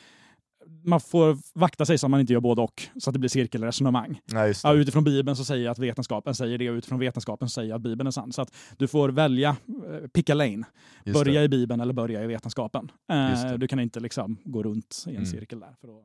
man 0.84 1.00
får 1.00 1.38
vakta 1.58 1.86
sig 1.86 1.98
så 1.98 2.06
att 2.06 2.10
man 2.10 2.20
inte 2.20 2.32
gör 2.32 2.40
både 2.40 2.62
och, 2.62 2.82
så 3.00 3.10
att 3.10 3.14
det 3.14 3.18
blir 3.18 3.28
cirkelresonemang. 3.28 4.20
Just 4.46 4.62
det. 4.62 4.68
Ja, 4.68 4.74
utifrån 4.74 5.04
Bibeln 5.04 5.36
så 5.36 5.44
säger 5.44 5.64
jag 5.64 5.72
att 5.72 5.78
vetenskapen 5.78 6.34
säger 6.34 6.58
det 6.58 6.70
och 6.70 6.74
utifrån 6.74 6.98
vetenskapen 6.98 7.48
säger 7.48 7.68
jag 7.68 7.76
att 7.76 7.82
Bibeln 7.82 8.06
är 8.06 8.10
sann. 8.10 8.32
Så 8.32 8.42
att 8.42 8.54
du 8.78 8.88
får 8.88 9.08
välja, 9.08 9.48
eh, 9.48 10.08
pick 10.08 10.30
a 10.30 10.34
lane. 10.34 10.64
Just 11.04 11.18
börja 11.24 11.40
det. 11.40 11.44
i 11.44 11.48
Bibeln 11.48 11.80
eller 11.80 11.92
börja 11.94 12.24
i 12.24 12.26
vetenskapen. 12.26 12.90
Eh, 13.12 13.52
du 13.52 13.68
kan 13.68 13.80
inte 13.80 14.00
liksom 14.00 14.36
gå 14.44 14.62
runt 14.62 15.04
i 15.06 15.10
en 15.10 15.16
Mm. 15.16 15.26
cirkel 15.26 15.60
där, 15.60 15.74
för 15.80 15.88
då 15.88 16.04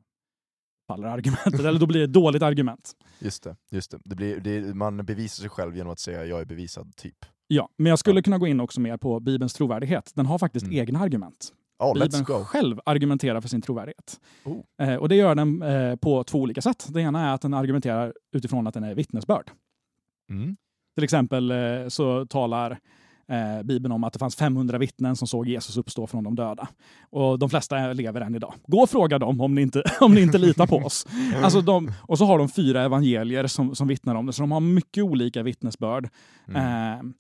faller 0.88 1.08
argumentet. 1.08 1.60
eller 1.60 1.80
då 1.80 1.86
blir 1.86 2.00
det 2.00 2.04
ett 2.06 2.14
dåligt 2.14 2.42
argument. 2.44 2.92
Just 3.20 3.44
det. 3.44 3.56
Just 3.72 3.92
det. 3.92 4.00
Det 4.06 4.16
blir, 4.16 4.40
det, 4.40 4.76
man 4.76 5.06
bevisar 5.06 5.42
sig 5.42 5.50
själv 5.50 5.76
genom 5.78 5.92
att 5.94 6.00
säga 6.00 6.26
jag 6.26 6.42
är 6.42 6.46
bevisad, 6.46 6.96
typ. 6.96 7.26
Ja, 7.48 7.70
men 7.78 7.90
jag 7.90 8.00
skulle 8.00 8.22
kunna 8.22 8.38
gå 8.38 8.48
in 8.48 8.60
också 8.60 8.80
mer 8.82 8.98
på 8.98 9.20
Bibelns 9.20 9.54
trovärdighet. 9.54 10.12
Den 10.16 10.26
har 10.26 10.38
faktiskt 10.40 10.66
Mm. 10.66 10.78
egna 10.80 11.00
argument. 11.00 11.54
Let's 11.80 11.94
Bibeln 11.94 12.46
själv 12.46 12.80
argumenterar 12.86 13.42
för 13.42 13.50
sin 13.50 13.62
trovärdighet. 13.62 14.20
Oh. 14.44 14.88
Eh, 14.88 14.96
och 14.96 15.10
det 15.10 15.16
gör 15.16 15.36
den 15.36 15.62
eh, 15.62 15.96
på 15.96 16.24
två 16.24 16.40
olika 16.40 16.62
sätt. 16.62 16.88
Det 16.90 17.02
ena 17.02 17.30
är 17.30 17.34
att 17.34 17.42
den 17.42 17.54
argumenterar 17.54 18.14
utifrån 18.36 18.68
att 18.68 18.74
den 18.74 18.84
är 18.84 18.96
vittnesbörd. 18.96 19.52
Mm. 20.30 20.58
Till 20.96 21.04
exempel 21.04 21.52
eh, 21.52 21.88
så 21.88 22.26
talar 22.26 22.80
eh, 23.28 23.64
Bibeln 23.64 23.92
om 23.92 24.04
att 24.04 24.14
det 24.14 24.20
fanns 24.20 24.36
500 24.36 24.78
vittnen 24.78 25.16
som 25.16 25.28
såg 25.28 25.48
Jesus 25.48 25.78
uppstå 25.78 26.08
från 26.08 26.24
de 26.24 26.36
döda. 26.36 26.68
Och 27.10 27.40
de 27.40 27.50
flesta 27.50 27.94
lever 27.94 28.22
än 28.22 28.36
idag. 28.36 28.54
Gå 28.68 28.78
och 28.78 28.90
fråga 28.90 29.20
dem 29.20 29.42
om 29.42 29.56
ni 29.56 29.62
inte, 29.62 29.84
om 30.00 30.14
ni 30.16 30.22
inte 30.22 30.38
litar 30.38 30.68
på 30.68 30.76
oss. 30.76 31.08
Alltså 31.44 31.62
de, 31.62 31.92
och 32.02 32.18
så 32.18 32.26
har 32.26 32.38
de 32.38 32.50
fyra 32.50 32.84
evangelier 32.84 33.48
som, 33.48 33.76
som 33.76 33.88
vittnar 33.88 34.16
om 34.16 34.26
det, 34.26 34.34
så 34.34 34.42
de 34.42 34.52
har 34.52 34.60
mycket 34.60 35.04
olika 35.04 35.44
vittnesbörd. 35.44 36.10
Mm. 36.48 37.14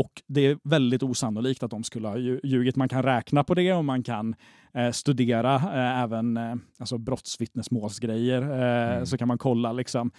Och 0.00 0.22
det 0.26 0.46
är 0.46 0.58
väldigt 0.64 1.02
osannolikt 1.02 1.62
att 1.62 1.70
de 1.70 1.84
skulle 1.84 2.08
ha 2.08 2.16
lju- 2.16 2.40
ljugit. 2.44 2.76
Man 2.76 2.88
kan 2.88 3.02
räkna 3.02 3.44
på 3.44 3.54
det 3.54 3.72
och 3.72 3.84
man 3.84 4.02
kan 4.02 4.34
eh, 4.74 4.90
studera 4.90 5.54
eh, 5.54 6.02
även 6.02 6.36
eh, 6.36 6.54
alltså 6.78 6.98
brottsvittnesmålsgrejer. 6.98 8.42
Eh, 8.42 8.92
Mm. 8.94 9.06
Så 9.06 9.18
kan 9.18 9.28
man 9.28 9.38
kolla, 9.38 9.72
liksom, 9.72 10.10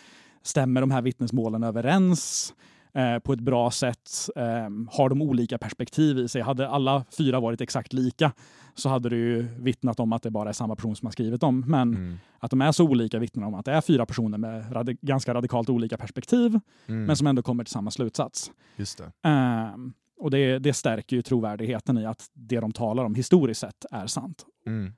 stämmer 0.43 0.81
de 0.81 0.91
här 0.91 1.01
vittnesmålen 1.01 1.63
överens 1.63 2.53
eh, 2.93 3.19
på 3.19 3.33
ett 3.33 3.39
bra 3.39 3.71
sätt? 3.71 4.09
Eh, 4.35 4.43
har 4.91 5.09
de 5.09 5.21
olika 5.21 5.57
perspektiv 5.57 6.17
i 6.19 6.27
sig? 6.27 6.41
Hade 6.41 6.69
alla 6.69 7.05
fyra 7.17 7.39
varit 7.39 7.61
exakt 7.61 7.93
lika 7.93 8.31
så 8.75 8.89
hade 8.89 9.09
det 9.09 9.15
ju 9.15 9.41
vittnat 9.59 9.99
om 9.99 10.13
att 10.13 10.23
det 10.23 10.31
bara 10.31 10.49
är 10.49 10.53
samma 10.53 10.75
person 10.75 10.95
som 10.95 11.05
har 11.05 11.11
skrivit 11.11 11.41
dem. 11.41 11.63
Men 11.67 11.95
Mm. 11.95 12.17
att 12.39 12.51
de 12.51 12.61
är 12.61 12.71
så 12.71 12.85
olika 12.85 13.19
vittnar 13.19 13.47
om 13.47 13.53
att 13.53 13.65
det 13.65 13.71
är 13.71 13.81
fyra 13.81 14.05
personer 14.05 14.37
med 14.37 14.63
radi- 14.73 14.97
ganska 15.01 15.33
radikalt 15.33 15.69
olika 15.69 15.97
perspektiv, 15.97 16.59
Mm. 16.87 17.05
men 17.05 17.15
som 17.15 17.27
ändå 17.27 17.41
kommer 17.41 17.63
till 17.63 17.71
samma 17.71 17.91
slutsats. 17.91 18.51
Just 18.75 18.97
det. 18.97 19.11
Ehm, 19.29 19.93
och 20.19 20.31
det, 20.31 20.59
det 20.59 20.73
stärker 20.73 21.15
ju 21.15 21.21
trovärdigheten 21.21 21.97
i 21.97 22.05
att 22.05 22.29
det 22.33 22.59
de 22.59 22.71
talar 22.71 23.03
om 23.05 23.15
historiskt 23.15 23.61
sett 23.61 23.85
är 23.91 24.07
sant. 24.07 24.45
Mm. 24.65 24.93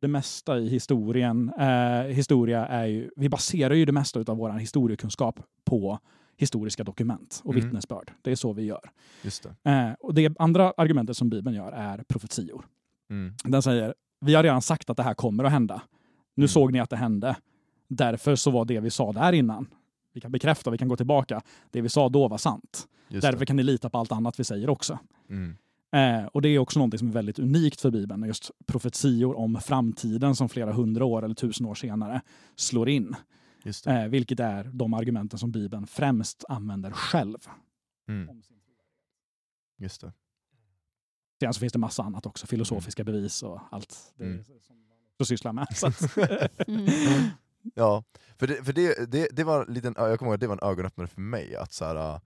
Det 0.00 0.08
mesta 0.08 0.58
i 0.58 0.68
historien, 0.68 1.52
eh, 1.58 2.02
historia 2.02 2.66
är 2.66 2.86
ju, 2.86 3.10
vi 3.16 3.28
baserar 3.28 3.74
ju 3.74 3.84
det 3.84 3.92
mesta 3.92 4.20
av 4.20 4.36
vår 4.36 4.50
historiekunskap 4.50 5.40
på 5.64 5.98
historiska 6.38 6.84
dokument 6.84 7.40
och 7.44 7.54
Mm. 7.54 7.64
vittnesbörd. 7.64 8.12
Det 8.22 8.30
är 8.30 8.36
så 8.36 8.52
vi 8.52 8.62
gör. 8.64 8.90
Just 9.22 9.46
det. 9.62 9.70
Eh, 9.70 9.92
och 10.00 10.14
det 10.14 10.36
andra 10.38 10.72
argumentet 10.76 11.16
som 11.16 11.30
Bibeln 11.30 11.56
gör 11.56 11.72
är 11.72 12.02
profetior. 12.08 12.64
Mm. 13.10 13.34
Den 13.44 13.62
säger, 13.62 13.94
vi 14.20 14.34
har 14.34 14.42
redan 14.42 14.62
sagt 14.62 14.90
att 14.90 14.96
det 14.96 15.02
här 15.02 15.14
kommer 15.14 15.44
att 15.44 15.52
hända. 15.52 15.82
Nu 16.34 16.42
Mm. 16.42 16.48
såg 16.48 16.72
ni 16.72 16.80
att 16.80 16.90
det 16.90 16.96
hände. 16.96 17.36
Därför 17.88 18.36
så 18.36 18.50
var 18.50 18.64
det 18.64 18.80
vi 18.80 18.90
sa 18.90 19.12
där 19.12 19.32
innan. 19.32 19.66
Vi 20.12 20.20
kan 20.20 20.32
bekräfta, 20.32 20.70
vi 20.70 20.78
kan 20.78 20.88
gå 20.88 20.96
tillbaka. 20.96 21.40
Det 21.70 21.80
vi 21.80 21.88
sa 21.88 22.08
då 22.08 22.28
var 22.28 22.38
sant. 22.38 22.88
Just 23.08 23.22
Därför 23.22 23.38
det. 23.38 23.46
kan 23.46 23.56
ni 23.56 23.62
lita 23.62 23.90
på 23.90 23.98
allt 23.98 24.12
annat 24.12 24.40
vi 24.40 24.44
säger 24.44 24.70
också. 24.70 24.98
Mm. 25.30 25.56
Eh, 25.92 26.26
och 26.26 26.42
det 26.42 26.48
är 26.48 26.58
också 26.58 26.78
något 26.78 26.98
som 26.98 27.08
är 27.08 27.12
väldigt 27.12 27.38
unikt 27.38 27.80
för 27.80 27.90
Bibeln, 27.90 28.22
just 28.26 28.50
profetior 28.66 29.38
om 29.38 29.60
framtiden 29.60 30.36
som 30.36 30.48
flera 30.48 30.72
hundra 30.72 31.04
år 31.04 31.24
eller 31.24 31.34
tusen 31.34 31.66
år 31.66 31.74
senare 31.74 32.20
slår 32.56 32.88
in. 32.88 33.14
Just 33.68 33.84
det. 33.84 33.90
Eh, 34.02 34.08
vilket 34.08 34.40
är 34.40 34.64
de 34.72 34.94
argumenten 34.94 35.38
som 35.38 35.50
Bibeln 35.52 35.86
främst 35.86 36.44
använder 36.48 36.90
själv. 36.90 37.38
Mm. 38.08 38.42
Just 39.78 40.00
det. 40.00 40.12
Sen 41.40 41.54
så 41.54 41.60
finns 41.60 41.72
det 41.72 41.78
massa 41.78 42.02
annat 42.02 42.26
också, 42.26 42.46
filosofiska 42.46 43.04
bevis 43.04 43.42
och 43.42 43.60
allt 43.70 44.12
det 44.16 44.24
Mm. 44.24 44.44
som 45.16 45.26
sysslar 45.26 45.52
med. 45.52 45.66
Så 45.76 45.86
att, 45.86 46.16
Mm. 46.68 46.86
Ja, 47.74 48.04
för 48.38 48.46
det, 48.46 48.64
för 48.64 48.72
det, 48.72 49.12
det, 49.12 49.28
det 49.32 49.44
var 49.44 49.64
en 49.66 49.74
liten, 49.74 49.94
jag 49.96 50.18
kommer 50.18 50.30
ihåg 50.30 50.34
att 50.34 50.40
det 50.40 50.46
var 50.46 50.58
en 50.62 50.70
ögonöppnare 50.70 51.06
för 51.08 51.20
mig, 51.20 51.56
att 51.56 51.72
så 51.72 51.84
här, 51.84 52.20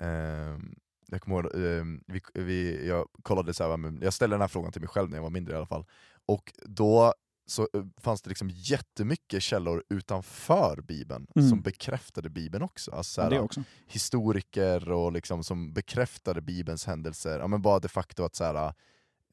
ehm, 0.00 0.74
jag 1.06 1.20
kommer 1.22 1.36
ihåg, 1.36 1.64
ehm, 1.64 2.04
vi, 2.06 2.20
vi, 2.34 2.88
jag 2.88 3.08
kollade 3.22 3.54
så 3.54 3.64
här, 3.76 4.04
jag 4.04 4.12
ställde 4.12 4.34
den 4.34 4.40
här 4.40 4.48
frågan 4.48 4.72
till 4.72 4.80
mig 4.80 4.88
själv 4.88 5.10
när 5.10 5.16
jag 5.16 5.22
var 5.22 5.30
mindre 5.30 5.54
i 5.54 5.56
alla 5.56 5.66
fall, 5.66 5.84
och 6.26 6.52
då 6.66 7.14
så 7.46 7.62
eh, 7.74 7.84
fanns 8.00 8.22
det 8.22 8.28
liksom 8.28 8.50
jättemycket 8.50 9.42
källor 9.42 9.84
utanför 9.88 10.82
Bibeln 10.82 11.26
Mm. 11.36 11.48
som 11.48 11.62
bekräftade 11.62 12.30
Bibeln 12.30 12.62
också. 12.64 12.90
Alltså, 12.90 13.12
så 13.12 13.20
ja, 13.20 13.22
här, 13.24 13.30
det 13.30 13.40
också. 13.40 13.62
historiker 13.86 14.90
och 14.92 15.12
liksom 15.12 15.44
som 15.44 15.72
bekräftade 15.72 16.40
Bibelns 16.40 16.86
händelser. 16.86 17.38
Ja, 17.38 17.46
men 17.46 17.62
bara 17.62 17.78
det 17.80 17.88
faktum 17.88 18.24
att 18.26 18.34
så 18.34 18.44
här, 18.44 18.74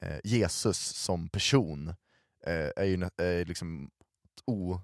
eh, 0.02 0.20
Jesus 0.24 0.78
som 0.78 1.30
person 1.30 1.88
eh, 2.46 2.70
är 2.76 2.84
ju 2.86 3.10
är 3.18 3.46
liksom 3.46 3.90
o, 4.46 4.82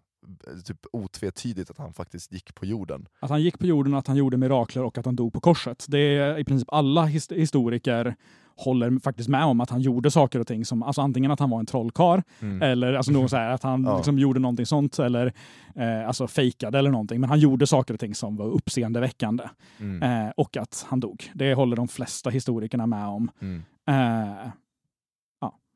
typ 0.66 0.80
otvetydigt 0.92 1.70
att 1.70 1.78
han 1.78 1.94
faktiskt 1.94 2.32
gick 2.32 2.56
på 2.56 2.66
jorden. 2.66 3.08
Att 3.20 3.30
han 3.30 3.42
gick 3.42 3.60
på 3.60 3.66
jorden, 3.66 3.94
att 3.94 4.08
han 4.08 4.16
gjorde 4.16 4.38
mirakler 4.38 4.84
och 4.84 4.98
att 4.98 5.06
han 5.06 5.16
dog 5.16 5.34
på 5.34 5.40
korset. 5.40 5.86
Det 5.90 6.00
är 6.00 6.38
i 6.38 6.44
princip 6.44 6.68
alla 6.72 7.06
his 7.06 7.32
historiker 7.32 8.16
håller 8.58 9.00
faktiskt 9.00 9.30
med 9.30 9.44
om 9.46 9.62
att 9.62 9.70
han 9.70 9.82
gjorde 9.82 10.12
saker 10.12 10.40
och 10.40 10.48
ting 10.48 10.66
som, 10.66 10.84
alltså 10.84 11.02
antingen 11.02 11.32
att 11.32 11.40
han 11.40 11.50
var 11.50 11.60
en 11.60 11.66
trollkarl 11.66 12.22
Mm. 12.40 12.62
eller 12.62 12.94
alltså 12.94 13.12
någon 13.12 13.30
så 13.30 13.36
här, 13.38 13.50
att 13.50 13.64
han 13.64 13.84
Ja. 13.88 13.96
liksom 13.98 14.20
gjorde 14.20 14.40
någonting 14.40 14.66
sånt 14.66 15.00
eller 15.00 15.34
eh, 15.76 16.08
alltså 16.08 16.28
fejkade 16.28 16.80
eller 16.80 16.92
någonting. 16.92 17.20
Men 17.22 17.30
han 17.30 17.40
gjorde 17.40 17.68
saker 17.68 17.94
och 17.94 18.00
ting 18.00 18.16
som 18.16 18.36
var 18.36 18.46
uppseendeväckande 18.46 19.44
Mm. 19.80 20.26
eh, 20.28 20.32
och 20.38 20.58
att 20.58 20.86
han 20.90 21.00
dog. 21.00 21.32
Det 21.34 21.54
håller 21.54 21.76
de 21.76 21.88
flesta 21.88 22.30
historikerna 22.30 22.86
med 22.88 23.08
om. 23.08 23.32
Mm. 23.42 23.64
Eh, 23.88 24.48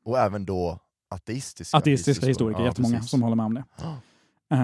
Och 0.04 0.18
även 0.18 0.44
då 0.44 0.78
ateistiska, 1.10 1.76
ateistiska 1.76 2.26
historiker, 2.26 2.60
Ja, 2.60 2.66
jättemånga 2.66 2.94
precis. 2.96 3.10
som 3.10 3.22
håller 3.22 3.36
med 3.36 3.46
om 3.46 3.54
det. 3.54 3.64
Eh, 4.52 4.58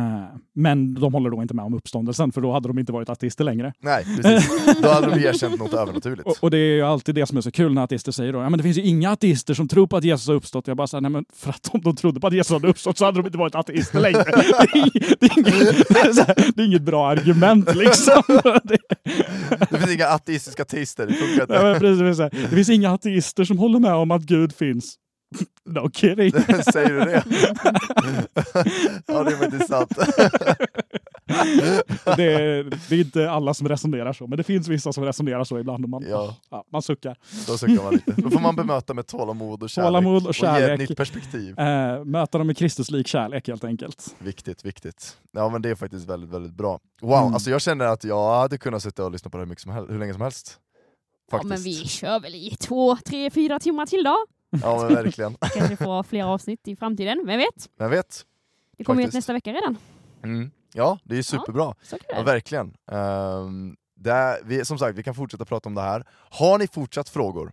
men 0.54 0.94
de 0.94 1.14
håller 1.14 1.30
då 1.30 1.42
inte 1.42 1.54
med 1.54 1.64
om 1.64 1.74
uppståndelsen 1.74 2.32
för 2.32 2.40
då 2.40 2.52
hade 2.52 2.68
de 2.68 2.78
inte 2.78 2.92
varit 2.92 3.08
ateister 3.08 3.44
längre. 3.44 3.72
Nej, 3.80 4.04
precis. 4.04 4.50
Då 4.82 4.88
hade 4.88 5.10
de 5.10 5.24
erkänt 5.24 5.58
något 5.58 5.74
övernaturligt. 5.74 6.26
Och, 6.26 6.36
och 6.40 6.50
det 6.50 6.58
är 6.58 6.74
ju 6.74 6.82
alltid 6.82 7.14
det 7.14 7.26
som 7.26 7.36
är 7.36 7.40
så 7.40 7.50
kul 7.50 7.74
när 7.74 7.82
ateister 7.82 8.12
säger 8.12 8.32
då, 8.32 8.38
ja 8.38 8.50
men 8.50 8.58
det 8.58 8.62
finns 8.62 8.78
ju 8.78 8.82
inga 8.82 9.10
ateister 9.10 9.54
som 9.54 9.68
tror 9.68 9.86
på 9.86 9.96
att 9.96 10.04
Jesus 10.04 10.28
har 10.28 10.34
uppstått. 10.34 10.66
Jag 10.66 10.76
bara 10.76 10.86
säger, 10.86 11.02
nej 11.02 11.10
men 11.10 11.24
för 11.34 11.50
att 11.50 11.70
om 11.72 11.80
de 11.80 11.96
trodde 11.96 12.20
på 12.20 12.26
att 12.26 12.32
Jesus 12.32 12.52
hade 12.52 12.68
uppstått 12.68 12.98
så 12.98 13.04
hade 13.04 13.18
de 13.18 13.26
inte 13.26 13.38
varit 13.38 13.54
ateister 13.54 14.00
längre. 14.00 14.24
Det 14.24 14.30
är, 14.32 14.66
det 15.20 15.26
är, 15.26 15.58
inget, 15.58 15.88
det 15.88 15.98
är, 15.98 16.26
här, 16.26 16.52
det 16.54 16.62
är 16.62 16.66
inget 16.66 16.82
bra 16.82 17.08
argument 17.08 17.74
liksom. 17.74 18.22
Det, 19.70 19.78
finns 19.78 19.94
inga 19.94 20.06
ateistiska 20.08 20.62
ateister, 20.62 21.06
det 21.06 21.14
funkar 21.14 21.42
inte. 21.42 21.54
ja, 21.54 21.76
precis, 21.78 22.18
det 22.50 22.56
finns 22.56 22.68
inga 22.68 22.92
ateister 22.92 23.44
som 23.44 23.58
håller 23.58 23.78
med 23.78 23.94
om 23.94 24.10
att 24.10 24.22
Gud 24.22 24.54
finns. 24.54 24.96
No 25.64 25.90
kidding. 25.90 26.30
Säger 26.72 26.88
du 26.90 26.98
det? 27.00 27.24
ja, 29.06 29.22
det 29.24 29.32
är 29.32 29.36
faktiskt 29.36 29.68
sant. 29.68 29.90
Det 32.16 32.32
är, 32.32 32.64
det 32.88 32.96
är 32.96 33.00
inte 33.00 33.30
alla 33.30 33.54
som 33.54 33.68
resonerar 33.68 34.12
så, 34.12 34.26
men 34.26 34.36
det 34.36 34.42
finns 34.44 34.68
vissa 34.68 34.92
som 34.92 35.04
resonerar 35.04 35.44
så 35.44 35.58
ibland. 35.58 35.84
Och 35.84 35.90
man, 35.90 36.04
Ja. 36.08 36.36
ja, 36.50 36.64
man 36.72 36.82
suckar. 36.82 37.16
Då 37.46 37.58
suckar 37.58 37.82
man 37.84 37.92
lite. 37.92 38.12
Då 38.16 38.30
får 38.30 38.40
man 38.40 38.56
bemöta 38.56 38.94
med 38.94 39.06
tålamod 39.06 39.62
och 39.62 39.70
kärlek. 39.70 39.86
Tålamod 39.88 40.22
och 40.22 40.28
Och 40.28 40.34
ge 40.34 40.46
ett 40.46 40.56
kärlek. 40.56 40.88
nytt 40.88 40.96
perspektiv. 40.98 41.58
Eh, 41.60 42.04
möta 42.04 42.38
dem 42.38 42.46
med 42.46 42.56
Kristus 42.58 42.90
lik 42.90 43.06
kärlek 43.08 43.48
helt 43.48 43.64
enkelt. 43.64 44.14
Viktigt, 44.18 44.64
viktigt. 44.64 45.16
Ja 45.32 45.48
men 45.48 45.62
det 45.62 45.70
är 45.70 45.74
faktiskt 45.74 46.08
väldigt, 46.08 46.30
väldigt 46.30 46.54
bra. 46.54 46.80
Wow, 47.02 47.18
Mm. 47.22 47.34
alltså 47.34 47.50
jag 47.50 47.60
känner 47.62 47.84
att 47.86 48.04
jag 48.04 48.34
hade 48.40 48.58
kunnat 48.58 48.82
sitta 48.82 49.04
och 49.04 49.10
lyssna 49.12 49.30
på 49.30 49.36
det 49.36 49.42
hur, 49.42 49.48
mycket 49.48 49.62
som 49.62 49.72
helst, 49.72 49.90
hur 49.90 49.98
länge 49.98 50.12
som 50.12 50.22
helst. 50.22 50.58
Ja, 51.32 51.40
men 51.44 51.58
vi 51.62 51.74
kör 51.74 52.20
väl 52.20 52.34
i 52.34 52.56
två, 52.60 52.96
tre, 52.96 53.30
fyra 53.30 53.58
timmar 53.58 53.86
till 53.86 54.04
då. 54.04 54.16
Ja 54.50 54.82
men 54.82 54.94
verkligen. 54.94 55.36
Kanske 55.54 55.76
får 55.76 56.02
fler 56.02 56.24
avsnitt 56.24 56.68
i 56.68 56.76
framtiden, 56.76 57.22
vem 57.26 57.38
vet? 57.38 57.70
Men 57.76 57.90
vet. 57.90 58.26
Det 58.76 58.84
kommer 58.84 59.02
ju 59.02 59.08
ett 59.08 59.14
nästa 59.14 59.32
vecka 59.32 59.52
redan. 59.52 59.76
Mm. 60.22 60.50
Ja, 60.74 60.98
det 61.04 61.18
är 61.18 61.22
superbra. 61.22 61.74
Kan 61.90 61.98
Ja, 62.08 62.18
det. 62.18 62.24
verkligen. 62.24 62.76
Um, 62.86 63.76
det 63.94 64.40
vi, 64.44 64.64
som 64.64 64.78
sagt, 64.78 64.98
vi 64.98 65.02
kan 65.02 65.14
fortsätta 65.14 65.44
prata 65.44 65.68
om 65.68 65.74
det 65.74 65.82
här. 65.82 66.04
Har 66.10 66.58
ni 66.58 66.66
fortsatt 66.68 67.08
frågor 67.08 67.52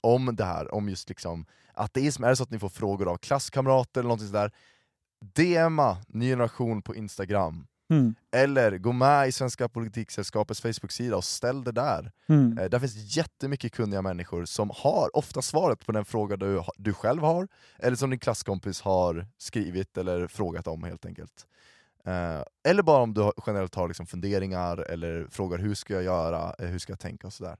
om 0.00 0.36
det 0.36 0.44
här, 0.44 0.74
om 0.74 0.88
just 0.88 1.08
liksom 1.08 1.46
ateism, 1.74 2.24
är 2.24 2.28
det 2.28 2.36
så 2.36 2.42
att 2.42 2.50
ni 2.50 2.58
får 2.58 2.68
frågor 2.68 3.08
av 3.08 3.16
klasskamrater 3.16 4.00
eller 4.00 4.08
någonting 4.08 4.28
sådär, 4.28 4.50
DMa 5.34 5.96
Ny 6.08 6.28
Generation 6.30 6.82
på 6.82 6.96
Instagram. 6.96 7.66
Mm. 7.90 8.14
Eller 8.32 8.78
gå 8.78 8.92
med 8.92 9.28
i 9.28 9.32
Svenska 9.32 9.68
Politiksällskapets 9.68 10.60
Facebook-sida 10.60 11.16
och 11.16 11.24
ställ 11.24 11.64
det 11.64 11.72
där. 11.72 12.12
Mm. 12.28 12.58
Eh, 12.58 12.70
där 12.70 12.78
finns 12.78 13.16
jättemycket 13.16 13.72
kunniga 13.72 14.02
människor 14.02 14.44
som 14.44 14.70
har 14.74 15.16
ofta 15.16 15.42
svaret 15.42 15.86
på 15.86 15.92
den 15.92 16.04
fråga 16.04 16.36
du, 16.36 16.62
du 16.76 16.92
själv 16.92 17.22
har, 17.22 17.48
eller 17.78 17.96
som 17.96 18.10
din 18.10 18.18
klasskompis 18.18 18.80
har 18.80 19.26
skrivit 19.38 19.98
eller 19.98 20.26
frågat 20.26 20.66
om 20.66 20.84
helt 20.84 21.06
enkelt. 21.06 21.46
Eh, 22.04 22.42
eller 22.64 22.82
bara 22.82 23.02
om 23.02 23.14
du 23.14 23.32
generellt 23.46 23.74
har 23.74 23.88
liksom 23.88 24.06
funderingar 24.06 24.78
eller 24.78 25.26
frågar 25.30 25.58
hur 25.58 25.74
ska 25.74 25.94
jag 25.94 26.02
göra, 26.02 26.54
eh, 26.58 26.66
hur 26.66 26.78
ska 26.78 26.92
jag 26.92 27.00
tänka 27.00 27.26
och 27.26 27.32
sådär. 27.32 27.56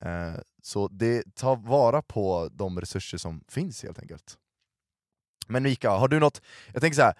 Eh, 0.00 0.40
så 0.62 0.88
det, 0.88 1.34
ta 1.34 1.54
vara 1.54 2.02
på 2.02 2.48
de 2.52 2.80
resurser 2.80 3.18
som 3.18 3.44
finns 3.48 3.82
helt 3.82 3.98
enkelt. 3.98 4.38
Men 5.48 5.62
Mika, 5.62 5.90
har 5.90 6.08
du 6.08 6.20
något, 6.20 6.42
jag 6.72 6.82
tänker 6.82 6.96
så 6.96 7.02
här, 7.02 7.14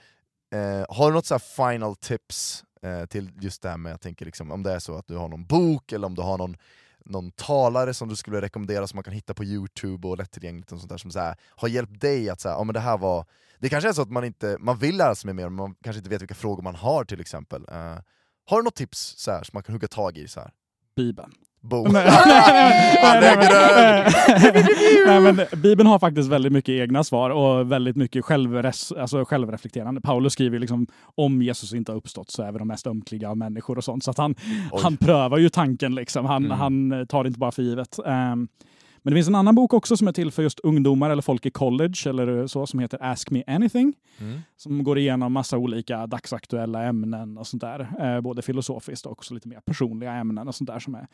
eh, 0.51 0.85
har 0.89 1.11
du 1.11 1.15
något 1.15 1.27
så 1.27 1.35
här 1.35 1.69
final 1.71 1.97
tips 1.97 2.65
eh, 2.83 3.07
till 3.07 3.31
just 3.41 3.63
det 3.63 3.69
här 3.69 3.77
med, 3.77 3.93
jag 3.93 4.01
tänker 4.01 4.27
liksom, 4.27 4.51
om 4.51 4.63
det 4.63 4.73
är 4.73 4.79
så 4.79 4.95
att 4.95 5.07
du 5.07 5.17
har 5.17 5.29
någon 5.29 5.45
bok 5.47 5.93
eller 5.93 6.07
om 6.07 6.15
du 6.15 6.23
har 6.23 6.39
någon, 6.39 6.57
någon 7.05 7.31
talare 7.31 7.95
som 7.95 8.09
du 8.09 8.17
skulle 8.17 8.41
rekommendera 8.41 8.87
som 8.87 8.97
man 8.97 9.05
kan 9.05 9.13
hitta 9.15 9.35
på 9.35 9.45
youtube 9.45 10.09
och 10.09 10.19
lättillgängligt 10.19 10.73
och 10.73 10.79
sånt 10.79 10.91
där 10.91 10.99
som 10.99 11.11
så 11.11 11.19
här, 11.19 11.37
har 11.49 11.69
hjälpt 11.69 12.01
dig 12.01 12.31
att 12.31 12.41
säga, 12.41 12.55
ja 12.55 12.65
men 12.65 12.75
det 12.75 12.81
här 12.81 12.99
var 12.99 13.25
det 13.61 13.69
kanske 13.69 13.89
är 13.89 13.93
så 13.93 14.03
att 14.03 14.11
man 14.11 14.25
inte, 14.25 14.57
man 14.61 14.79
vill 14.79 14.97
lära 14.97 15.15
sig 15.15 15.35
mer 15.35 15.45
men 15.45 15.53
man 15.53 15.75
kanske 15.83 15.99
inte 15.99 16.11
vet 16.11 16.23
vilka 16.23 16.35
frågor 16.35 16.63
man 16.63 16.75
har 16.75 17.05
till 17.05 17.21
exempel. 17.21 17.67
Eh, 17.69 17.99
har 18.45 18.57
du 18.57 18.63
något 18.63 18.75
tips 18.75 19.15
så 19.17 19.31
här, 19.31 19.43
som 19.43 19.51
man 19.57 19.63
kan 19.63 19.73
hugga 19.73 19.89
tag 19.89 20.19
i? 20.19 20.29
Så 20.29 20.41
här? 20.41 20.51
Bibeln. 20.97 21.33
Bo. 21.63 21.89
Nej, 21.93 22.09
Han 23.03 23.17
är 23.17 23.37
grön! 23.37 24.13
Nej, 25.07 25.21
men 25.33 25.47
Bibeln 25.63 25.87
har 25.89 25.99
faktiskt 25.99 26.29
väldigt 26.29 26.53
mycket 26.53 26.73
egna 26.73 27.05
svar 27.05 27.31
och 27.31 27.73
väldigt 27.73 27.97
mycket 27.97 28.25
självres, 28.25 28.93
alltså 28.93 29.25
självreflekterande. 29.25 30.01
Paulus 30.01 30.33
skriver 30.33 30.59
liksom 30.59 30.87
om 31.15 31.43
Jesus 31.43 31.73
inte 31.75 31.93
har 31.93 31.97
uppstått 31.97 32.31
så 32.31 32.43
är 32.43 32.53
vi 32.53 32.59
de 32.59 32.69
mest 32.69 32.87
ömkliga 32.87 33.31
av 33.31 33.37
människor 33.37 33.79
och 33.79 33.85
sånt. 33.85 34.05
Så 34.05 34.11
att 34.11 34.19
han, 34.19 34.35
Oj. 34.73 34.81
han 34.83 34.97
prövar 34.97 35.39
ju 35.39 35.49
tanken, 35.49 35.95
liksom. 35.95 36.27
han, 36.27 36.45
Mm. 36.45 36.59
han 36.59 37.07
tar 37.07 37.25
det 37.25 37.29
inte 37.29 37.39
bara 37.39 37.53
för 37.53 37.63
givet. 37.63 37.99
Ehm, 38.07 38.49
men 39.03 39.13
det 39.13 39.17
finns 39.17 39.29
en 39.29 39.35
annan 39.35 39.55
bok 39.55 39.75
också 39.75 39.97
som 39.97 40.09
är 40.09 40.13
till 40.13 40.31
för 40.31 40.43
just 40.43 40.61
ungdomar 40.61 41.11
eller 41.11 41.23
folk 41.23 41.47
i 41.47 41.51
college 41.51 41.95
eller 42.07 42.47
så 42.47 42.67
som 42.67 42.81
heter 42.81 42.99
Ask 43.03 43.31
Me 43.31 43.43
Anything. 43.47 43.95
Mm. 44.21 44.41
Som 44.57 44.85
går 44.85 44.99
igenom 44.99 45.33
massa 45.33 45.59
olika 45.59 46.07
dagsaktuella 46.07 46.83
ämnen 46.85 47.39
och 47.39 47.47
sånt 47.47 47.61
där. 47.61 47.89
Eh, 48.01 48.21
både 48.21 48.43
filosofiskt 48.43 49.07
och 49.07 49.13
också 49.13 49.35
lite 49.35 49.49
mer 49.49 49.61
personliga 49.67 50.13
ämnen 50.13 50.49
och 50.49 50.55
sånt 50.55 50.71
där 50.71 50.79
som 50.79 50.95
är 50.95 51.07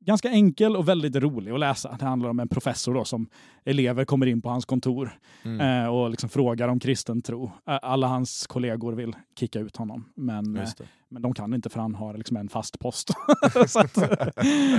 ganska 0.00 0.30
enkel 0.30 0.76
och 0.76 0.88
väldigt 0.88 1.16
rolig 1.16 1.52
att 1.52 1.60
läsa. 1.60 1.96
Det 1.98 2.04
handlar 2.04 2.28
om 2.28 2.40
en 2.40 2.48
professor 2.48 2.94
då 2.94 3.04
som 3.04 3.28
elever 3.64 4.04
kommer 4.04 4.26
in 4.26 4.42
på 4.42 4.48
hans 4.48 4.64
kontor 4.64 5.10
Mm. 5.42 5.84
eh, 5.84 5.88
och 5.94 6.10
liksom 6.10 6.28
frågar 6.28 6.68
om 6.68 6.80
kristen 6.80 7.22
tro. 7.22 7.52
Alla 7.64 8.06
hans 8.06 8.46
kollegor 8.46 8.92
vill 8.92 9.16
kicka 9.38 9.58
ut 9.60 9.76
honom, 9.76 10.04
men, 10.14 10.56
eh, 10.56 10.68
men 11.08 11.22
de 11.22 11.34
kan 11.34 11.54
inte 11.54 11.68
för 11.68 11.80
han 11.80 11.94
har 11.94 12.14
liksom 12.14 12.36
en 12.36 12.48
fast 12.48 12.78
post. 12.78 13.10
att, 13.76 13.96
eh, 13.98 14.28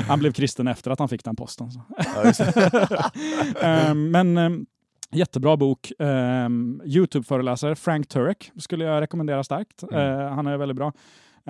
han 0.07 0.19
blev 0.19 0.31
kristen 0.31 0.67
efter 0.67 0.91
att 0.91 0.99
han 0.99 1.09
fick 1.09 1.23
den 1.23 1.35
posten. 1.35 1.69
Eh, 3.61 3.93
men 3.93 4.37
eh, 4.37 4.49
jättebra 5.11 5.57
bok. 5.57 5.91
Youtube-föreläsare 6.85 7.75
Frank 7.75 8.07
Turek 8.07 8.51
skulle 8.57 8.85
jag 8.85 9.01
rekommendera 9.01 9.43
starkt. 9.43 9.83
Mm. 9.91 10.33
Han 10.33 10.47
är 10.47 10.57
väldigt 10.57 10.77
bra. 10.77 10.93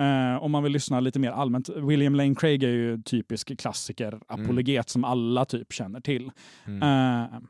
Eh, 0.00 0.42
om 0.42 0.50
man 0.50 0.62
vill 0.62 0.72
lyssna 0.72 1.00
lite 1.00 1.18
mer 1.18 1.30
allmänt. 1.30 1.68
William 1.68 2.14
Lane 2.14 2.34
Craig 2.34 2.62
är 2.62 2.68
ju 2.68 3.02
typisk 3.02 3.58
klassiker, 3.58 4.20
apologet 4.26 4.88
som 4.88 5.04
alla 5.04 5.44
typ 5.44 5.72
känner 5.72 6.00
till. 6.00 6.30
Mm. 6.66 6.82
Eh, 6.82 7.40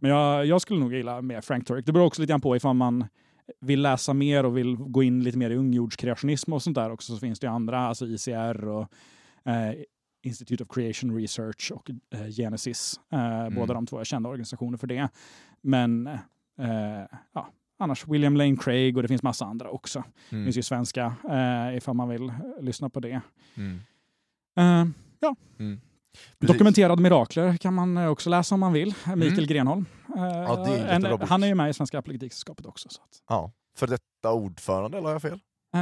men 0.00 0.10
jag, 0.10 0.46
jag 0.46 0.60
skulle 0.60 0.80
nog 0.80 0.94
gilla 0.94 1.22
mer 1.22 1.40
Frank 1.40 1.66
Turek. 1.66 1.86
Det 1.86 1.92
beror 1.92 2.06
också 2.06 2.22
lite 2.22 2.30
grann 2.30 2.40
på 2.40 2.56
ifall 2.56 2.74
man 2.74 3.04
vill 3.60 3.82
läsa 3.82 4.14
mer 4.14 4.44
och 4.44 4.56
vill 4.56 4.76
gå 4.76 5.02
in 5.02 5.24
lite 5.24 5.38
mer 5.38 5.50
i 5.50 5.56
ungjordskreationism 5.56 6.52
och 6.52 6.62
sånt 6.62 6.74
där 6.74 6.90
också 6.90 7.12
så 7.12 7.18
finns 7.18 7.40
det 7.40 7.50
andra, 7.50 7.78
alltså 7.78 8.06
ICR 8.06 8.68
och 8.68 8.88
eh, 9.44 9.74
Institute 10.22 10.64
of 10.64 10.68
Creation 10.68 11.16
Research 11.16 11.72
och 11.74 11.90
eh, 12.14 12.28
Genesis. 12.28 13.00
Eh, 13.12 13.54
Båda 13.56 13.74
de 13.74 13.86
två 13.86 13.98
är 13.98 14.04
kända 14.04 14.28
organisationer 14.28 14.78
för 14.78 14.86
det. 14.86 15.08
Men 15.62 16.06
eh, 16.58 17.02
ja, 17.34 17.48
annars 17.82 18.08
William 18.08 18.36
Lane 18.36 18.56
Craig 18.56 18.96
och 18.96 19.02
det 19.02 19.08
finns 19.08 19.22
massa 19.22 19.44
andra 19.44 19.70
också. 19.70 20.04
Det 20.30 20.36
Mm. 20.36 20.46
finns 20.46 20.56
ju 20.58 20.62
svenska 20.62 21.14
eh, 21.30 21.76
ifall 21.76 21.94
man 21.94 22.08
vill 22.08 22.28
eh, 22.28 22.34
lyssna 22.60 22.90
på 22.90 23.00
det. 23.00 23.20
Mm. 23.54 23.80
Eh, 24.58 24.86
Mm. 25.58 25.80
Precis. 26.38 26.52
Dokumenterade 26.54 27.02
mirakler 27.02 27.56
kan 27.56 27.74
man 27.74 27.96
eh, 27.96 28.06
också 28.08 28.30
läsa 28.30 28.54
om 28.54 28.60
man 28.60 28.72
vill. 28.72 28.94
Mikael 29.06 29.32
Mm. 29.32 29.46
Grenholm. 29.46 29.84
Eh, 30.16 30.22
Ja, 30.22 30.64
det 30.66 30.78
är 30.78 30.86
en 31.10 31.28
han 31.28 31.42
är 31.42 31.46
ju 31.46 31.54
med 31.54 31.70
i 31.70 31.72
Svenska 31.72 31.98
Apologetiksällskapet 31.98 32.66
också. 32.66 32.88
Så 32.88 33.02
att, 33.02 33.22
Ja. 33.28 33.52
För 33.76 33.86
detta 33.86 34.32
ordförande, 34.32 34.98
eller 34.98 35.06
har 35.08 35.14
jag 35.14 35.22
fel? 35.22 35.40
eh, 35.74 35.80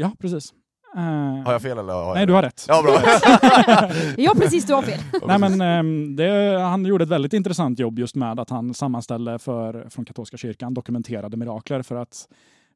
ja, 0.00 0.12
precis. 0.18 0.54
Eh, 0.96 1.44
Har 1.44 1.52
jag 1.52 1.62
fel 1.62 1.78
eller 1.78 1.92
har 1.92 2.06
jag 2.06 2.14
Nej, 2.14 2.26
du 2.26 2.32
har 2.32 2.42
rätt. 2.42 2.64
Ja, 2.68 2.82
bra. 2.82 2.92
Ja 4.16 4.32
precis, 4.36 4.64
du 4.66 4.74
har 4.74 4.82
fel. 4.82 5.00
Nej, 5.26 5.38
men, 5.38 5.60
ehm, 5.60 6.16
det, 6.16 6.58
han 6.60 6.84
gjorde 6.84 7.04
ett 7.04 7.10
väldigt 7.10 7.32
intressant 7.32 7.78
jobb 7.78 7.98
just 7.98 8.14
med 8.16 8.40
att 8.40 8.50
han 8.50 8.74
sammanställde 8.74 9.38
för, 9.38 9.86
från 9.90 10.04
katolska 10.04 10.36
kyrkan 10.36 10.74
dokumenterade 10.74 11.36
mirakler 11.36 11.82
för 11.82 11.96
att 11.96 12.28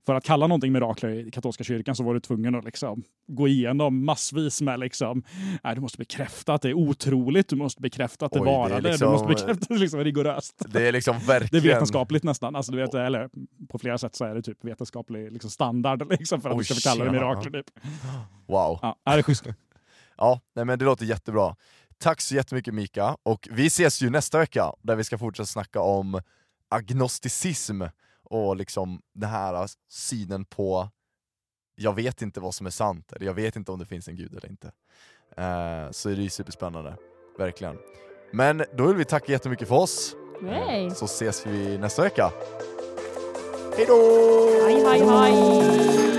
för 0.07 0.15
att 0.15 0.25
kalla 0.25 0.47
någonting 0.47 0.73
mirakler 0.73 1.09
i 1.11 1.31
katolska 1.31 1.65
kyrkan 1.65 1.97
så 1.97 2.03
var 2.03 2.15
du 2.15 2.21
tvungen 2.21 2.55
att 2.55 2.65
liksom 2.65 3.05
gå 3.27 3.49
igenom 3.49 4.05
massvis 4.05 4.61
med 4.61 4.81
liksom, 4.81 5.23
nej, 5.65 5.75
du 5.75 5.81
måste 5.81 5.99
bekräfta 5.99 6.55
att 6.55 6.63
det 6.63 6.69
är 6.69 6.75
otroligt, 6.75 7.49
du 7.49 7.57
måste 7.57 7.83
bekräfta 7.83 8.27
att 8.27 8.33
det 8.33 8.41
Oj, 8.41 8.45
det 8.45 8.51
är 8.51 8.59
varade, 8.59 8.91
liksom- 8.91 9.07
du 9.07 9.13
måste 9.13 9.29
bekräfta 9.29 9.75
det 9.75 9.81
liksom 9.81 10.05
rigoröst. 10.05 10.63
Det 10.69 10.89
är 10.89 10.93
liksom 10.93 11.17
Det 11.27 11.33
är 11.33 11.41
verkligen... 11.41 11.65
vetenskapligt 11.65 12.23
nästan, 12.23 12.57
alltså, 12.57 12.73
du 12.73 12.79
vet, 12.79 12.95
eller 12.95 13.29
på 13.69 13.79
flera 13.79 13.99
sätt 13.99 14.15
så 14.15 14.25
är 14.25 14.35
det 14.35 14.43
typ 14.43 14.65
vetenskaplig 14.65 15.33
liksom, 15.33 15.51
standard 15.51 16.11
liksom, 16.19 16.41
för 16.41 16.49
att 16.51 16.57
Oj, 16.57 16.59
du 16.59 16.65
ska 16.65 16.75
få 16.75 16.81
kalla 16.81 17.05
det 17.05 17.13
mirakler. 17.13 17.51
Typ. 17.51 17.71
Wow. 18.49 18.79
Ja, 18.83 18.97
det 19.05 19.11
är 19.11 19.23
schysst. 19.23 19.47
Ja, 20.19 20.41
nej, 20.55 20.65
men 20.65 20.79
det 20.79 20.85
låter 20.85 21.05
jättebra. 21.05 21.57
Tack 21.99 22.21
så 22.21 22.35
jättemycket 22.35 22.75
Mika, 22.75 23.17
och 23.23 23.49
vi 23.51 23.67
ses 23.67 24.03
ju 24.03 24.11
nästa 24.11 24.39
vecka 24.39 24.73
där 24.83 24.97
vi 24.97 25.05
ska 25.05 25.19
fortsätta 25.19 25.47
snacka 25.47 25.81
om 25.81 26.21
agnosticism 26.69 27.83
och 28.31 28.57
liksom 28.57 29.01
den 29.15 29.31
här 29.31 29.69
synen 29.91 30.45
på 30.45 30.89
jag 31.75 31.93
vet 31.93 32.23
inte 32.23 32.41
vad 32.41 32.55
som 32.55 32.67
är 32.67 32.71
sant, 32.71 33.13
eller 33.13 33.27
jag 33.27 33.35
vet 33.35 33.57
inte 33.57 33.73
om 33.73 33.79
det 33.79 33.87
finns 33.87 34.09
en 34.09 34.17
gud 34.17 34.33
eller 34.37 34.49
inte. 34.49 34.67
Eh, 35.37 35.91
så 35.91 36.11
är 36.11 36.17
det 36.17 36.23
ju 36.23 36.31
superspännande, 36.31 36.97
verkligen. 37.39 37.79
Men 38.33 38.65
då 38.77 38.87
vill 38.87 38.97
vi 38.97 39.05
tacka 39.05 39.33
jättemycket 39.33 39.69
för 39.69 39.75
oss, 39.75 40.17
Hej. 40.43 40.91
så 40.91 41.05
ses 41.05 41.47
vi 41.47 41.79
nästa 41.79 42.03
vecka. 42.03 42.33
Hejdå! 43.77 43.95
Hej, 44.67 44.85
hej, 44.85 45.01
hej. 45.07 46.16